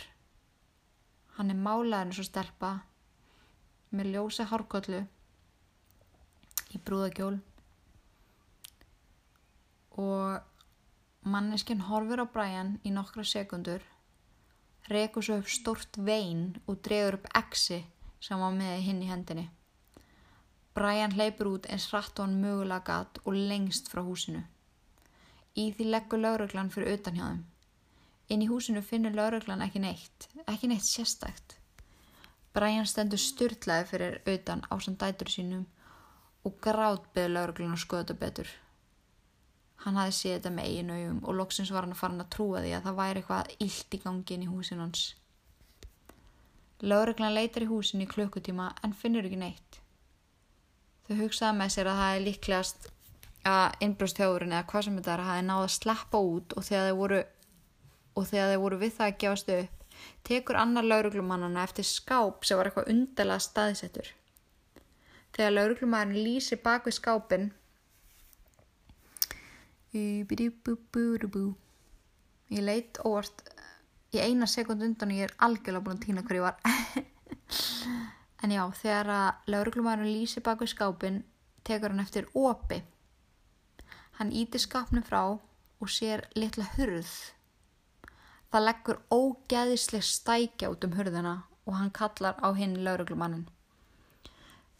Hann 1.38 1.48
er 1.48 1.56
málaðurinn 1.56 2.10
svo 2.12 2.24
stelpa 2.26 2.72
með 3.88 4.08
ljósa 4.12 4.44
hárkollu 4.50 4.98
í 6.76 6.80
brúðagjól 6.84 7.38
og 10.02 11.22
manneskinn 11.24 11.86
horfur 11.86 12.20
á 12.20 12.28
Brian 12.34 12.74
í 12.84 12.92
nokkra 12.92 13.24
sekundur 13.24 13.86
rekur 14.92 15.24
svo 15.24 15.38
upp 15.40 15.48
stort 15.48 15.96
vein 15.96 16.42
og 16.66 16.82
dregur 16.84 17.16
upp 17.16 17.30
exi 17.40 17.78
sem 18.20 18.44
var 18.44 18.52
með 18.58 18.82
hinn 18.90 19.00
í 19.06 19.08
hendinni. 19.08 19.46
Brian 20.76 21.16
hleypur 21.16 21.54
út 21.54 21.70
eins 21.72 21.88
hratt 21.94 22.20
og 22.20 22.28
hann 22.28 22.36
mögulega 22.44 22.84
gatt 22.90 23.22
og 23.24 23.40
lengst 23.40 23.88
frá 23.88 24.04
húsinu. 24.04 24.44
Í 25.56 25.70
því 25.72 25.88
leggur 25.96 26.20
lauruglan 26.20 26.74
fyrir 26.76 26.98
utan 26.98 27.16
hjá 27.16 27.24
þeim. 27.30 27.42
Inn 28.32 28.44
í 28.44 28.48
húsinu 28.48 28.80
finnur 28.86 29.12
lauruglan 29.16 29.62
ekki 29.64 29.82
neitt, 29.82 30.28
ekki 30.48 30.70
neitt 30.70 30.86
sérstækt. 30.88 31.58
Brian 32.56 32.88
stendur 32.88 33.20
styrlaði 33.20 33.88
fyrir 33.88 34.18
auðan 34.28 34.64
á 34.68 34.74
samt 34.80 35.00
dætur 35.00 35.30
sínum 35.32 35.64
og 36.48 36.58
gráðbeði 36.64 37.32
lauruglun 37.32 37.76
og 37.76 37.80
skoða 37.80 38.06
þetta 38.06 38.20
betur. 38.20 38.52
Hann 39.82 39.98
hafi 39.98 40.14
séð 40.16 40.36
þetta 40.36 40.52
með 40.54 40.68
eigin 40.70 40.92
augum 40.94 41.20
og 41.26 41.36
loksins 41.40 41.72
var 41.74 41.86
hann 41.86 41.94
að 41.94 42.00
fara 42.00 42.14
hann 42.14 42.24
að 42.24 42.32
trúa 42.36 42.62
því 42.62 42.72
að 42.76 42.86
það 42.86 42.98
væri 43.00 43.22
eitthvað 43.22 43.52
illt 43.66 43.96
í 43.96 44.00
gangin 44.04 44.44
í 44.44 44.50
húsin 44.50 44.82
hans. 44.82 45.04
Lauruglan 46.82 47.34
leitar 47.34 47.64
í 47.64 47.70
húsin 47.70 48.02
í 48.04 48.08
klukkutíma 48.10 48.72
en 48.82 48.94
finnur 48.98 49.26
ekki 49.26 49.38
neitt. 49.38 49.78
Þau 51.06 51.16
hugsaði 51.24 51.58
með 51.58 51.72
sér 51.74 51.90
að 51.90 52.00
það 52.02 52.16
er 52.16 52.24
líklegast 52.26 52.88
að 53.48 53.84
innbrústjóðurinn 53.86 54.54
eða 54.54 54.66
hvað 54.70 54.84
sem 54.86 54.98
þetta 54.98 55.14
er 55.16 55.24
hafi 55.26 55.46
náða 55.46 55.66
að 55.66 55.74
sleppa 55.76 56.20
út 56.22 56.54
og 56.56 56.66
þegar 56.66 56.88
þeir 56.88 56.98
voru, 57.00 57.20
þegar 58.20 58.52
þeir 58.52 58.64
voru 58.64 58.82
við 58.82 58.98
það 58.98 59.08
að 59.08 59.20
gefast 59.24 59.54
upp 59.58 59.82
tekur 60.26 60.58
annar 60.58 60.86
lauruglumannana 60.86 61.64
eftir 61.66 61.86
skáp 61.86 62.46
sem 62.46 62.58
var 62.58 62.70
eitthvað 62.70 62.90
undarlega 62.92 63.44
staðsettur. 63.46 64.12
Þegar 65.32 65.54
lauruglumannarinn 65.56 66.26
lýsi 66.26 66.58
bak 66.60 66.86
við 66.88 66.98
skápin 66.98 67.50
ég 72.52 72.64
leitt 72.64 73.00
óvart. 73.04 73.44
Í 74.12 74.20
eina 74.20 74.46
sekund 74.48 74.84
undan 74.84 75.12
og 75.12 75.20
ég 75.22 75.30
er 75.30 75.36
algjörlega 75.40 75.84
búin 75.84 75.98
að 76.00 76.06
týna 76.06 76.26
hverju 76.26 76.48
var. 76.48 76.56
En 78.42 78.50
já, 78.50 78.64
þegar 78.74 79.08
að 79.14 79.50
lauruglumannarinn 79.54 80.16
lýsi 80.16 80.40
bak 80.42 80.64
við 80.64 80.72
skápin 80.72 81.20
tekur 81.62 81.92
hann 81.92 82.02
eftir 82.02 82.26
opi. 82.34 82.80
Hann 84.18 84.32
íti 84.34 84.58
skapnum 84.58 85.04
frá 85.06 85.20
og 85.30 85.92
sér 85.94 86.24
litla 86.34 86.66
hurð 86.72 87.12
Það 88.52 88.64
leggur 88.66 88.98
ógeðisleg 89.08 90.04
stækja 90.04 90.68
út 90.68 90.84
um 90.84 90.92
hurðina 90.98 91.38
og 91.64 91.76
hann 91.78 91.92
kallar 91.96 92.36
á 92.44 92.52
hinn 92.52 92.74
lauruglumannin. 92.84 93.46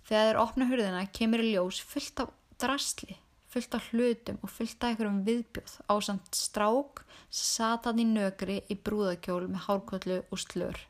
Þegar 0.05 0.27
þeir 0.29 0.41
opna 0.43 0.66
hurðina 0.68 1.03
kemur 1.16 1.41
í 1.41 1.55
ljós 1.55 1.79
fullt 1.81 2.20
af 2.20 2.33
drastli, 2.61 3.16
fullt 3.49 3.77
af 3.79 3.87
hlutum 3.89 4.41
og 4.43 4.53
fullt 4.53 4.77
af 4.83 4.93
einhverjum 4.93 5.23
viðbjóð 5.25 5.77
á 5.89 5.95
samt 6.05 6.37
strák 6.37 7.01
satan 7.33 8.03
í 8.03 8.07
nögri 8.11 8.59
í 8.68 8.77
brúðakjól 8.77 9.47
með 9.47 9.64
hárkvöldu 9.70 10.18
og 10.29 10.43
slör. 10.43 10.83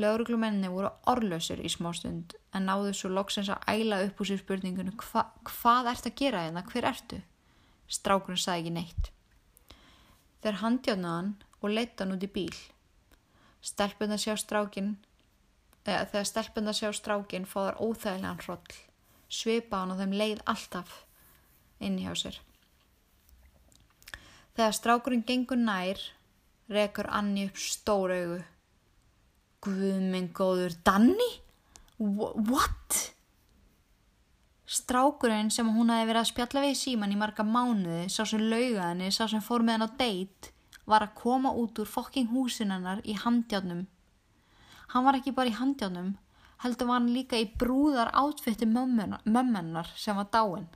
Lauruglumenni 0.00 0.70
voru 0.72 0.88
orðlausir 1.08 1.60
í 1.60 1.68
smástund 1.72 2.32
en 2.56 2.68
náðu 2.68 2.94
svo 2.96 3.10
loksins 3.12 3.52
að 3.52 3.68
æla 3.74 4.00
upp 4.06 4.20
úr 4.20 4.30
sér 4.30 4.40
spurningunum 4.40 4.96
hva, 5.04 5.26
hvað 5.44 5.92
ert 5.92 6.08
að 6.08 6.16
gera 6.20 6.46
hérna, 6.46 6.64
hver 6.68 6.88
ertu? 6.92 7.20
Strákurinn 7.92 8.40
sagði 8.40 8.64
ekki 8.64 8.74
neitt. 8.76 9.12
Þeir 10.44 10.60
handjáðna 10.62 11.12
hann 11.16 11.30
og 11.60 11.72
leita 11.72 12.04
hann 12.04 12.16
út 12.16 12.26
í 12.26 12.30
bíl. 12.32 12.56
Stelpunda 13.64 14.18
sjá 14.20 14.36
strákin, 14.38 14.96
eða 15.86 16.04
þegar 16.12 16.28
stelpunda 16.30 16.74
sjá 16.76 16.90
strákin 16.94 17.48
fóðar 17.48 17.80
óþægilegan 17.82 18.42
hroll, 18.44 18.76
svipa 19.28 19.82
hann 19.82 19.94
og 19.94 20.02
þeim 20.02 20.14
leið 20.20 20.44
alltaf 20.46 21.00
inn 21.82 21.98
hjá 22.02 22.12
sér. 22.18 22.38
Þegar 24.56 24.76
strákurinn 24.76 25.26
gengur 25.28 25.58
nær, 25.60 26.00
rekur 26.72 27.10
Anni 27.12 27.48
upp 27.50 27.58
stór 27.60 28.14
augu. 28.14 28.38
Guð 29.66 29.98
minn 30.12 30.30
góður, 30.36 30.76
Danni? 30.86 31.28
What? 31.98 33.15
Strákurinn 34.66 35.50
sem 35.54 35.68
hún 35.70 35.92
hafi 35.94 36.08
verið 36.08 36.24
að 36.24 36.30
spjalla 36.32 36.62
við 36.64 36.72
síman 36.80 37.12
í 37.14 37.16
marga 37.18 37.44
mánuði, 37.46 38.08
sá 38.10 38.24
sem 38.26 38.42
lauga 38.50 38.88
henni, 38.88 39.12
sá 39.14 39.28
sem 39.30 39.42
fór 39.44 39.62
með 39.62 39.76
henn 39.76 39.86
á 39.86 39.90
deitt, 40.00 40.48
var 40.90 41.04
að 41.06 41.14
koma 41.20 41.52
út 41.54 41.78
úr 41.78 41.86
fokking 41.86 42.32
húsin 42.34 42.74
hennar 42.74 43.02
í 43.06 43.14
handjárnum. 43.14 43.84
Hann 44.90 45.06
var 45.06 45.20
ekki 45.20 45.34
bara 45.38 45.52
í 45.52 45.54
handjárnum, 45.54 46.16
heldur 46.64 46.90
var 46.90 46.98
hann 46.98 47.14
líka 47.14 47.38
í 47.38 47.46
brúðar 47.62 48.10
átfitti 48.10 48.66
mömmennar 48.66 49.94
sem 49.94 50.18
var 50.18 50.32
dáin. 50.34 50.66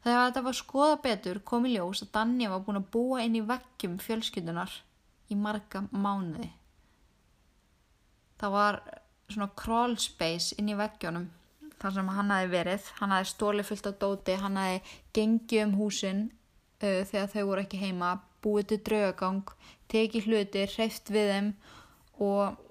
Þegar 0.00 0.28
þetta 0.30 0.46
var 0.48 0.56
skoða 0.56 0.98
betur 1.04 1.44
kom 1.44 1.68
í 1.68 1.76
ljós 1.76 2.04
að 2.06 2.12
Danja 2.16 2.52
var 2.54 2.64
búin 2.64 2.80
að 2.80 2.90
búa 2.96 3.24
inn 3.26 3.36
í 3.36 3.44
vekkjum 3.44 4.00
fjölskyldunar 4.00 4.72
í 5.28 5.36
marga 5.36 5.84
mánuði. 5.90 6.52
Það 8.40 8.54
var 8.56 8.84
svona 9.28 9.56
crawl 9.58 9.96
space 10.00 10.56
inn 10.56 10.70
í 10.72 10.78
vekkjónum 10.78 11.34
þar 11.82 11.94
sem 11.96 12.10
hann 12.16 12.32
hafi 12.32 12.50
verið, 12.52 12.90
hann 13.00 13.14
hafi 13.14 13.30
stólið 13.30 13.70
fullt 13.70 13.88
á 13.90 13.92
dóti, 14.02 14.36
hann 14.40 14.58
hafi 14.60 14.98
gengið 15.16 15.64
um 15.66 15.74
húsin 15.80 16.22
uh, 16.82 17.02
þegar 17.04 17.32
þau 17.32 17.42
voru 17.50 17.64
ekki 17.64 17.80
heima, 17.80 18.12
búið 18.44 18.70
til 18.72 18.80
draugagang, 18.88 19.42
tekið 19.92 20.28
hluti, 20.30 20.66
hreift 20.76 21.10
við 21.12 21.32
þeim 21.32 21.50
og 22.22 22.62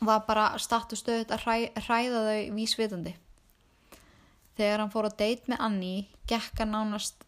var 0.00 0.22
bara 0.28 0.46
statt 0.62 0.92
og 0.94 1.00
stöðut 1.00 1.32
að 1.34 1.44
hræ, 1.44 1.56
hræða 1.84 2.22
þau 2.28 2.54
vísvitandi. 2.56 3.16
Þegar 4.56 4.82
hann 4.82 4.92
fór 4.92 5.08
á 5.08 5.12
deit 5.16 5.48
með 5.48 5.66
Anni, 5.66 5.96
gekk 6.28 6.62
hann 6.62 6.72
nánast 6.74 7.24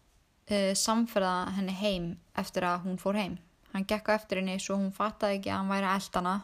uh, 0.49 0.73
samferða 0.77 1.53
henni 1.57 1.75
heim 1.77 2.07
eftir 2.39 2.65
að 2.67 2.87
hún 2.87 2.97
fór 3.01 3.19
heim. 3.19 3.37
Hann 3.73 3.85
gekk 3.89 4.09
á 4.09 4.17
eftir 4.17 4.41
henni 4.41 4.59
svo 4.61 4.77
hún 4.77 4.93
fattaði 4.93 5.39
ekki 5.39 5.53
að 5.53 5.61
hann 5.61 5.73
væri 5.73 5.93
eldana 5.93 6.35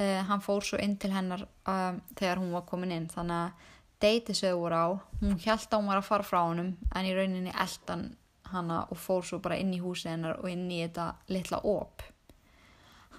Uh, 0.00 0.20
hann 0.28 0.40
fór 0.40 0.64
svo 0.64 0.80
inn 0.80 0.96
til 0.96 1.12
hennar 1.12 1.44
uh, 1.68 1.98
þegar 2.16 2.40
hún 2.40 2.54
var 2.56 2.64
komin 2.68 2.94
inn. 2.96 3.10
Þannig 3.12 3.36
að 3.36 3.66
deiti 4.00 4.36
sögur 4.38 4.72
á. 4.72 4.86
Hún 5.20 5.36
held 5.44 5.66
að 5.68 5.76
hún 5.76 5.90
var 5.92 6.00
að 6.00 6.08
fara 6.08 6.26
frá 6.26 6.40
hannum 6.40 6.72
en 6.96 7.08
í 7.08 7.12
rauninni 7.16 7.52
eldan 7.52 8.06
hanna 8.50 8.86
og 8.90 8.98
fór 8.98 9.26
svo 9.26 9.38
bara 9.44 9.60
inn 9.60 9.74
í 9.76 9.82
húsi 9.82 10.08
hennar 10.08 10.40
og 10.40 10.48
inn 10.50 10.64
í 10.72 10.80
þetta 10.82 11.12
litla 11.30 11.60
óp 11.68 12.02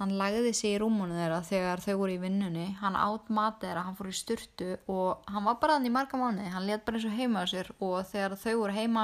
hann 0.02 0.16
lagði 0.18 0.52
sig 0.58 0.76
í 0.76 0.80
rúmunum 0.82 1.18
þeirra 1.20 1.42
þegar 1.46 1.82
þau 1.84 1.94
voru 2.00 2.16
í 2.16 2.22
vinnunni. 2.22 2.68
Hann 2.80 2.98
átt 2.98 3.28
matið 3.34 3.68
þeirra, 3.68 3.84
hann 3.86 3.98
fór 4.00 4.10
í 4.10 4.16
styrtu 4.18 4.70
og 4.90 5.28
hann 5.30 5.46
var 5.46 5.60
bara 5.62 5.78
þannig 5.78 5.92
í 5.92 5.94
marga 5.94 6.18
mánuði. 6.18 6.54
Hann 6.56 6.66
let 6.66 6.86
bara 6.88 6.98
eins 6.98 7.06
og 7.06 7.18
heima 7.18 7.44
á 7.44 7.52
sér 7.52 7.70
og 7.78 8.00
þegar 8.10 8.38
þau 8.42 8.56
voru 8.64 8.78
heima 8.78 9.04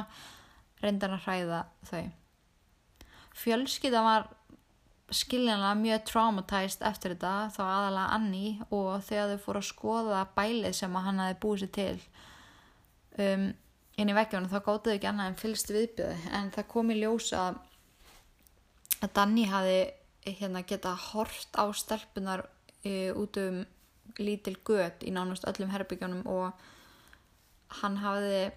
reyndan 0.82 1.13
að 1.17 1.28
hræða 1.28 1.61
þau. 1.91 2.03
Fjölskytta 3.38 4.01
var 4.07 4.25
skiljanlega 5.14 5.76
mjög 5.80 6.01
traumatized 6.10 6.82
eftir 6.88 7.14
þetta 7.16 7.34
þá 7.55 7.62
aðalega 7.64 8.16
Anni 8.18 8.47
og 8.76 8.89
þegar 9.08 9.30
þau 9.32 9.43
fóru 9.45 9.62
að 9.62 9.70
skoða 9.70 10.24
bælið 10.36 10.76
sem 10.76 10.97
hann 10.99 11.22
hafi 11.24 11.38
búið 11.43 11.64
sér 11.64 11.72
til 11.78 11.93
um, 13.24 13.45
inn 13.97 14.12
í 14.12 14.18
veggjónu 14.18 14.51
þá 14.51 14.60
gótiðu 14.66 14.97
ekki 14.97 15.10
annað 15.12 15.32
en 15.32 15.39
fylgst 15.39 15.72
viðbjöði 15.74 16.34
en 16.39 16.51
það 16.55 16.70
kom 16.74 16.91
í 16.91 16.99
ljósa 16.99 17.45
að 18.97 19.10
Danni 19.16 19.45
hafi 19.47 19.80
hérna, 20.28 20.66
geta 20.68 20.91
hort 20.97 21.55
á 21.55 21.66
stelpunar 21.72 22.43
e, 22.84 23.14
út 23.16 23.38
um 23.39 23.64
lítil 24.20 24.58
gött 24.66 25.03
í 25.05 25.14
nánast 25.14 25.45
öllum 25.47 25.72
herbyggjónum 25.72 26.26
og 26.28 27.78
hann 27.82 27.97
hafiði 28.01 28.47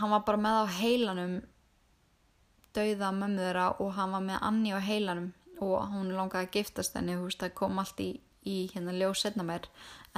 hann 0.00 0.12
var 0.14 0.24
bara 0.26 0.40
með 0.40 0.58
á 0.58 0.64
heilanum 0.80 1.34
dauða 2.76 3.12
mömmu 3.16 3.46
þeirra 3.46 3.68
og 3.82 3.94
hann 3.98 4.14
var 4.16 4.26
með 4.26 4.44
Anni 4.48 4.74
á 4.74 4.80
heilanum 4.82 5.32
og 5.62 5.88
hún 5.92 6.12
langaði 6.16 6.48
að 6.48 6.54
giftast 6.58 6.96
henni 6.98 7.16
þú 7.16 7.26
veist 7.28 7.42
það 7.42 7.56
kom 7.60 7.80
allt 7.82 8.00
í, 8.02 8.10
í 8.48 8.56
hérna 8.72 8.94
ljóð 8.96 9.18
setna 9.20 9.46
mér 9.46 9.68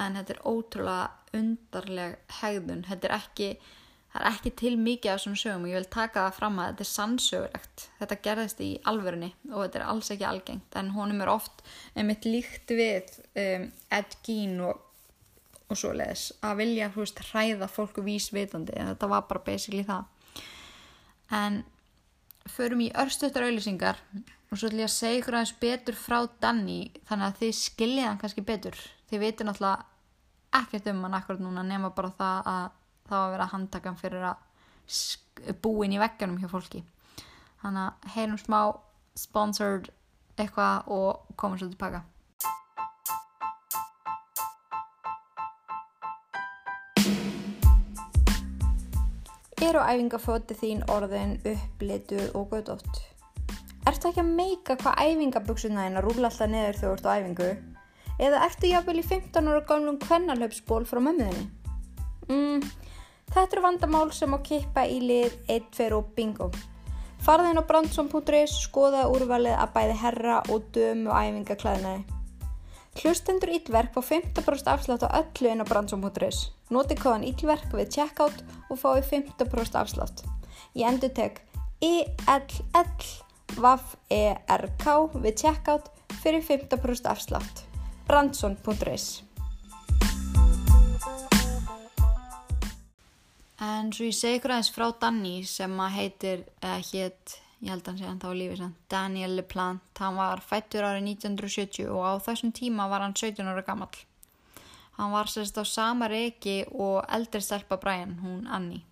en 0.00 0.18
þetta 0.18 0.36
er 0.36 0.44
ótrúlega 0.48 1.38
undarleg 1.38 2.20
hegðun. 2.40 2.84
Þetta 2.88 3.10
er 3.10 3.16
ekki 3.18 3.48
er 4.14 4.28
ekki 4.28 4.52
til 4.54 4.76
mikið 4.78 5.10
af 5.10 5.22
svona 5.24 5.40
sögum 5.40 5.64
og 5.66 5.72
ég 5.72 5.80
vil 5.80 5.90
taka 5.90 6.28
það 6.28 6.36
fram 6.36 6.58
að 6.62 6.68
þetta 6.70 6.84
er 6.84 6.90
sannsögulegt. 6.90 7.84
Þetta 7.98 8.18
gerðist 8.26 8.62
í 8.62 8.70
alverðinni 8.90 9.30
og 9.50 9.64
þetta 9.64 9.80
er 9.80 9.86
alls 9.90 10.10
ekki 10.14 10.26
algengt. 10.28 10.78
En 10.78 10.92
honum 10.94 11.22
er 11.24 11.32
oft 11.32 11.64
einmitt 11.98 12.28
líkt 12.28 12.70
við 12.70 13.10
um, 13.42 13.68
Ed 13.98 14.16
Gein 14.26 14.60
og, 14.68 14.78
og 15.66 15.80
svo 15.80 15.90
leiðis 15.96 16.28
að 16.46 16.60
vilja 16.62 16.90
veist, 16.94 17.22
hræða 17.32 17.70
fólku 17.70 18.06
vísvitandi. 18.06 18.78
Þetta 18.92 19.10
var 19.10 19.26
bara 19.30 19.42
basically 19.50 19.82
það. 19.88 20.06
En 21.34 21.64
förum 22.50 22.82
í 22.84 22.92
örstuttar 23.00 23.46
auðlýsingar 23.46 24.00
og 24.50 24.58
svo 24.58 24.68
ætlum 24.68 24.84
ég 24.84 24.88
að 24.90 24.94
segja 24.94 25.20
ykkur 25.20 25.36
aðeins 25.38 25.54
betur 25.62 25.98
frá 25.98 26.18
Danni 26.42 26.78
þannig 27.08 27.26
að 27.26 27.40
þið 27.40 27.52
skiljið 27.60 28.08
hann 28.08 28.20
kannski 28.20 28.44
betur. 28.46 28.78
Þið 29.10 29.22
veitir 29.24 29.48
náttúrulega 29.48 30.60
ekkert 30.60 30.88
um 30.92 31.04
hann 31.06 31.18
akkurat 31.18 31.42
núna 31.42 31.64
nema 31.66 31.90
bara 31.96 32.12
það 32.18 32.50
að 32.52 32.64
það 33.04 33.18
var 33.18 33.26
að 33.26 33.34
vera 33.34 33.50
handtakan 33.52 34.00
fyrir 34.00 34.26
að 34.30 35.56
búin 35.64 35.94
í 35.94 36.00
vegganum 36.00 36.40
hjá 36.40 36.48
fólki. 36.52 36.84
Þannig 37.62 37.84
að 37.84 38.16
heyrum 38.16 38.40
smá 38.40 38.60
sponsored 39.18 39.90
eitthvað 40.38 40.90
og 40.90 41.36
komum 41.40 41.58
svo 41.58 41.70
tilbaka 41.70 42.02
Er 49.64 49.78
á 49.80 49.88
æfingafóti 49.88 50.52
þín 50.60 50.82
orðin 50.92 51.38
upplituð 51.48 52.34
og 52.36 52.50
gödótt? 52.52 52.98
Ertu 53.88 54.10
ekki 54.10 54.20
að 54.20 54.32
meika 54.36 54.74
hvað 54.76 54.98
æfingaböksunna 55.06 55.86
þín 55.86 55.96
að 56.00 56.04
rúla 56.04 56.28
alltaf 56.28 56.50
neður 56.52 56.78
þegar 56.80 56.82
þú 56.82 56.90
ert 56.98 57.06
á 57.08 57.14
æfingu? 57.14 57.46
Eða 58.26 58.42
ertu 58.44 58.68
jáfnvel 58.68 58.98
í 59.00 59.04
15 59.08 59.48
ára 59.48 59.62
gamlum 59.70 59.96
kvennalöpsból 60.02 60.82
frá 60.90 61.00
mömmuðinni? 61.06 61.46
Mm, 62.28 62.60
þetta 63.30 63.46
eru 63.46 63.64
vandamál 63.64 64.12
sem 64.12 64.36
á 64.36 64.38
kippa 64.50 64.84
í 64.84 65.00
lið 65.00 65.38
1, 65.48 65.70
2 65.78 65.88
og 65.96 66.12
bingo. 66.18 66.50
Farðin 67.24 67.62
á 67.62 67.64
brandsson.is 67.64 68.58
skoða 68.66 69.06
úrvalið 69.14 69.56
að 69.56 69.72
bæði 69.78 69.96
herra 70.02 70.42
og 70.52 70.68
dömu 70.76 71.14
æfingaklæðinaði. 71.14 72.13
Hlustendur 72.94 73.50
Íllverk 73.50 73.92
fá 73.94 74.00
15% 74.06 74.70
afslátt 74.70 75.02
á 75.02 75.08
öllu 75.18 75.48
inn 75.50 75.62
á 75.62 75.66
brandsum.is. 75.66 76.38
Noti 76.70 76.94
kóðan 76.94 77.26
Íllverk 77.26 77.74
við 77.74 77.90
checkout 77.96 78.38
og 78.70 78.78
fái 78.78 79.02
15% 79.02 79.74
afslátt. 79.80 80.22
Ég 80.78 80.86
endur 80.88 81.10
tek 81.10 81.42
I-L-L-V-E-R-K 81.82 82.84
við 85.20 85.34
checkout 85.42 85.86
fyrir 86.22 86.42
15% 86.46 87.10
afslátt. 87.10 87.66
brandsum.is 88.06 89.22
En 93.64 93.92
svo 93.92 94.04
ég 94.10 94.16
segi 94.16 94.36
ykkur 94.38 94.52
aðeins 94.54 94.72
frá 94.74 94.86
Danny 95.00 95.42
sem 95.48 95.72
að 95.80 95.94
heitir, 95.98 96.44
eða 96.60 96.78
hétt 96.90 97.43
ég 97.64 97.72
held 97.72 97.84
að 97.86 97.90
hann 97.90 98.00
sé 98.00 98.08
hann 98.08 98.20
þá 98.20 98.30
lífið 98.36 98.58
sann, 98.60 98.74
Daniel 98.92 99.36
LePlante, 99.38 100.00
hann 100.02 100.18
var 100.20 100.42
fættur 100.44 100.84
árið 100.84 101.06
1970 101.14 101.88
og 101.88 102.02
á 102.04 102.12
þessum 102.26 102.52
tíma 102.52 102.88
var 102.92 103.04
hann 103.04 103.16
17 103.16 103.48
ára 103.48 103.64
gammal. 103.64 103.94
Hann 104.98 105.14
var 105.14 105.30
sérst 105.32 105.56
á 105.58 105.64
sama 105.64 106.06
reiki 106.12 106.62
og 106.70 107.00
eldri 107.08 107.40
stelpa 107.42 107.80
Brian, 107.80 108.18
hún 108.22 108.44
Annie. 108.46 108.84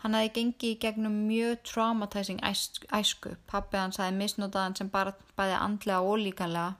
Hann 0.00 0.14
hefði 0.16 0.30
gengið 0.38 0.78
gegnum 0.80 1.16
mjög 1.26 1.58
traumatizing 1.68 2.38
æsku, 2.46 3.34
pappið 3.50 3.82
hans 3.82 3.98
hefði 4.00 4.16
misnotað 4.16 4.64
hann 4.64 4.78
sem 4.78 4.92
bara 4.92 5.12
bæði 5.36 5.58
andlega 5.58 6.00
og 6.00 6.22
líkanlega 6.22 6.70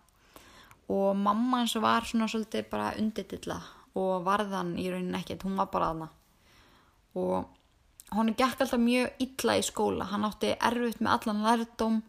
og 0.91 1.19
mamma 1.19 1.61
hans 1.61 1.77
var 1.83 2.07
svona 2.09 2.31
svolítið 2.31 2.71
bara 2.71 2.95
unditilla 2.99 3.59
og 3.99 4.25
varðan 4.25 4.77
í 4.79 4.89
rauninni 4.89 5.19
ekkert, 5.21 5.45
hún 5.45 5.59
var 5.61 5.69
bara 5.75 5.91
aðna 5.93 6.09
og 7.19 7.51
hann 8.11 8.33
gekk 8.35 8.65
alltaf 8.65 8.81
mjög 8.81 9.25
illa 9.25 9.57
í 9.59 9.65
skóla. 9.67 10.09
Hann 10.11 10.27
átti 10.29 10.55
erfitt 10.57 11.03
með 11.03 11.13
allan 11.17 11.45
lærdom 11.47 12.01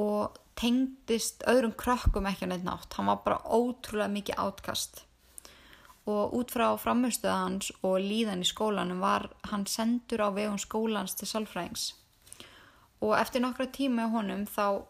og 0.00 0.40
tengdist 0.60 1.44
öðrum 1.48 1.76
krökkum 1.78 2.28
ekki 2.28 2.46
á 2.46 2.50
neitt 2.50 2.66
nátt 2.66 2.98
hann 2.98 3.08
var 3.08 3.22
bara 3.24 3.40
ótrúlega 3.44 4.12
mikið 4.12 4.42
átkast. 4.44 5.04
Og 6.10 6.34
út 6.36 6.52
frá 6.52 6.68
framhustuða 6.80 7.38
hans 7.44 7.70
og 7.80 8.00
líðan 8.02 8.44
í 8.44 8.48
skólanum 8.48 9.00
var 9.04 9.30
hann 9.52 9.66
sendur 9.68 10.26
á 10.26 10.28
vegum 10.34 10.60
skólans 10.60 11.16
til 11.16 11.28
salfræðings 11.30 11.90
og 13.00 13.16
eftir 13.16 13.42
nokkra 13.42 13.68
tíma 13.72 14.06
í 14.06 14.12
honum 14.12 14.46
þá 14.48 14.82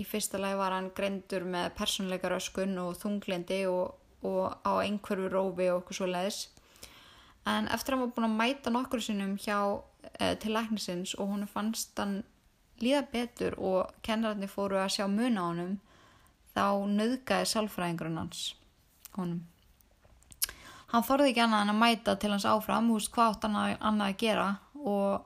í 0.00 0.04
fyrsta 0.06 0.40
lagi 0.40 0.58
var 0.58 0.74
hann 0.74 0.90
greindur 0.96 1.46
með 1.48 1.72
personleika 1.78 2.30
röskun 2.32 2.76
og 2.82 2.98
þunglindi 3.00 3.62
og, 3.70 3.94
og 4.26 4.58
á 4.66 4.72
einhverju 4.82 5.30
rófi 5.32 5.70
og 5.72 5.82
okkur 5.82 6.00
svo 6.00 6.10
leiðis 6.10 6.40
en 7.48 7.68
eftir 7.72 7.94
að 7.94 7.98
hann 7.98 8.04
var 8.04 8.14
búin 8.16 8.28
að 8.28 8.38
mæta 8.40 8.72
nokkur 8.74 9.04
sinnum 9.04 9.36
hjá 9.40 9.58
til 10.40 10.54
læknisins 10.54 11.14
og 11.18 11.32
hún 11.32 11.46
fannst 11.50 11.98
hann 11.98 12.22
líða 12.82 13.04
betur 13.12 13.56
og 13.58 13.92
kennararnir 14.02 14.50
fóru 14.50 14.78
að 14.80 14.94
sjá 14.96 15.06
mun 15.10 15.38
á 15.38 15.44
honum 15.44 15.74
þá 16.54 16.66
nöðgæði 16.90 17.50
salfræðingurinn 17.50 18.20
hans 18.20 18.54
honum. 19.16 19.42
Hann 20.94 21.06
þorði 21.06 21.32
ekki 21.32 21.42
annað 21.42 21.64
en 21.64 21.72
að 21.72 21.80
mæta 21.80 22.16
til 22.22 22.30
hans 22.30 22.46
áfram 22.46 22.90
húst 22.92 23.10
hvað 23.14 23.32
átt 23.32 23.46
hann 23.46 23.56
annað 23.58 24.10
að 24.10 24.18
gera? 24.22 24.48
Og 24.74 25.24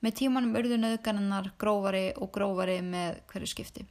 með 0.00 0.16
tímanum 0.20 0.56
urðu 0.56 0.78
nöðgæninnar 0.80 1.50
grófari 1.60 2.06
og 2.16 2.30
grófari 2.32 2.78
með 2.84 3.20
hverju 3.32 3.50
skipti. 3.50 3.84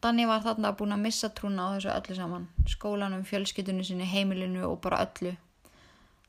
Danni 0.00 0.28
var 0.30 0.44
þarna 0.44 0.72
búin 0.78 0.94
að 0.94 1.04
missa 1.04 1.28
trúna 1.34 1.68
á 1.68 1.74
þessu 1.74 1.90
öllu 1.90 2.16
saman 2.16 2.48
skólanum, 2.70 3.24
fjölskytunni 3.26 3.84
sinni, 3.84 4.06
heimilinu 4.06 4.62
og 4.68 4.78
bara 4.84 5.02
öllu 5.04 5.34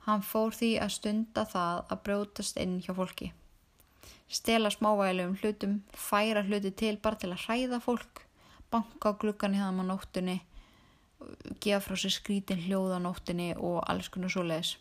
Hann 0.10 0.24
fór 0.26 0.56
því 0.58 0.72
að 0.82 0.96
stunda 0.96 1.44
það 1.46 1.84
að 1.94 2.00
brjótast 2.08 2.58
inn 2.58 2.80
hjá 2.82 2.96
fólki. 2.98 3.28
Stela 4.30 4.72
smávægilegum 4.74 5.36
hlutum, 5.38 5.76
færa 5.94 6.42
hluti 6.46 6.72
til 6.74 6.96
bara 6.98 7.18
til 7.22 7.30
að 7.30 7.44
hræða 7.44 7.80
fólk, 7.84 8.24
banka 8.74 9.14
á 9.14 9.20
glukkan 9.22 9.54
í 9.54 9.62
það 9.62 9.82
á 9.82 9.86
nóttunni, 9.86 10.38
gefa 11.62 11.82
frá 11.86 11.98
sér 12.02 12.16
skrítin 12.16 12.62
hljóða 12.66 12.98
á 12.98 13.06
nóttunni 13.06 13.52
og 13.58 13.84
alls 13.86 14.10
konar 14.10 14.34
svo 14.34 14.46
leiðis. 14.50 14.76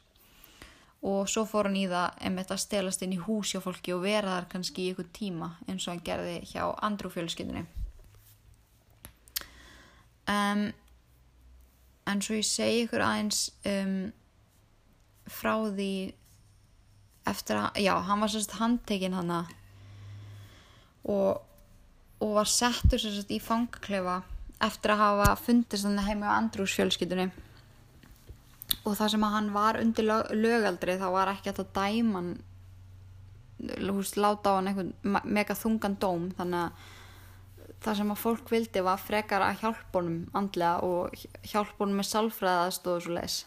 Og 1.05 1.29
svo 1.31 1.45
fór 1.49 1.69
hann 1.69 1.77
í 1.77 1.85
það 1.91 2.25
einmitt 2.25 2.53
að 2.53 2.63
stelast 2.65 3.05
inn 3.05 3.17
í 3.19 3.23
hús 3.23 3.53
hjá 3.53 3.61
fólki 3.63 3.93
og 3.95 4.07
vera 4.07 4.39
þar 4.39 4.49
kannski 4.55 4.87
í 4.87 4.95
ykkur 4.95 5.11
tíma 5.13 5.51
eins 5.69 5.85
og 5.87 5.93
hann 5.93 6.05
gerði 6.09 6.39
hjá 6.49 6.63
andru 6.89 7.13
fjölskyldunni. 7.13 7.67
Um, 10.29 10.71
en 12.09 12.25
svo 12.25 12.41
ég 12.41 12.49
segi 12.49 12.87
ykkur 12.87 13.05
aðeins 13.05 13.51
um 13.69 14.09
frá 15.33 15.55
því 15.67 15.93
eftir 17.29 17.61
að, 17.61 17.81
já, 17.85 17.93
hann 18.09 18.25
var 18.25 18.33
sérst 18.33 18.57
handtekinn 18.59 19.17
hann 19.17 19.35
og, 21.09 21.43
og 22.23 22.35
var 22.39 22.49
settur 22.49 23.01
sérst 23.03 23.33
í 23.35 23.41
fangaklefa 23.43 24.23
eftir 24.65 24.95
að 24.95 25.03
hafa 25.05 25.35
fundist 25.41 25.87
hann 25.87 26.01
heima 26.03 26.33
á 26.35 26.39
andrúsfjölskyldunni 26.41 27.29
og 28.85 28.95
það 28.97 29.13
sem 29.15 29.25
að 29.25 29.35
hann 29.37 29.51
var 29.55 29.79
undir 29.81 30.09
lögaldri 30.35 30.99
þá 31.01 31.09
var 31.15 31.33
ekki 31.33 31.53
að 31.53 31.63
það 31.63 31.75
dæman 31.79 32.31
húst 33.91 34.19
láta 34.21 34.55
á 34.55 34.57
hann 34.59 34.71
einhvern 34.71 34.93
mega 35.25 35.57
þungan 35.59 35.99
dóm. 36.01 36.31
Þannig 36.39 36.65
að 36.65 37.77
það 37.85 38.01
sem 38.01 38.13
að 38.13 38.23
fólk 38.23 38.51
vildi 38.53 38.83
var 38.87 39.03
frekar 39.03 39.45
að 39.45 39.63
hjálpa 39.63 40.01
honum 40.01 40.19
andlega 40.39 40.83
og 40.87 41.15
hjálpa 41.47 41.85
honum 41.85 42.01
með 42.01 42.11
salfræðast 42.13 42.91
og 42.91 43.03
svo 43.05 43.15
leiðis 43.17 43.39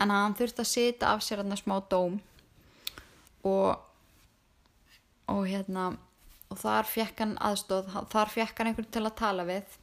en 0.00 0.12
hann 0.12 0.36
þurfti 0.36 0.62
að 0.62 0.70
sita 0.70 1.12
af 1.14 1.24
sér 1.24 1.42
hann 1.42 1.56
smá 1.58 1.78
dóm. 1.90 2.20
Og 3.46 3.82
og 5.26 5.42
hérna 5.50 5.88
og 6.52 6.58
þar 6.60 6.86
fekk 6.86 7.22
hann 7.24 7.34
aðstóð 7.42 7.88
þar 8.12 8.30
fekk 8.30 8.60
hann 8.60 8.70
einhvern 8.70 8.92
til 8.94 9.04
að 9.04 9.18
tala 9.18 9.46
við. 9.48 9.78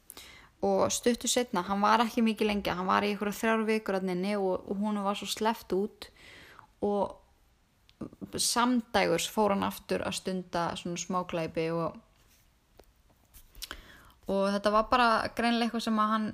Og 0.63 0.85
stuttu 0.95 1.27
setna, 1.27 1.65
hann 1.67 1.81
var 1.83 2.05
ekki 2.05 2.23
mikið 2.23 2.47
lengja 2.47 2.77
hann 2.77 2.87
var 2.87 3.03
í 3.03 3.09
einhverja 3.11 3.35
þrjár 3.41 3.65
vikur 3.67 3.97
aðninni 3.97 4.37
og, 4.39 4.63
og 4.63 4.79
hún 4.79 5.01
var 5.03 5.19
svo 5.19 5.27
sleft 5.27 5.75
út. 5.75 6.07
Og 6.83 7.19
samdægurs 8.39 9.27
fór 9.31 9.55
hann 9.55 9.67
aftur 9.67 10.05
að 10.07 10.19
stunda 10.21 10.69
svona 10.79 10.99
smáklæpi 10.99 11.69
og 11.75 11.99
og 14.23 14.45
þetta 14.53 14.71
var 14.71 14.87
bara 14.87 15.07
greinlega 15.35 15.67
eitthvað 15.67 15.83
sem 15.83 15.99
að 15.99 16.11
hann 16.13 16.29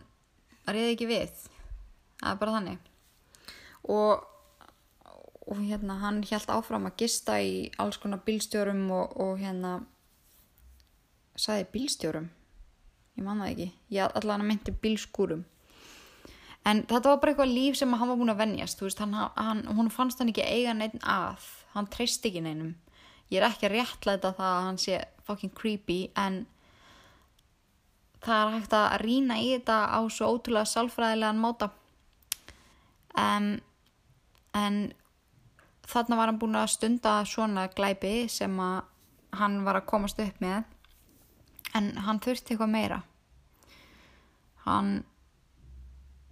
reyði 0.69 0.93
ekki 0.93 1.09
við. 1.09 1.41
Það 2.19 2.31
er 2.31 2.39
bara 2.43 2.55
þannig 2.59 2.89
og, 3.83 4.25
og 5.47 5.61
hérna 5.61 5.99
hann 6.03 6.23
held 6.23 6.51
áfram 6.51 6.89
að 6.89 6.97
gista 7.03 7.39
í 7.41 7.69
alls 7.79 7.99
konar 8.01 8.23
bílstjórum 8.25 8.83
og, 8.91 9.15
og 9.19 9.39
hérna 9.39 9.79
sagði 11.39 11.69
bílstjórum? 11.73 12.27
Ég 13.19 13.25
manna 13.25 13.49
ekki, 13.51 13.71
ég 13.91 14.11
allavega 14.15 14.47
myndi 14.47 14.75
bílskúrum. 14.83 15.45
En 16.67 16.83
þetta 16.87 17.13
var 17.13 17.21
bara 17.21 17.33
eitthvað 17.33 17.53
líf 17.55 17.77
sem 17.79 17.93
hann 17.95 18.11
var 18.11 18.19
búin 18.19 18.31
að 18.33 18.43
vennjast 18.43 18.83
veist, 18.83 18.99
hann, 18.99 19.15
hann, 19.15 19.63
hún 19.75 19.89
fannst 19.91 20.19
hann 20.19 20.31
ekki 20.31 20.45
eiga 20.45 20.75
neitt 20.75 20.99
að. 21.03 21.47
Hann 21.73 21.87
treyst 21.91 22.25
ekki 22.27 22.43
neinum. 22.43 22.75
Ég 23.29 23.39
er 23.39 23.47
ekki 23.47 23.67
að 23.69 23.75
réttlæta 23.77 24.33
það 24.37 24.53
að 24.53 24.63
hann 24.67 24.79
sé 24.81 24.99
fucking 25.27 25.53
creepy 25.55 25.99
en 26.17 26.43
það 28.25 28.39
er 28.41 28.55
hægt 28.57 28.75
að 28.75 28.95
rína 29.03 29.37
í 29.39 29.51
þetta 29.53 29.77
á 29.95 29.99
svo 30.11 30.31
ótrúlega 30.33 30.67
sálfræðilegan 30.67 31.41
móta 31.41 31.69
um, 33.13 33.51
en 34.55 34.93
þarna 35.89 36.15
var 36.19 36.27
hann 36.29 36.39
búin 36.41 36.57
að 36.57 36.73
stunda 36.75 37.13
svona 37.25 37.63
glæpi 37.73 38.29
sem 38.29 38.59
að 38.61 38.81
hann 39.39 39.55
var 39.65 39.75
að 39.79 39.89
komast 39.89 40.19
upp 40.21 40.37
með. 40.41 40.63
En 41.77 41.85
hann 42.05 42.19
þurfti 42.23 42.49
eitthvað 42.53 42.73
meira. 42.73 42.99
Hann 44.65 44.89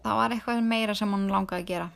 það 0.04 0.16
var 0.22 0.32
eitthvað 0.34 0.60
meira 0.66 0.94
sem 0.98 1.14
hann 1.14 1.32
langaði 1.32 1.62
að 1.62 1.70
gera. 1.72 1.90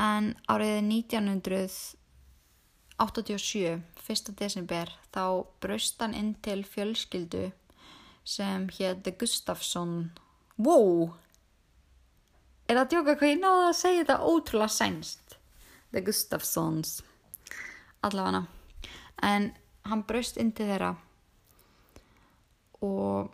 En 0.00 0.24
árið 0.48 0.76
1987 0.86 3.82
1. 4.10 4.34
desember 4.38 4.88
þá 5.14 5.24
braust 5.62 6.00
hann 6.02 6.14
inn 6.16 6.34
til 6.42 6.64
fjölskyldu 6.66 7.52
sem 8.24 8.68
hétti 8.76 9.10
Gustafsson. 9.18 10.10
Wow 10.58 11.10
er 12.70 12.80
að 12.80 12.92
djóka 12.94 13.16
hvað 13.18 13.32
ég 13.32 13.40
náði 13.42 13.66
að 13.66 13.78
segja 13.80 14.02
þetta 14.04 14.30
ótrúlega 14.30 14.74
sænst? 14.74 15.36
The 15.90 16.02
Gustafsons 16.06 17.00
allavega. 18.06 18.44
En 19.22 19.50
hann 19.88 20.04
braust 20.08 20.38
inn 20.40 20.52
til 20.56 20.68
þeirra. 20.70 20.94
Og 22.86 23.30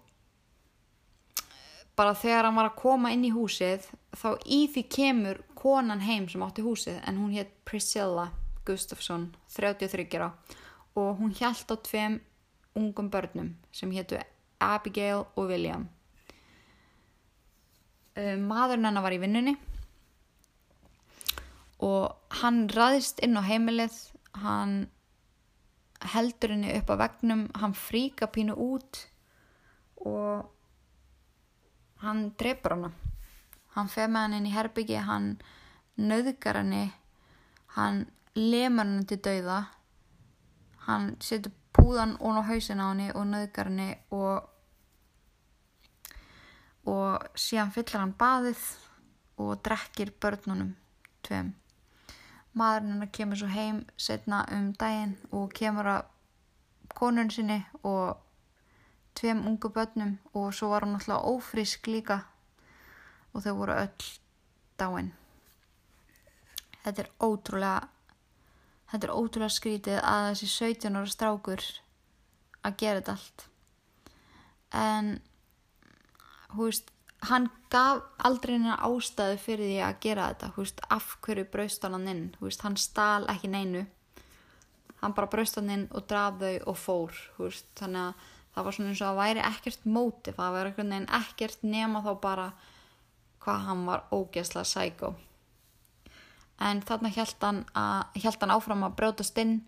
bara 1.96 2.14
þegar 2.18 2.48
hann 2.48 2.58
var 2.58 2.70
að 2.70 2.80
koma 2.80 3.12
inn 3.14 3.24
í 3.28 3.34
húsið 3.34 3.86
þá 4.16 4.28
í 4.44 4.64
því 4.72 4.84
kemur 4.92 5.42
konan 5.56 6.02
heim 6.04 6.26
sem 6.28 6.42
átti 6.44 6.64
húsið 6.64 6.98
en 7.06 7.20
hún 7.20 7.34
hétt 7.36 7.52
Priscilla 7.68 8.30
Gustafsson 8.66 9.30
33 9.54 10.08
ára. 10.18 10.32
Og 10.96 11.20
hún 11.20 11.34
hjælt 11.36 11.70
á 11.70 11.76
tveim 11.76 12.20
ungum 12.76 13.10
börnum 13.12 13.54
sem 13.72 13.92
héttu 13.92 14.18
Abigail 14.60 15.26
og 15.36 15.50
William 15.50 15.88
uh, 18.16 18.36
maðurinn 18.40 18.88
hennar 18.88 19.04
var 19.04 19.14
í 19.16 19.20
vinnunni. 19.22 19.56
Og 21.84 22.38
hann 22.40 22.66
ræðist 22.72 23.20
inn 23.24 23.36
á 23.36 23.42
heimilið. 23.44 23.96
Hann 24.40 24.86
heldur 26.12 26.52
henni 26.52 26.74
upp 26.76 26.92
á 26.92 26.96
vegnum 27.06 27.46
hann 27.60 27.76
fríka 27.76 28.28
pínu 28.32 28.56
út. 28.56 29.02
Og 30.04 30.46
hann 32.04 32.30
drefur 32.38 32.76
hana. 32.76 32.92
Hann 33.76 33.92
fer 33.92 34.08
með 34.08 34.26
hann 34.26 34.36
inn 34.38 34.48
í 34.48 34.56
herbyggi 34.56 35.00
hann 35.04 35.30
nöðgar 36.00 36.60
henni. 36.62 36.90
Hann 37.76 38.06
lemur 38.36 38.84
henni 38.84 39.06
til 39.08 39.20
dauða. 39.24 39.62
Hann 40.86 41.16
setur 41.20 41.52
púðan 41.76 42.16
ón 42.24 42.40
á 42.40 42.42
hausin 42.48 42.80
á 42.80 42.88
henni 42.88 43.10
og 43.12 43.26
nöðgar 43.28 43.68
henni 43.68 43.90
og 44.14 44.55
og 46.86 47.26
síðan 47.38 47.72
fyllir 47.74 48.00
hann 48.00 48.14
baðið 48.18 48.62
og 49.42 49.56
drekkir 49.66 50.12
börnunum 50.22 50.74
tveim. 51.26 51.54
Maðurinn 52.56 52.94
hennar 52.94 53.10
kemur 53.12 53.40
svo 53.40 53.48
heim 53.52 53.82
setna 54.00 54.44
um 54.54 54.70
daginn 54.80 55.16
og 55.34 55.50
kemur 55.56 55.90
að 55.92 56.06
konun 56.96 57.30
sinni 57.30 57.58
og 57.82 58.16
tveim 59.18 59.44
ungu 59.48 59.68
börnum 59.72 60.16
og 60.32 60.54
svo 60.54 60.70
var 60.72 60.86
hann 60.86 60.96
alltaf 60.96 61.26
ófrísk 61.28 61.90
líka 61.90 62.22
og 63.34 63.44
þau 63.44 63.54
voru 63.58 63.76
öll 63.82 64.08
dáin. 64.80 65.12
Þetta 66.84 67.02
er 67.02 67.12
ótrúlega 67.20 67.88
þetta 68.90 69.08
er 69.08 69.14
ótrúlega 69.18 69.52
skrítið 69.52 70.00
að 70.00 70.28
þessi 70.30 70.50
17 70.54 70.96
ára 70.96 71.12
strákur 71.12 71.64
að 72.62 72.76
gera 72.80 73.00
þetta 73.00 73.16
allt. 73.16 73.46
En 74.72 75.10
veist 76.54 76.92
hann 77.26 77.48
gaf 77.72 78.04
aldrei 78.28 78.54
hennar 78.56 78.82
ástæðu 78.86 79.38
fyrir 79.42 79.70
því 79.70 79.82
að 79.86 80.00
gera 80.04 80.30
þetta. 80.30 80.52
Veist 80.56 80.80
af 80.90 81.10
hverju 81.24 81.46
braust 81.52 81.86
hann 81.86 82.08
inn? 82.12 82.24
Veist 82.40 82.64
hann 82.66 82.78
stál 82.80 83.26
ekki 83.32 83.50
neinu. 83.50 83.86
Hann 85.02 85.14
bara 85.16 85.30
braust 85.32 85.58
hann 85.58 85.72
inn 85.72 85.86
og 85.92 86.06
draf 86.08 86.40
þau 86.40 86.56
og 86.72 86.80
fór 86.80 87.20
þannig 87.36 88.02
að 88.02 88.26
það 88.56 88.64
var 88.64 88.76
svona 88.76 88.92
eins 88.92 89.04
og 89.04 89.10
að 89.10 89.20
væri 89.22 89.46
ekkert 89.50 89.86
mótif. 89.86 90.36
Það 90.38 90.58
var 90.58 90.72
ekkert 91.20 91.62
nema 91.62 92.04
þá 92.04 92.12
bara 92.20 92.50
hvað 93.44 93.64
hann 93.68 93.86
var 93.86 94.06
ógeðslega 94.10 94.66
sækó 94.66 95.14
en 96.62 96.80
þarna 96.86 97.10
held 97.12 97.44
hann, 97.44 97.60
að, 97.76 98.22
held 98.22 98.40
hann 98.42 98.54
áfram 98.54 98.86
að 98.86 98.96
brjótast 99.00 99.40
inn. 99.42 99.58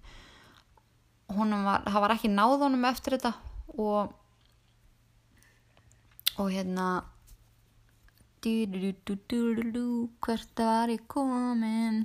Var, 1.29 1.85
það 1.85 2.01
var 2.05 2.15
ekki 2.15 2.31
náð 2.33 2.65
honum 2.65 2.87
eftir 2.89 3.19
þetta 3.19 3.35
og 3.77 4.15
og 6.39 6.51
hérna 6.55 6.89
hvert 10.25 10.63
var 10.63 10.93
ég 10.93 11.07
komin? 11.11 12.05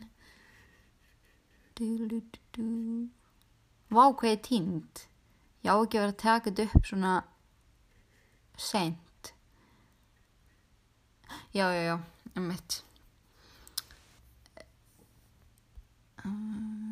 Vá 3.93 4.05
hvað 4.09 4.31
ég 4.31 4.41
tínd 4.47 5.03
ég 5.63 5.69
á 5.71 5.75
ekki 5.77 5.99
að 5.99 6.03
vera 6.03 6.13
að 6.13 6.23
taka 6.23 6.49
þetta 6.49 6.65
upp 6.69 6.89
svona 6.89 7.13
sent 8.57 9.33
já, 11.53 11.65
já, 11.71 11.81
já, 11.87 11.95
um 12.35 12.47
mitt 12.49 12.83
um, 16.25 16.82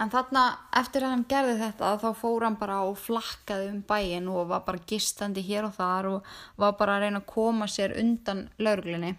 en 0.00 0.10
þarna 0.12 0.44
eftir 0.80 1.04
að 1.04 1.14
hann 1.14 1.24
gerði 1.28 1.56
þetta 1.60 1.90
þá 2.00 2.08
fór 2.16 2.46
hann 2.46 2.58
bara 2.60 2.78
og 2.88 2.96
flakkaði 3.00 3.68
um 3.74 3.80
bæin 3.88 4.30
og 4.32 4.48
var 4.52 4.62
bara 4.66 4.84
gistandi 4.88 5.44
hér 5.44 5.68
og 5.68 5.74
þar 5.76 6.08
og 6.14 6.30
var 6.60 6.78
bara 6.78 6.96
að 6.96 7.04
reyna 7.04 7.20
að 7.20 7.28
koma 7.34 7.68
sér 7.68 7.96
undan 8.00 8.46
lauruglinni 8.58 9.12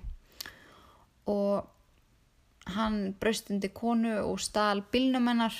og 1.29 1.67
hann 2.75 3.13
braustundi 3.21 3.69
konu 3.73 4.15
og 4.23 4.41
stál 4.41 4.81
bilnumennar 4.93 5.55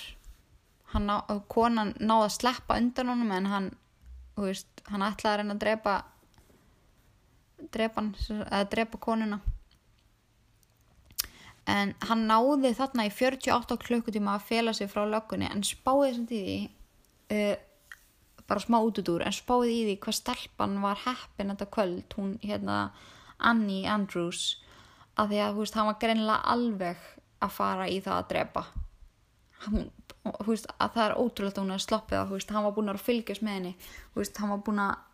hann 0.94 1.08
ná, 1.08 1.22
konan 1.48 1.94
náði 2.00 2.28
að 2.28 2.36
sleppa 2.38 2.80
undan 2.82 3.14
honum 3.14 3.32
en 3.36 3.52
hann 3.52 3.70
veist, 4.38 4.82
hann 4.90 5.06
ætlaði 5.06 5.34
að 5.34 5.42
reyna 5.42 5.56
að 5.58 5.64
drepa 5.66 5.96
drepa, 7.72 8.04
eða 8.50 8.68
drepa 8.74 9.02
konuna 9.02 9.42
en 11.70 11.94
hann 12.08 12.24
náði 12.30 12.74
þarna 12.78 13.06
í 13.08 13.12
48 13.14 13.78
klukkutíma 13.84 14.38
að 14.38 14.48
fela 14.48 14.74
sig 14.74 14.90
frá 14.90 15.04
löggunni 15.06 15.50
en 15.50 15.62
spáði 15.66 16.08
þessum 16.10 16.28
tíði 16.32 16.58
uh, 17.36 17.56
bara 18.50 18.64
smá 18.64 18.80
útudur 18.82 19.24
en 19.24 19.36
spáði 19.36 19.76
í 19.76 19.84
því 19.88 19.98
hvað 20.04 20.18
stelpan 20.18 20.80
var 20.84 21.04
heppin 21.06 21.54
þetta 21.54 21.70
kvöld, 21.72 22.16
hún 22.18 22.34
hérna 22.44 22.78
Annie 23.38 23.88
Andrews 23.90 24.62
að 25.20 25.34
því 25.34 25.42
að 25.46 25.60
veist, 25.60 25.78
hann 25.78 25.90
var 25.90 26.00
greinlega 26.02 26.54
alveg 26.54 27.06
að 27.42 27.54
fara 27.56 27.88
í 27.90 28.00
það 28.04 28.18
að 28.18 28.28
drepa. 28.32 28.64
Og 30.22 30.44
veist, 30.48 30.68
að 30.78 30.96
það 30.96 31.06
er 31.06 31.16
ótrúlegt 31.18 31.58
að 31.58 31.66
hún 31.66 31.76
er 31.76 31.84
sloppið 31.84 32.20
að 32.20 32.34
veist, 32.36 32.52
hann 32.54 32.66
var 32.66 32.76
búin 32.76 32.92
að 32.92 33.02
fylgjast 33.06 33.46
með 33.46 33.58
henni 33.58 33.74
hann 34.16 34.54
var 34.54 34.62
búin 34.66 34.84
að 34.84 35.08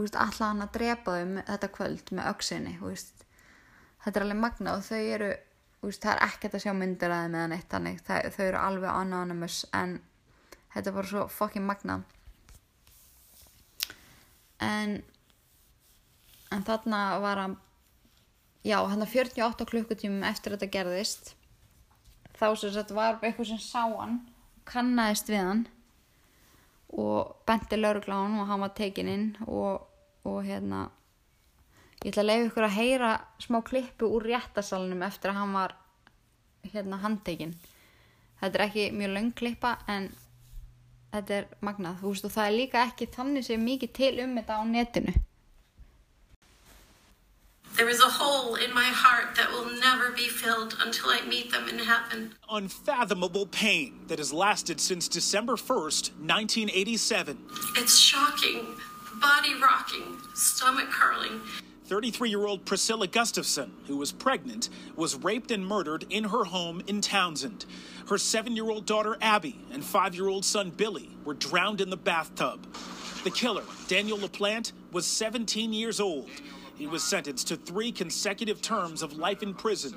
alltaf 0.00 0.42
hann 0.44 0.64
að 0.64 0.74
drepa 0.76 1.14
þau 1.16 1.38
þetta 1.48 1.70
kvöld 1.74 2.12
með 2.14 2.28
auksinni 2.30 2.74
þetta 2.80 4.12
er 4.12 4.24
alveg 4.24 4.40
magna 4.40 4.74
og 4.76 4.84
þau 4.86 5.00
eru 5.00 5.30
það 5.80 6.12
er 6.12 6.22
ekkert 6.28 6.56
að 6.56 6.64
sjá 6.66 6.72
myndir 6.76 7.12
að 7.12 7.24
það 7.24 7.34
með 7.34 7.50
neitt 7.52 7.72
þannig. 7.72 8.00
Þau 8.06 8.44
eru 8.46 8.60
alveg 8.60 8.90
anonymous 8.92 9.62
en 9.76 9.98
þetta 10.74 10.94
var 10.94 11.08
svo 11.08 11.26
fokkin 11.32 11.66
magna 11.66 12.02
en 14.60 15.02
en 16.52 16.64
þarna 16.66 17.00
var 17.22 17.40
hann 17.40 17.56
já 18.66 18.76
hann 18.76 19.02
að 19.02 19.14
48 19.14 19.66
klukkutímum 19.70 20.24
eftir 20.28 20.56
þetta 20.56 20.72
gerðist. 20.74 21.34
Þá 22.36 22.46
sem 22.56 22.72
þetta 22.74 22.96
var 22.96 23.20
eitthvað 23.22 23.52
sem 23.52 23.62
sá 23.62 23.84
hann 23.84 24.20
kannaðist 24.68 25.30
við 25.30 25.44
hann 25.44 25.62
og 26.90 27.36
benti 27.46 27.78
laurugláðan 27.78 28.40
og 28.42 28.48
hann 28.50 28.64
var 28.64 28.72
tekinn 28.76 29.10
inn 29.10 29.28
og, 29.46 29.86
og 30.26 30.42
hérna 30.44 30.88
ég 32.00 32.12
ætla 32.12 32.22
að 32.22 32.28
leiða 32.30 32.46
ykkur 32.48 32.64
að 32.64 32.76
heyra 32.78 33.10
smá 33.44 33.58
klippu 33.64 34.08
úr 34.08 34.24
réttasalunum 34.24 35.02
eftir 35.04 35.32
að 35.32 35.40
hann 35.42 35.56
var 35.56 35.74
hérna 36.72 37.00
handtekinn 37.02 37.56
þetta 38.40 38.56
er 38.56 38.64
ekki 38.66 38.84
mjög 38.96 39.16
laung 39.16 39.32
klippa 39.36 39.72
en 39.86 40.06
þetta 41.12 41.34
er 41.40 41.50
magnað 41.60 41.98
þú 42.00 42.12
veist 42.14 42.28
og 42.28 42.32
það 42.36 42.46
er 42.46 42.56
líka 42.56 42.84
ekki 42.88 43.10
þannig 43.16 43.44
sem 43.44 43.66
mikið 43.66 43.92
til 44.00 44.14
um 44.24 44.38
þetta 44.40 44.56
á 44.56 44.62
netinu 44.64 45.16
There 47.76 47.88
is 47.88 48.00
a 48.02 48.10
hole 48.10 48.56
in 48.56 48.74
my 48.74 48.90
heart 49.02 49.36
that 49.36 49.50
will 49.52 49.70
never 49.80 50.10
be 50.10 50.28
filled 50.28 50.74
until 50.84 51.08
I 51.08 51.20
meet 51.26 51.52
them 51.52 51.68
in 51.68 51.78
heaven. 51.78 52.34
Unfathomable 52.50 53.46
pain 53.46 54.00
that 54.08 54.18
has 54.18 54.32
lasted 54.32 54.80
since 54.80 55.08
December 55.08 55.56
1st, 55.56 56.10
1987. 56.18 57.38
It's 57.76 57.96
shocking, 57.96 58.66
body 59.22 59.54
rocking, 59.62 60.18
stomach 60.34 60.90
curling. 60.90 61.40
33 61.90 62.30
year 62.30 62.46
old 62.46 62.64
Priscilla 62.64 63.08
Gustafson, 63.08 63.72
who 63.88 63.96
was 63.96 64.12
pregnant, 64.12 64.68
was 64.94 65.16
raped 65.16 65.50
and 65.50 65.66
murdered 65.66 66.06
in 66.08 66.22
her 66.22 66.44
home 66.44 66.80
in 66.86 67.00
Townsend. 67.00 67.66
Her 68.08 68.16
seven 68.16 68.54
year 68.54 68.70
old 68.70 68.86
daughter 68.86 69.16
Abby 69.20 69.58
and 69.72 69.84
five 69.84 70.14
year 70.14 70.28
old 70.28 70.44
son 70.44 70.70
Billy 70.70 71.10
were 71.24 71.34
drowned 71.34 71.80
in 71.80 71.90
the 71.90 71.96
bathtub. 71.96 72.64
The 73.24 73.32
killer, 73.32 73.64
Daniel 73.88 74.18
LaPlante, 74.18 74.70
was 74.92 75.04
17 75.04 75.72
years 75.72 75.98
old. 75.98 76.30
He 76.76 76.86
was 76.86 77.02
sentenced 77.02 77.48
to 77.48 77.56
three 77.56 77.90
consecutive 77.90 78.62
terms 78.62 79.02
of 79.02 79.14
life 79.14 79.42
in 79.42 79.52
prison. 79.52 79.96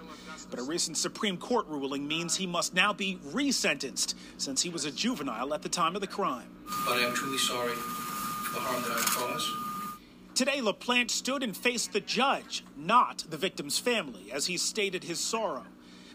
But 0.50 0.58
a 0.58 0.64
recent 0.64 0.98
Supreme 0.98 1.38
Court 1.38 1.68
ruling 1.68 2.08
means 2.08 2.36
he 2.36 2.48
must 2.48 2.74
now 2.74 2.92
be 2.92 3.20
resentenced 3.28 4.16
since 4.40 4.64
he 4.64 4.70
was 4.72 4.86
a 4.86 4.92
juvenile 4.92 5.54
at 5.54 5.62
the 5.62 5.70
time 5.70 5.94
of 5.94 6.02
the 6.02 6.08
crime. 6.08 6.50
But 6.88 6.98
I 6.98 7.02
am 7.02 7.14
truly 7.14 7.38
sorry 7.38 7.74
for 7.74 8.56
the 8.56 8.62
harm 8.62 8.82
that 8.82 8.98
I 8.98 9.32
caused. 9.32 9.73
Today, 10.36 10.62
LaPlante 10.62 11.12
stood 11.12 11.44
and 11.44 11.56
faced 11.56 11.94
the 11.94 12.00
judge, 12.00 12.64
not 12.76 13.24
the 13.30 13.38
victim's 13.38 13.78
family, 13.78 14.32
as 14.32 14.48
he 14.48 14.58
stated 14.58 15.04
his 15.04 15.20
sorrow. 15.20 15.66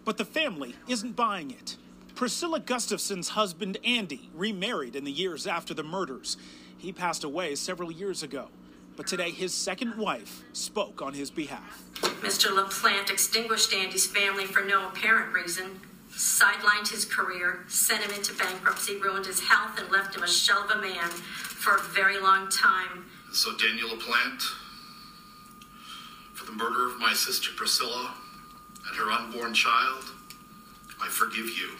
But 0.05 0.17
the 0.17 0.25
family 0.25 0.75
isn't 0.89 1.15
buying 1.15 1.53
it. 1.53 1.77
Priscilla 2.17 2.59
Gustafson's 2.59 3.29
husband, 3.31 3.79
Andy, 3.85 4.29
remarried 4.35 4.97
in 4.97 5.05
the 5.05 5.13
years 5.13 5.47
after 5.47 5.73
the 5.73 5.85
murders. 5.85 6.37
He 6.77 6.93
passed 6.93 7.23
away 7.23 7.55
several 7.55 7.93
years 7.93 8.25
ago. 8.25 8.49
But 8.97 9.07
today, 9.07 9.31
his 9.31 9.55
second 9.55 9.97
wife 9.97 10.43
spoke 10.53 11.01
on 11.01 11.15
his 11.15 11.31
behalf. 11.31 11.85
Mr. 12.21 12.51
LaPlante 12.51 13.11
extinguished 13.11 13.73
Andy's 13.73 14.09
family 14.09 14.47
for 14.47 14.65
no 14.65 14.89
apparent 14.89 15.33
reason, 15.33 15.79
sidelined 16.11 16.91
his 16.91 17.05
career, 17.05 17.61
sent 17.69 18.03
him 18.03 18.11
into 18.11 18.35
bankruptcy, 18.35 18.97
ruined 18.97 19.27
his 19.27 19.39
health, 19.39 19.79
and 19.79 19.89
left 19.93 20.17
him 20.17 20.25
a 20.25 20.29
shell 20.29 20.65
of 20.65 20.71
a 20.73 20.81
man 20.81 21.09
for 21.09 21.77
a 21.77 21.81
very 21.81 22.19
long 22.19 22.49
time. 22.49 23.05
So, 23.33 23.53
Daniel 23.57 23.91
LaPlante, 23.91 24.43
for 26.35 26.47
the 26.47 26.53
murder 26.53 26.89
of 26.89 26.99
my 26.99 27.13
sister 27.13 27.51
Priscilla 27.57 28.15
and 28.89 28.97
her 28.97 29.11
unborn 29.11 29.55
child, 29.55 30.05
I 31.01 31.09
forgive 31.09 31.47
you. 31.47 31.71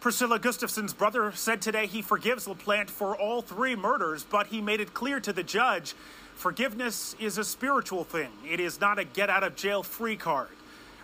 Priscilla 0.00 0.38
Gustafson's 0.38 0.92
brother 0.92 1.32
said 1.32 1.62
today 1.62 1.86
he 1.86 2.02
forgives 2.02 2.46
LaPlante 2.46 2.90
for 2.90 3.16
all 3.16 3.40
three 3.40 3.74
murders, 3.74 4.22
but 4.22 4.48
he 4.48 4.60
made 4.60 4.80
it 4.80 4.92
clear 4.92 5.18
to 5.18 5.32
the 5.32 5.42
judge 5.42 5.94
forgiveness 6.36 7.16
is 7.18 7.38
a 7.38 7.44
spiritual 7.44 8.04
thing. 8.04 8.28
It 8.46 8.60
is 8.60 8.80
not 8.80 8.98
a 8.98 9.04
get 9.04 9.30
out 9.30 9.42
of 9.42 9.56
jail 9.56 9.82
free 9.82 10.16
card. 10.16 10.50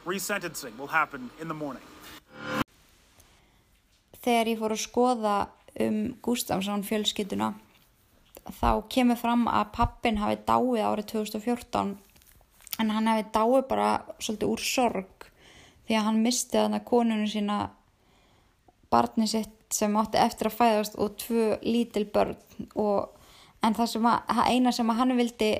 Resentencing 0.05 0.77
will 0.77 0.89
happen 0.89 1.31
in 1.41 1.49
the 1.49 1.55
morning. 1.55 1.83
Þegar 4.21 4.53
ég 4.53 4.61
fór 4.61 4.77
að 4.77 4.83
skoða 4.85 5.37
um 5.81 5.99
Gustafsson 6.21 6.85
fjölskylduna 6.85 7.55
þá 8.57 8.71
kemur 8.93 9.19
fram 9.21 9.47
að 9.51 9.73
pappin 9.77 10.21
hafi 10.21 10.41
dáið 10.47 10.85
árið 10.87 11.11
2014 11.13 11.97
en 12.81 12.93
hann 12.95 13.11
hafi 13.11 13.27
dáið 13.35 13.67
bara 13.69 13.91
svolítið 14.19 14.53
úr 14.55 14.65
sorg 14.65 15.31
því 15.87 15.99
að 15.99 16.07
hann 16.07 16.21
misti 16.25 16.57
þarna 16.57 16.83
konunum 16.87 17.29
sína 17.31 17.59
barni 18.91 19.27
sitt 19.31 19.57
sem 19.75 19.95
átti 19.99 20.19
eftir 20.19 20.51
að 20.51 20.59
fæðast 20.59 20.99
og 20.99 21.17
tvö 21.21 21.47
lítil 21.63 22.07
börn. 22.11 22.37
Og 22.75 23.11
en 23.63 23.77
það 23.77 23.93
sem 23.93 24.09
að, 24.11 24.19
það 24.31 24.51
eina 24.55 24.73
sem 24.75 24.91
að 24.91 25.01
hann 25.01 25.17
vildi 25.19 25.51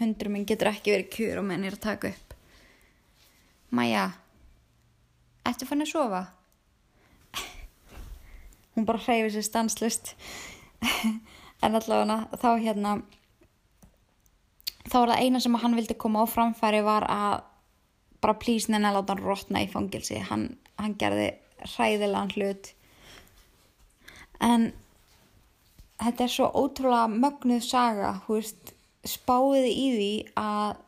hundur 0.00 0.32
minn 0.32 0.46
getur 0.48 0.70
ekki 0.70 0.94
verið 0.94 1.10
kjur 1.16 1.40
og 1.42 1.48
menn 1.50 1.66
er 1.68 1.76
að 1.76 1.84
taka 1.84 2.12
upp. 2.14 2.36
Maja 3.76 4.10
Ertu 5.46 5.66
fann 5.66 5.80
að 5.80 5.92
sofa? 5.94 6.22
Hún 8.76 8.86
bara 8.88 9.00
hreyfir 9.00 9.32
sér 9.34 9.46
stanslust 9.46 10.12
en 11.62 11.76
allavega 11.76 12.38
þá 12.40 12.50
hérna 12.62 12.94
þá 14.90 14.96
var 14.96 15.12
það 15.12 15.22
eina 15.22 15.40
sem 15.42 15.56
að 15.56 15.64
hann 15.64 15.78
vildi 15.78 15.96
koma 16.00 16.24
á 16.24 16.26
framfæri 16.30 16.82
var 16.86 17.06
að 17.10 17.42
bara 18.20 18.38
plís 18.40 18.68
neina 18.68 18.92
láta 18.94 19.14
hann 19.14 19.24
rotna 19.24 19.62
í 19.64 19.70
fangilsi 19.70 20.20
hann, 20.28 20.50
hann 20.80 20.96
gerði 21.00 21.30
hræðilegan 21.60 22.34
hlut. 22.36 22.72
En 24.40 24.70
þetta 26.00 26.24
er 26.24 26.32
svo 26.32 26.48
ótrúlega 26.56 27.08
mögnuð 27.12 27.64
saga 27.64 28.12
veist, 28.28 28.74
spáðið 29.04 29.68
í 29.70 29.88
því 29.96 30.12
að 30.40 30.80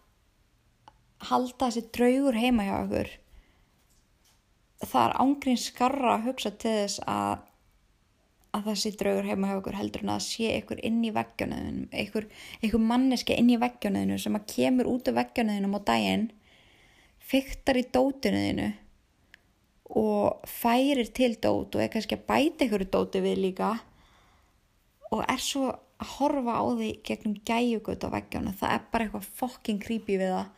halda 1.28 1.68
þessi 1.68 1.84
draugur 1.94 2.38
heima 2.38 2.66
hjá 2.66 2.76
okkur. 2.80 3.10
Það 4.82 5.02
er 5.04 5.18
ángrín 5.22 5.60
skarra 5.60 6.16
að 6.16 6.28
hugsa 6.30 6.50
til 6.58 6.74
þess 6.80 7.02
að 7.06 7.44
að 8.52 8.68
þessi 8.68 8.92
draugur 9.00 9.28
heima 9.30 9.48
hjá 9.48 9.56
okkur 9.58 9.78
heldur 9.78 10.04
en 10.04 10.12
að 10.12 10.24
sé 10.26 10.50
ykkur 10.58 10.80
inn 10.84 11.00
í 11.06 11.12
veggjónuðinum 11.16 11.94
ykkur, 12.02 12.26
ykkur 12.66 12.82
manneski 12.84 13.36
inn 13.40 13.50
í 13.52 13.58
veggjónuðinu 13.60 14.18
sem 14.20 14.36
að 14.36 14.48
kemur 14.52 14.90
út 14.92 15.08
af 15.08 15.16
veggjónuðinum 15.20 15.76
á 15.76 15.80
daginn 15.88 16.26
fyktar 17.32 17.80
í 17.80 17.86
dótinuðinu 17.94 18.68
og 20.02 20.44
færir 20.48 21.08
til 21.16 21.34
dót 21.40 21.76
og 21.76 21.84
er 21.84 21.90
kannski 21.92 22.18
að 22.18 22.26
bæta 22.28 22.66
ykkur 22.66 22.84
dóti 22.92 23.22
við 23.24 23.40
líka 23.46 23.72
og 25.12 25.24
er 25.28 25.40
svo 25.40 25.70
að 26.02 26.14
horfa 26.16 26.56
á 26.60 26.64
því 26.76 26.90
gegnum 27.06 27.38
gæjugut 27.46 28.04
á 28.04 28.08
veggjónu 28.12 28.52
það 28.58 28.76
er 28.76 28.86
bara 28.92 29.06
eitthvað 29.06 29.28
fokking 29.38 29.80
creepy 29.82 30.18
við 30.20 30.32
það. 30.34 30.48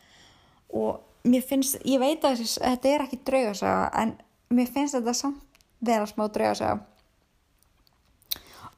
Og 0.75 1.29
mér 1.29 1.43
finnst, 1.45 1.77
ég 1.85 2.01
veit 2.01 2.25
að 2.25 2.41
þetta 2.43 2.91
er 2.91 3.05
ekki 3.05 3.21
draugasaga 3.27 3.87
en 4.01 4.15
mér 4.55 4.71
finnst 4.71 4.97
þetta 4.97 5.15
samt 5.15 5.63
vera 5.85 6.07
smá 6.09 6.25
draugasaga 6.27 6.79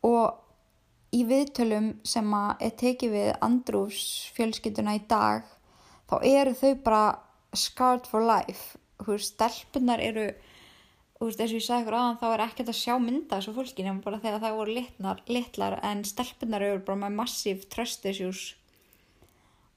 og 0.05 1.15
í 1.15 1.23
viðtölum 1.27 1.93
sem 2.07 2.33
að 2.35 2.65
er 2.67 2.75
tekið 2.81 3.13
við 3.15 3.29
Andrús 3.45 4.01
fjölskylduna 4.35 4.97
í 4.97 5.05
dag 5.09 5.47
þá 6.09 6.17
eru 6.23 6.53
þau 6.57 6.73
bara 6.83 7.05
scarred 7.55 8.07
for 8.09 8.25
life. 8.27 8.77
Þú 9.01 9.13
veist, 9.13 9.33
stelpunar 9.33 10.01
eru 10.03 10.27
þú 11.17 11.29
veist, 11.29 11.41
eins 11.41 11.53
og 11.53 11.57
ég 11.57 11.65
sagði 11.65 11.85
ykkur 11.85 11.97
aðan 11.97 12.19
þá 12.21 12.27
er 12.29 12.43
ekkert 12.45 12.71
að 12.71 12.79
sjá 12.81 12.93
mynda 13.01 13.39
þessu 13.39 13.55
fólki 13.55 13.85
nefnum 13.85 14.03
bara 14.05 14.21
þegar 14.21 14.43
það 14.43 14.59
voru 14.59 14.77
litnar, 14.77 15.23
litlar 15.31 15.79
en 15.85 16.05
stelpunar 16.05 16.65
eru 16.67 16.83
bara 16.85 17.01
með 17.05 17.17
massív 17.21 17.65
trust 17.73 18.05
issues. 18.09 18.43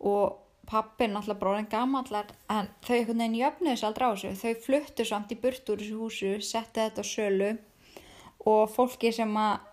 Og 0.00 0.36
pappin 0.70 1.16
alltaf 1.18 1.38
bróðin 1.40 1.70
gamallar 1.70 2.28
en 2.52 2.68
þau 2.84 2.94
einhvern 2.98 3.24
veginn 3.24 3.40
jöfnuðu 3.40 3.78
sér 3.80 3.88
aldrei 3.88 4.06
á 4.06 4.12
þessu. 4.12 4.34
Þau 4.42 4.64
fluttu 4.66 5.08
samt 5.08 5.34
í 5.34 5.40
burt 5.40 5.72
úr 5.72 5.82
þessu 5.82 5.98
húsu 6.02 6.36
setti 6.44 6.84
þetta 6.84 7.04
á 7.04 7.10
sölu 7.10 7.50
og 8.50 8.70
fólki 8.72 9.12
sem 9.12 9.32
að 9.36 9.69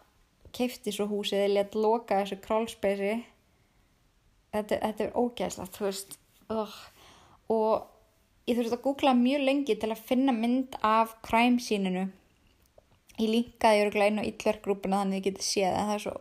keifti 0.55 0.93
svo 0.93 1.07
húsið 1.09 1.43
eða 1.43 1.53
let 1.55 1.75
loka 1.75 2.21
þessu 2.21 2.39
králspeysi. 2.43 3.13
Þetta, 4.55 4.79
þetta 4.85 5.05
er 5.05 5.17
ógæðslegt 5.19 5.77
þú 5.77 5.89
veist. 5.89 6.17
Ugh. 6.47 6.75
og 7.51 8.47
ég 8.47 8.55
þurfti 8.55 8.77
að 8.77 8.83
googla 8.85 9.11
mjög 9.19 9.41
lengi 9.43 9.75
til 9.75 9.89
að 9.91 10.05
finna 10.07 10.31
mynd 10.31 10.77
af 10.85 11.17
crime 11.27 11.59
síninu 11.59 12.05
ég 13.17 13.31
linkaði 13.31 13.83
öruglega 13.83 14.13
inn 14.13 14.21
á 14.23 14.29
illverkgrúpuna 14.29 15.01
þannig 15.01 15.17
að 15.17 15.19
ég 15.19 15.25
geti 15.27 15.43
séð 15.47 15.73
en 15.73 15.89
það 15.89 15.95
er 15.97 16.03
svo 16.05 16.15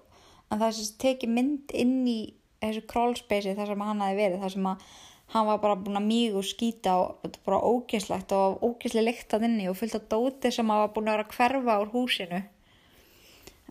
en 0.47 0.63
það 0.63 0.75
svo 0.79 0.87
tekið 1.03 1.35
mynd 1.37 1.75
inn 1.83 1.97
í 2.11 2.19
þessu 2.63 2.83
králspeysi 2.91 3.55
þar 3.59 3.71
sem 3.73 3.85
hann 3.87 4.03
hafi 4.03 4.19
verið 4.19 4.43
þar 4.43 4.55
sem 4.57 4.69
að 4.73 4.89
hann 5.35 5.49
var 5.49 5.63
bara 5.63 5.79
búin 5.79 5.99
að 5.99 6.07
mýg 6.07 6.37
og 6.39 6.47
skýta 6.47 6.95
og 7.03 7.17
þetta 7.23 7.41
er 7.41 7.47
bara 7.49 7.63
ógæslegt 7.71 8.35
og 8.37 8.67
ógæslega 8.67 9.07
lyktað 9.09 9.47
inni 9.49 9.67
og 9.71 9.79
fullt 9.79 9.99
af 9.99 10.07
dóti 10.11 10.53
sem 10.55 10.71
hafa 10.71 10.93
búin 10.95 11.11
að 11.11 11.17
vera 11.17 11.27
að 11.27 11.35
hverfa 11.39 11.79
úr 11.83 11.91
húsinu. 11.95 12.43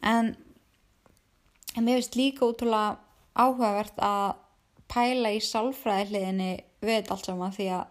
En 0.04 0.36
En 1.76 1.84
mér 1.84 2.00
finnst 2.00 2.16
líka 2.16 2.48
útrúlega 2.48 2.98
áhugavert 3.36 4.00
að 4.00 4.38
pæla 4.92 5.34
í 5.36 5.42
sálfræði 5.44 6.08
hliðinni 6.12 6.52
við 6.80 6.98
þetta 7.00 7.16
allt 7.16 7.30
saman 7.30 7.56
því 7.56 7.68
að 7.76 7.84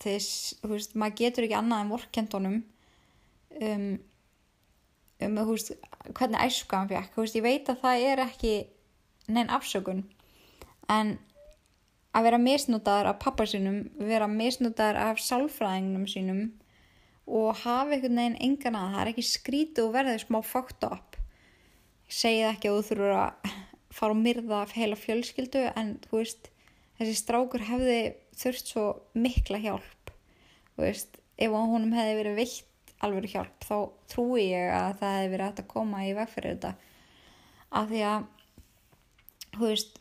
þess, 0.00 0.36
þú 0.60 0.72
veist, 0.74 0.94
maður 0.98 1.18
getur 1.20 1.46
ekki 1.46 1.58
annað 1.58 1.82
en 1.84 1.92
vorkendunum 1.94 2.58
um, 3.60 3.88
um, 5.20 5.40
þú 5.40 5.48
veist, 5.54 5.72
hvernig 6.16 6.44
æsku 6.44 6.76
hann 6.76 6.90
fekk, 6.90 7.12
þú 7.14 7.24
veist, 7.24 7.38
ég 7.38 7.46
veit 7.46 7.72
að 7.72 7.82
það 7.84 8.06
er 8.12 8.24
ekki 8.26 8.54
neinn 9.30 9.52
afsökun 9.54 10.04
en 10.90 11.16
að 12.16 12.26
vera 12.26 12.40
misnútaður 12.42 13.12
af 13.12 13.20
pappa 13.22 13.46
sínum, 13.46 13.84
vera 14.02 14.26
misnútaður 14.30 14.98
af 15.04 15.22
sálfræðingnum 15.22 16.08
sínum 16.10 16.42
og 17.30 17.54
hafa 17.62 17.94
einhvern 17.94 18.18
veginn 18.18 18.40
engan 18.42 18.78
að 18.78 18.94
það 18.94 19.02
er 19.02 19.12
ekki 19.12 19.26
skrítið 19.28 19.86
og 19.86 19.94
verðið 19.94 20.24
smá 20.24 20.40
fucked 20.42 20.86
up 20.88 21.09
segið 22.10 22.48
ekki 22.50 22.70
að 22.70 22.78
þú 22.78 22.86
þurfur 22.88 23.14
að 23.16 23.52
fara 23.94 24.14
og 24.14 24.20
myrða 24.20 24.64
heila 24.74 24.98
fjölskyldu 24.98 25.62
en 25.78 25.94
þú 26.06 26.20
veist, 26.20 26.50
þessi 26.98 27.16
strákur 27.18 27.64
hefði 27.66 28.00
þurft 28.40 28.72
svo 28.72 28.86
mikla 29.14 29.60
hjálp. 29.62 30.12
Þú 30.74 30.84
veist, 30.86 31.20
ef 31.40 31.54
honum 31.56 31.94
hefði 31.96 32.18
verið 32.20 32.38
veitt 32.40 32.66
alveg 33.00 33.32
hjálp 33.32 33.64
þá 33.64 33.76
trúi 34.12 34.50
ég 34.50 34.68
að 34.76 34.98
það 35.00 35.16
hefði 35.16 35.32
verið 35.32 35.46
hægt 35.46 35.62
að 35.62 35.70
koma 35.72 36.04
í 36.04 36.12
vegferði 36.18 36.52
þetta. 36.54 36.72
Af 37.80 37.90
því 37.90 38.02
að 38.10 38.28
þú 39.56 39.64
veist, 39.70 39.98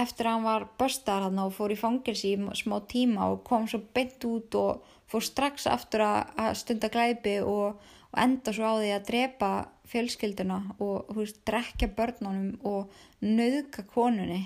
eftir 0.00 0.28
að 0.28 0.36
hann 0.36 0.46
var 0.46 0.66
börstar 0.80 1.26
hann 1.26 1.42
og 1.42 1.54
fór 1.54 1.74
í 1.74 1.78
fangilsi 1.78 2.34
í 2.34 2.58
smá 2.58 2.78
tíma 2.88 3.28
og 3.32 3.42
kom 3.46 3.66
svo 3.68 3.82
beint 3.94 4.24
út 4.28 4.56
og 4.58 4.86
fór 5.10 5.24
strax 5.26 5.66
aftur 5.70 6.04
að 6.06 6.54
stunda 6.58 6.90
glæpi 6.92 7.40
og, 7.42 7.80
og 8.10 8.18
enda 8.24 8.54
svo 8.54 8.66
á 8.66 8.74
því 8.80 8.90
að 8.94 9.06
drepa 9.10 9.50
fjölskylduna 9.90 10.58
og 10.82 11.10
veist, 11.16 11.40
drekja 11.46 11.90
börnunum 11.94 12.56
og 12.66 12.92
nöðka 13.22 13.84
konunni. 13.90 14.44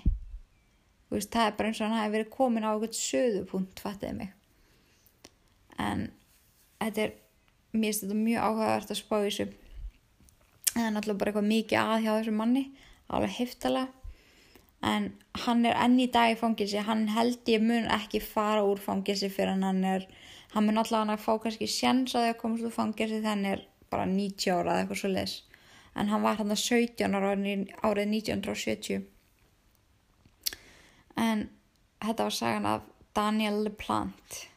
Veist, 1.12 1.32
það 1.32 1.48
er 1.48 1.58
bara 1.58 1.70
eins 1.70 1.80
og 1.80 1.88
hann 1.88 2.00
hefði 2.00 2.16
verið 2.18 2.32
komin 2.34 2.66
á 2.66 2.72
eitthvað 2.72 2.98
söðupunkt, 3.00 3.82
fattiði 3.84 4.14
mig. 4.20 4.32
En 5.80 6.08
þetta 6.80 7.06
er 7.06 7.14
mér 7.74 7.90
finnst 7.90 8.04
þetta 8.04 8.20
mjög 8.20 8.48
áhugavert 8.48 8.94
að 8.94 9.00
spá 9.00 9.16
þessu. 9.18 9.46
Það 10.70 10.86
er 10.86 10.94
náttúrulega 10.94 11.20
bara 11.20 11.32
eitthvað 11.32 11.52
mikið 11.52 11.80
að 11.80 12.02
hjá 12.04 12.12
þessu 12.12 12.34
manni 12.34 12.64
alveg 13.08 13.36
heftala 13.38 13.84
en 14.84 15.10
hann 15.44 15.64
er 15.68 15.76
enn 15.80 15.96
í 16.02 16.08
dag 16.12 16.34
í 16.34 16.38
fangilsi 16.38 16.82
hann 16.84 17.06
held 17.14 17.48
ég 17.48 17.62
mun 17.64 17.88
ekki 17.92 18.20
fara 18.24 18.64
úr 18.66 18.80
fangilsi 18.82 19.30
fyrir 19.32 19.62
hann 19.64 19.84
er 19.88 20.06
hann 20.54 20.68
mun 20.68 20.80
alltaf 20.80 21.02
hann 21.02 21.14
að 21.14 21.24
fá 21.24 21.32
kannski 21.42 21.68
sjans 21.70 22.14
að 22.14 22.28
það 22.28 22.38
komast 22.42 22.68
úr 22.68 22.74
fangilsi 22.74 23.18
þegar 23.18 23.32
hann 23.32 23.50
er 23.52 23.66
bara 23.92 24.06
90 24.10 24.54
ára 24.54 24.70
eða 24.74 24.84
eitthvað 24.84 25.02
svo 25.02 25.10
les 25.14 25.34
en 25.94 26.10
hann 26.10 26.24
var 26.24 26.40
hann 26.40 26.54
að 26.54 26.62
17 26.62 27.18
ára 27.18 27.34
árið 27.34 28.14
1970 28.14 29.04
en 31.20 31.46
þetta 32.02 32.26
var 32.26 32.34
sagan 32.34 32.66
af 32.68 32.90
Daniel 33.14 33.62
LePlante. 33.64 34.48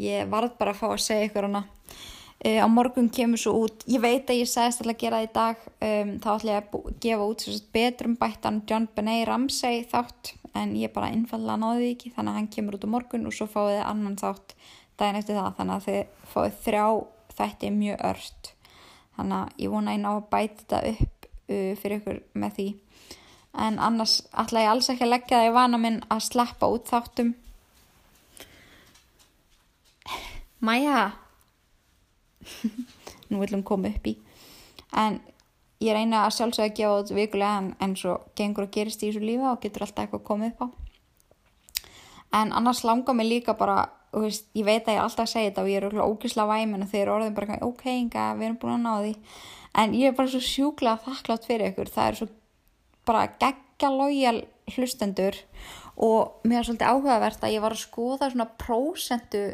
Ég 0.00 0.26
varð 0.30 0.56
bara 0.58 0.72
að 0.74 0.80
fá 0.80 0.88
að 0.90 1.04
segja 1.04 1.28
ykkur 1.28 1.46
hana. 1.46 1.62
E, 2.42 2.56
á 2.58 2.66
morgun 2.66 3.10
kemur 3.12 3.38
svo 3.38 3.52
út. 3.66 3.84
Ég 3.86 4.02
veit 4.02 4.26
að 4.26 4.40
ég 4.40 4.50
segist 4.50 4.82
alltaf 4.82 4.96
að 4.96 5.02
gera 5.04 5.20
það 5.20 5.26
í 5.28 5.32
dag. 5.36 5.66
Um, 5.86 6.12
þá 6.18 6.28
ætla 6.32 6.56
ég 6.56 6.62
að 6.62 6.88
gefa 7.04 7.28
út 7.30 7.44
betrum 7.76 8.16
bættan 8.18 8.62
John 8.66 8.88
Benet 8.96 9.26
Ramsey 9.28 9.84
þátt. 9.92 10.34
En 10.58 10.74
ég 10.76 10.92
bara 10.92 11.12
innfalla 11.14 11.56
náði 11.60 11.92
ekki 11.94 12.10
þannig 12.16 12.32
að 12.32 12.38
hann 12.40 12.50
kemur 12.56 12.76
út 12.76 12.88
á 12.88 12.94
morgun 12.96 13.28
og 13.30 13.36
svo 13.36 13.46
fáið 13.48 13.76
þið 13.76 13.86
annan 13.92 14.18
þátt 14.20 14.56
daginn 15.02 15.20
eftir 15.20 15.38
það 15.38 15.58
þannig 15.58 15.76
að 15.76 15.88
þið 15.88 16.30
fáið 16.32 16.56
þrjá 16.68 16.86
er 17.42 17.74
mjög 17.74 18.06
ört. 18.06 18.52
Þannig 19.16 19.36
að 19.38 19.62
ég 19.64 19.72
vona 19.72 19.90
að 19.90 19.96
ég 19.96 20.02
ná 20.02 20.10
að 20.12 20.26
bæta 20.32 20.62
þetta 20.62 20.82
upp 20.92 21.28
uh, 21.52 21.72
fyrir 21.82 21.98
ykkur 21.98 22.20
með 22.38 22.58
því. 22.58 22.68
En 23.62 23.78
annars 23.82 24.20
ætla 24.38 24.64
ég 24.64 24.72
alls 24.72 24.88
ekki 24.92 25.04
að 25.04 25.12
leggja 25.12 25.40
það 25.40 25.48
í 25.50 25.54
vana 25.58 25.80
minn 25.80 25.98
að 26.08 26.22
slappa 26.30 26.70
út 26.72 26.86
þáttum 26.88 27.34
Maja 30.62 31.10
nú 33.30 33.40
viljum 33.40 33.64
koma 33.66 33.90
upp 33.90 34.06
í. 34.06 34.14
En 34.94 35.18
ég 35.82 35.96
reyna 35.96 36.20
að 36.26 36.36
sjálfsögja 36.36 36.70
að 36.70 36.76
gefa 36.78 37.00
þetta 37.00 37.16
vikulega 37.18 37.56
en, 37.58 37.70
en 37.82 37.96
svo 37.98 38.14
gengur 38.38 38.68
að 38.68 38.74
gerist 38.76 39.02
í 39.02 39.10
þessu 39.10 39.24
lífa 39.24 39.50
og 39.50 39.58
getur 39.64 39.86
alltaf 39.86 40.04
eitthvað 40.04 40.24
komið 40.28 40.52
upp 40.52 40.62
á. 40.62 40.66
En 42.38 42.54
annars 42.54 42.84
langar 42.86 43.18
mig 43.18 43.26
líka 43.26 43.56
bara 43.58 43.88
veist, 44.12 44.46
ég 44.56 44.66
veit 44.66 44.86
að 44.86 44.98
ég 44.98 45.02
alltaf 45.02 45.30
segja 45.30 45.50
þetta 45.50 45.64
og 45.64 45.70
ég 45.72 45.82
er 45.82 46.04
ógisla 46.04 46.46
væmin 46.50 46.84
og 46.84 46.90
þeir 46.92 47.02
eru 47.02 47.14
orðin 47.16 47.36
bara 47.36 47.58
ok, 47.64 47.84
enga, 47.92 48.28
við 48.38 48.48
erum 48.48 48.58
búin 48.60 48.74
að 48.76 48.82
ná 48.84 48.92
því. 49.00 49.12
En 49.82 49.94
ég 49.96 50.10
er 50.10 50.16
bara 50.16 50.32
svo 50.32 50.42
sjúkla 50.44 50.98
þakklátt 51.04 51.48
fyrir 51.48 51.72
ykkur. 51.72 51.92
Það 51.92 52.08
er 52.08 52.18
svo 52.20 52.28
bara 53.08 53.26
geggja 53.40 53.92
lojal 53.92 54.38
hlustendur 54.74 55.38
og 55.96 56.44
mér 56.48 56.60
er 56.60 56.68
svolítið 56.68 56.92
áhugavert 56.92 57.44
að 57.44 57.54
ég 57.56 57.64
var 57.64 57.76
að 57.76 57.84
skoða 57.86 58.28
svona 58.32 58.48
prósentu 58.60 59.46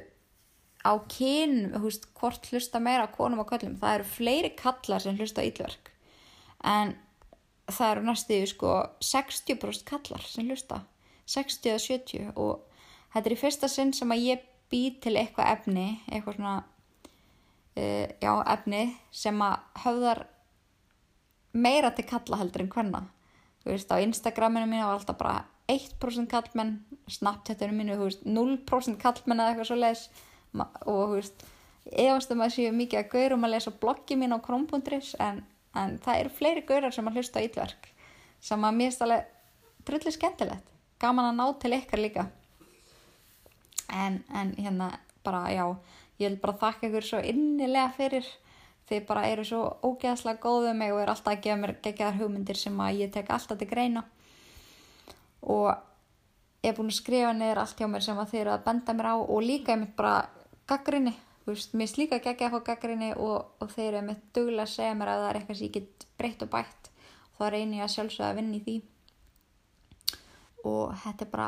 á 0.83 0.93
kyn, 1.11 1.73
þú 1.75 1.85
veist, 1.85 2.11
hvort 2.19 2.51
hlusta 2.51 2.83
meira 2.83 3.07
á 3.07 3.15
konum 3.15 3.43
og 3.43 3.49
köllum. 3.51 3.79
Það 3.79 4.01
eru 4.01 4.11
fleiri 4.17 4.53
kallar 4.59 5.03
sem 5.03 5.17
hlusta 5.19 5.47
íllverk 5.47 5.95
en 6.65 6.95
það 7.69 7.91
eru 7.93 8.07
næstu 8.07 8.39
sko 8.49 8.75
60% 9.05 9.85
kallar 9.89 10.25
sem 10.25 10.49
hlusta. 10.49 10.83
60 11.29 11.69
eða 11.69 11.83
70 11.85 12.33
og 12.41 12.68
þetta 13.15 13.29
er 13.29 13.35
í 13.35 13.41
fyrsta 13.41 13.71
sinn 13.71 13.93
sem 13.97 14.11
að 14.15 14.25
ég 14.27 14.47
bý 14.73 14.83
til 15.03 15.17
eitthvað 15.17 15.53
efni 15.55 15.87
eitthvað 16.11 16.39
svona 16.39 16.57
uh, 16.63 18.07
já, 18.21 18.33
efni 18.55 18.83
sem 19.11 19.45
að 19.45 19.85
höfðar 19.85 20.25
meira 21.53 21.93
til 21.97 22.07
kalla 22.09 22.41
heldur 22.41 22.67
en 22.67 22.73
hvenna 22.73 23.05
þú 23.63 23.73
veist, 23.73 23.93
á 23.93 23.97
Instagraminu 24.01 24.69
mínu 24.69 24.87
var 24.87 24.99
alltaf 24.99 25.21
bara 25.21 25.45
1% 25.69 26.31
kallmenn 26.33 26.79
Snapchatinu 27.09 28.01
veist, 28.01 28.25
0% 28.25 29.01
kallmenn 29.01 29.41
eða 29.41 29.55
eitthvað 29.55 29.71
svo 29.71 29.79
leis 29.79 30.09
og 30.59 30.75
þú 30.87 31.15
veist, 31.17 31.47
efast 31.93 32.33
um 32.33 32.43
að 32.45 32.57
séu 32.57 32.73
mikið 32.77 33.03
að 33.03 33.13
gaurum 33.15 33.47
að 33.49 33.55
lesa 33.57 33.73
bloggi 33.81 34.17
mín 34.21 34.37
á 34.37 34.39
krom.is 34.45 35.15
en 35.21 35.45
en 35.77 35.99
það 36.03 36.23
eru 36.23 36.35
fleiri 36.35 36.65
gaurar 36.69 36.95
sem 36.95 37.09
að 37.09 37.19
hlusta 37.19 37.43
á 37.43 37.45
ítlverk 37.47 37.89
sem 38.41 38.65
að 38.65 38.77
mér 38.81 38.95
stæði 38.95 39.19
drulli 39.89 40.13
skemmtilegt 40.15 40.75
gaman 41.03 41.31
að 41.31 41.39
ná 41.39 41.47
til 41.63 41.75
ykkar 41.77 42.03
líka 42.03 42.27
en, 43.89 44.23
en 44.35 44.53
hérna 44.59 44.91
bara 45.25 45.49
já, 45.53 45.65
ég 46.19 46.31
vil 46.31 46.39
bara 46.43 46.59
þakka 46.63 46.89
ykkur 46.89 47.09
svo 47.09 47.23
innilega 47.25 47.91
fyrir. 47.97 48.29
Þið 48.89 49.05
bara 49.09 49.27
eru 49.29 49.45
svo 49.45 49.63
ógeðslega 49.85 50.41
góðu 50.41 50.73
mig 50.77 50.95
og 50.95 51.03
eru 51.03 51.13
alltaf 51.13 51.35
að 51.35 51.43
gefa 51.45 51.61
mér 51.61 51.75
geggar 51.85 52.17
hugmyndir 52.17 52.57
sem 52.57 52.81
að 52.81 53.03
ég 53.03 53.13
tek 53.13 53.31
alltaf 53.31 53.59
til 53.61 53.69
greina. 53.69 54.05
Og 55.45 55.69
ég 56.65 56.73
er 56.73 56.77
búin 56.77 56.89
að 56.89 57.01
skrifa 57.03 57.33
niður 57.37 57.63
allt 57.63 57.81
hjá 57.81 57.89
mér 57.91 58.05
sem 58.07 58.19
að 58.19 58.33
þið 58.33 58.41
eru 58.41 58.55
að 58.57 58.65
benda 58.65 58.97
mér 58.97 59.11
á 59.13 59.17
og 59.21 59.41
líka 59.45 59.75
ég 59.77 59.83
mitt 59.83 59.97
bara 59.99 60.15
gaggrinni 60.69 61.15
þú 61.49 61.55
veist, 61.55 61.75
mér 61.81 61.89
er 61.89 61.97
líka 61.97 62.17
geggja 62.21 62.49
að 62.51 62.55
fá 62.55 62.65
gaggrinni 62.67 63.07
og, 63.17 63.55
og 63.63 63.71
þeir 63.73 63.87
eru 63.95 64.03
með 64.05 64.19
duglega 64.37 64.65
að 64.67 64.73
segja 64.75 64.97
mér 65.01 65.11
að 65.15 65.23
það 65.23 65.29
er 65.29 65.39
eitthvað 65.39 65.57
sem 65.57 65.69
ég 65.69 65.77
get 65.79 66.05
breytt 66.21 66.43
og 66.45 66.51
bætt. 66.53 66.91
Þá 67.39 67.45
reynir 67.55 67.79
ég 67.79 67.85
að 67.87 67.93
sjálfsögða 67.95 68.29
að 68.29 68.41
vinna 68.41 68.59
í 68.59 68.61
því. 68.67 68.75
Og 70.69 70.93
þetta 71.05 71.25
er 71.25 71.31
bara 71.33 71.47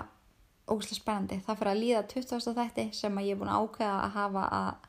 ógæslega 0.70 1.00
spennandi 1.00 1.40
það 1.46 1.60
fyrir 1.60 1.72
að 1.72 1.80
líða 1.82 2.02
20. 2.14 2.54
þætti 2.58 2.86
sem 2.96 3.20
ég 3.24 3.34
er 3.34 3.40
búin 3.40 3.52
að 3.52 3.64
ákveða 3.64 3.96
að 4.00 4.16
hafa 4.16 4.44
að 4.56 4.88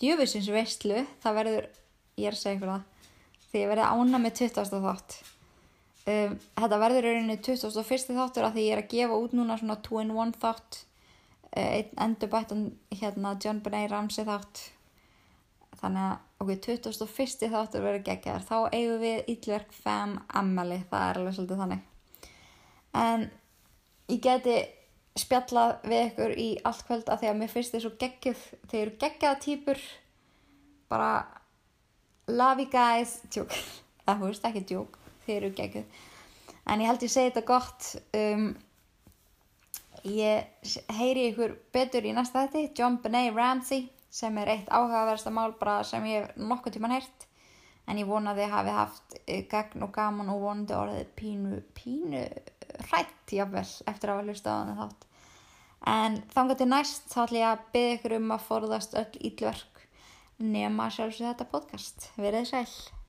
djöfusins 0.00 0.48
veistlu 0.54 1.02
það 1.22 1.38
verður, 1.40 1.68
ég 2.20 2.30
er 2.30 2.36
að 2.36 2.42
segja 2.42 2.58
ykkur 2.58 2.72
það 2.72 2.86
því 3.50 3.62
ég 3.62 3.72
verði 3.72 3.88
ána 3.90 4.22
með 4.22 4.36
20. 4.40 4.82
þátt 4.86 5.16
um, 6.10 6.36
þetta 6.60 6.80
verður 6.84 7.08
rauninni 7.08 7.38
21. 7.40 8.16
þáttur 8.20 8.48
að 8.48 8.56
því 8.56 8.66
ég 8.66 8.76
er 8.76 8.82
að 8.84 8.92
gefa 8.94 9.20
út 9.24 9.36
núna 9.36 9.58
svona 9.60 9.78
2-in-1 9.86 10.40
þátt 10.42 10.82
einn 11.50 11.94
endur 11.98 12.30
bættan 12.30 12.66
hérna 12.94 13.34
John 13.42 13.62
Benet 13.64 13.90
Ramsey 13.90 14.26
þátt 14.26 14.68
þannig 15.80 16.04
að 16.04 16.18
okkur 16.40 16.60
2001. 16.66 17.48
þáttur 17.52 17.84
verður 17.84 18.04
geggar 18.06 18.44
þá 18.46 18.56
eigum 18.72 19.00
við 19.02 19.32
Íllverk 19.34 19.72
Fem 19.74 20.18
Amelie 20.28 20.84
það 20.90 21.06
er 21.06 21.20
alveg 21.20 21.36
svolítið 21.36 21.62
þannig 21.64 21.82
en 23.00 23.26
ég 24.10 24.22
geti 24.24 24.54
spjallað 25.20 25.74
við 25.90 26.02
ykkur 26.08 26.32
í 26.40 26.48
allt 26.68 26.86
kvöld 26.88 27.10
að 27.10 27.22
því 27.22 27.28
að 27.30 27.38
mér 27.40 27.52
finnst 27.52 27.74
þið 27.74 27.84
svo 27.84 27.92
geggjuð. 28.00 28.40
Þeir 28.70 28.80
eru 28.80 28.96
geggjaða 29.04 29.40
týpur. 29.44 29.84
Bara 30.90 31.10
love 32.30 32.64
you 32.64 32.70
guys. 32.72 33.18
Tjók, 33.30 33.54
það 34.06 34.24
húst 34.24 34.48
ekki 34.48 34.64
tjók. 34.72 34.98
Þeir 35.26 35.36
eru 35.38 35.52
geggjuð. 35.60 36.02
En 36.70 36.82
ég 36.82 36.90
held 36.90 37.06
ég 37.06 37.12
segi 37.12 37.30
þetta 37.30 37.46
gott. 37.48 37.88
Um, 38.16 38.50
ég 40.06 40.70
heyri 40.98 41.30
ykkur 41.30 41.56
betur 41.74 42.06
í 42.08 42.14
næsta 42.16 42.46
þetta 42.46 42.68
John 42.78 43.00
Benet 43.02 43.34
Ramsey 43.36 43.88
sem 44.10 44.38
er 44.42 44.54
eitt 44.56 44.70
áhugaversta 44.72 45.30
mál 45.34 45.52
bara 45.58 45.82
sem 45.86 46.06
ég 46.08 46.24
hef 46.24 46.38
nokkuð 46.40 46.76
tíman 46.76 46.96
heyrt. 46.96 47.26
En 47.90 47.98
ég 47.98 48.06
vonaði 48.06 48.44
að 48.46 48.54
hafi 48.54 48.72
haft 48.76 49.14
gegn 49.50 49.84
og 49.84 49.92
gaman 49.94 50.30
og 50.30 50.42
vonandi 50.44 50.76
orðið 50.76 51.08
pínu, 51.18 51.60
pínu 51.74 52.24
hrætt 52.90 53.34
jáfnvel 53.34 53.66
eftir 53.90 54.12
að 54.12 54.20
hafa 54.20 54.26
hlusta 54.28 54.52
á 54.52 54.58
þannig 54.60 54.80
þátt 54.80 55.09
en 55.86 56.20
þangar 56.34 56.60
til 56.60 56.68
næst 56.68 57.08
þá 57.12 57.20
ætlum 57.24 57.40
ég 57.40 57.50
að 57.50 57.66
byggja 57.74 57.98
ykkur 57.98 58.16
um 58.18 58.32
að 58.36 58.46
forðast 58.48 58.96
öll 59.00 59.20
ílverk 59.30 59.84
nema 60.40 60.88
sjálfsög 60.92 61.28
þetta 61.30 61.50
podcast. 61.52 62.10
Verðið 62.16 62.50
sæl! 62.52 62.90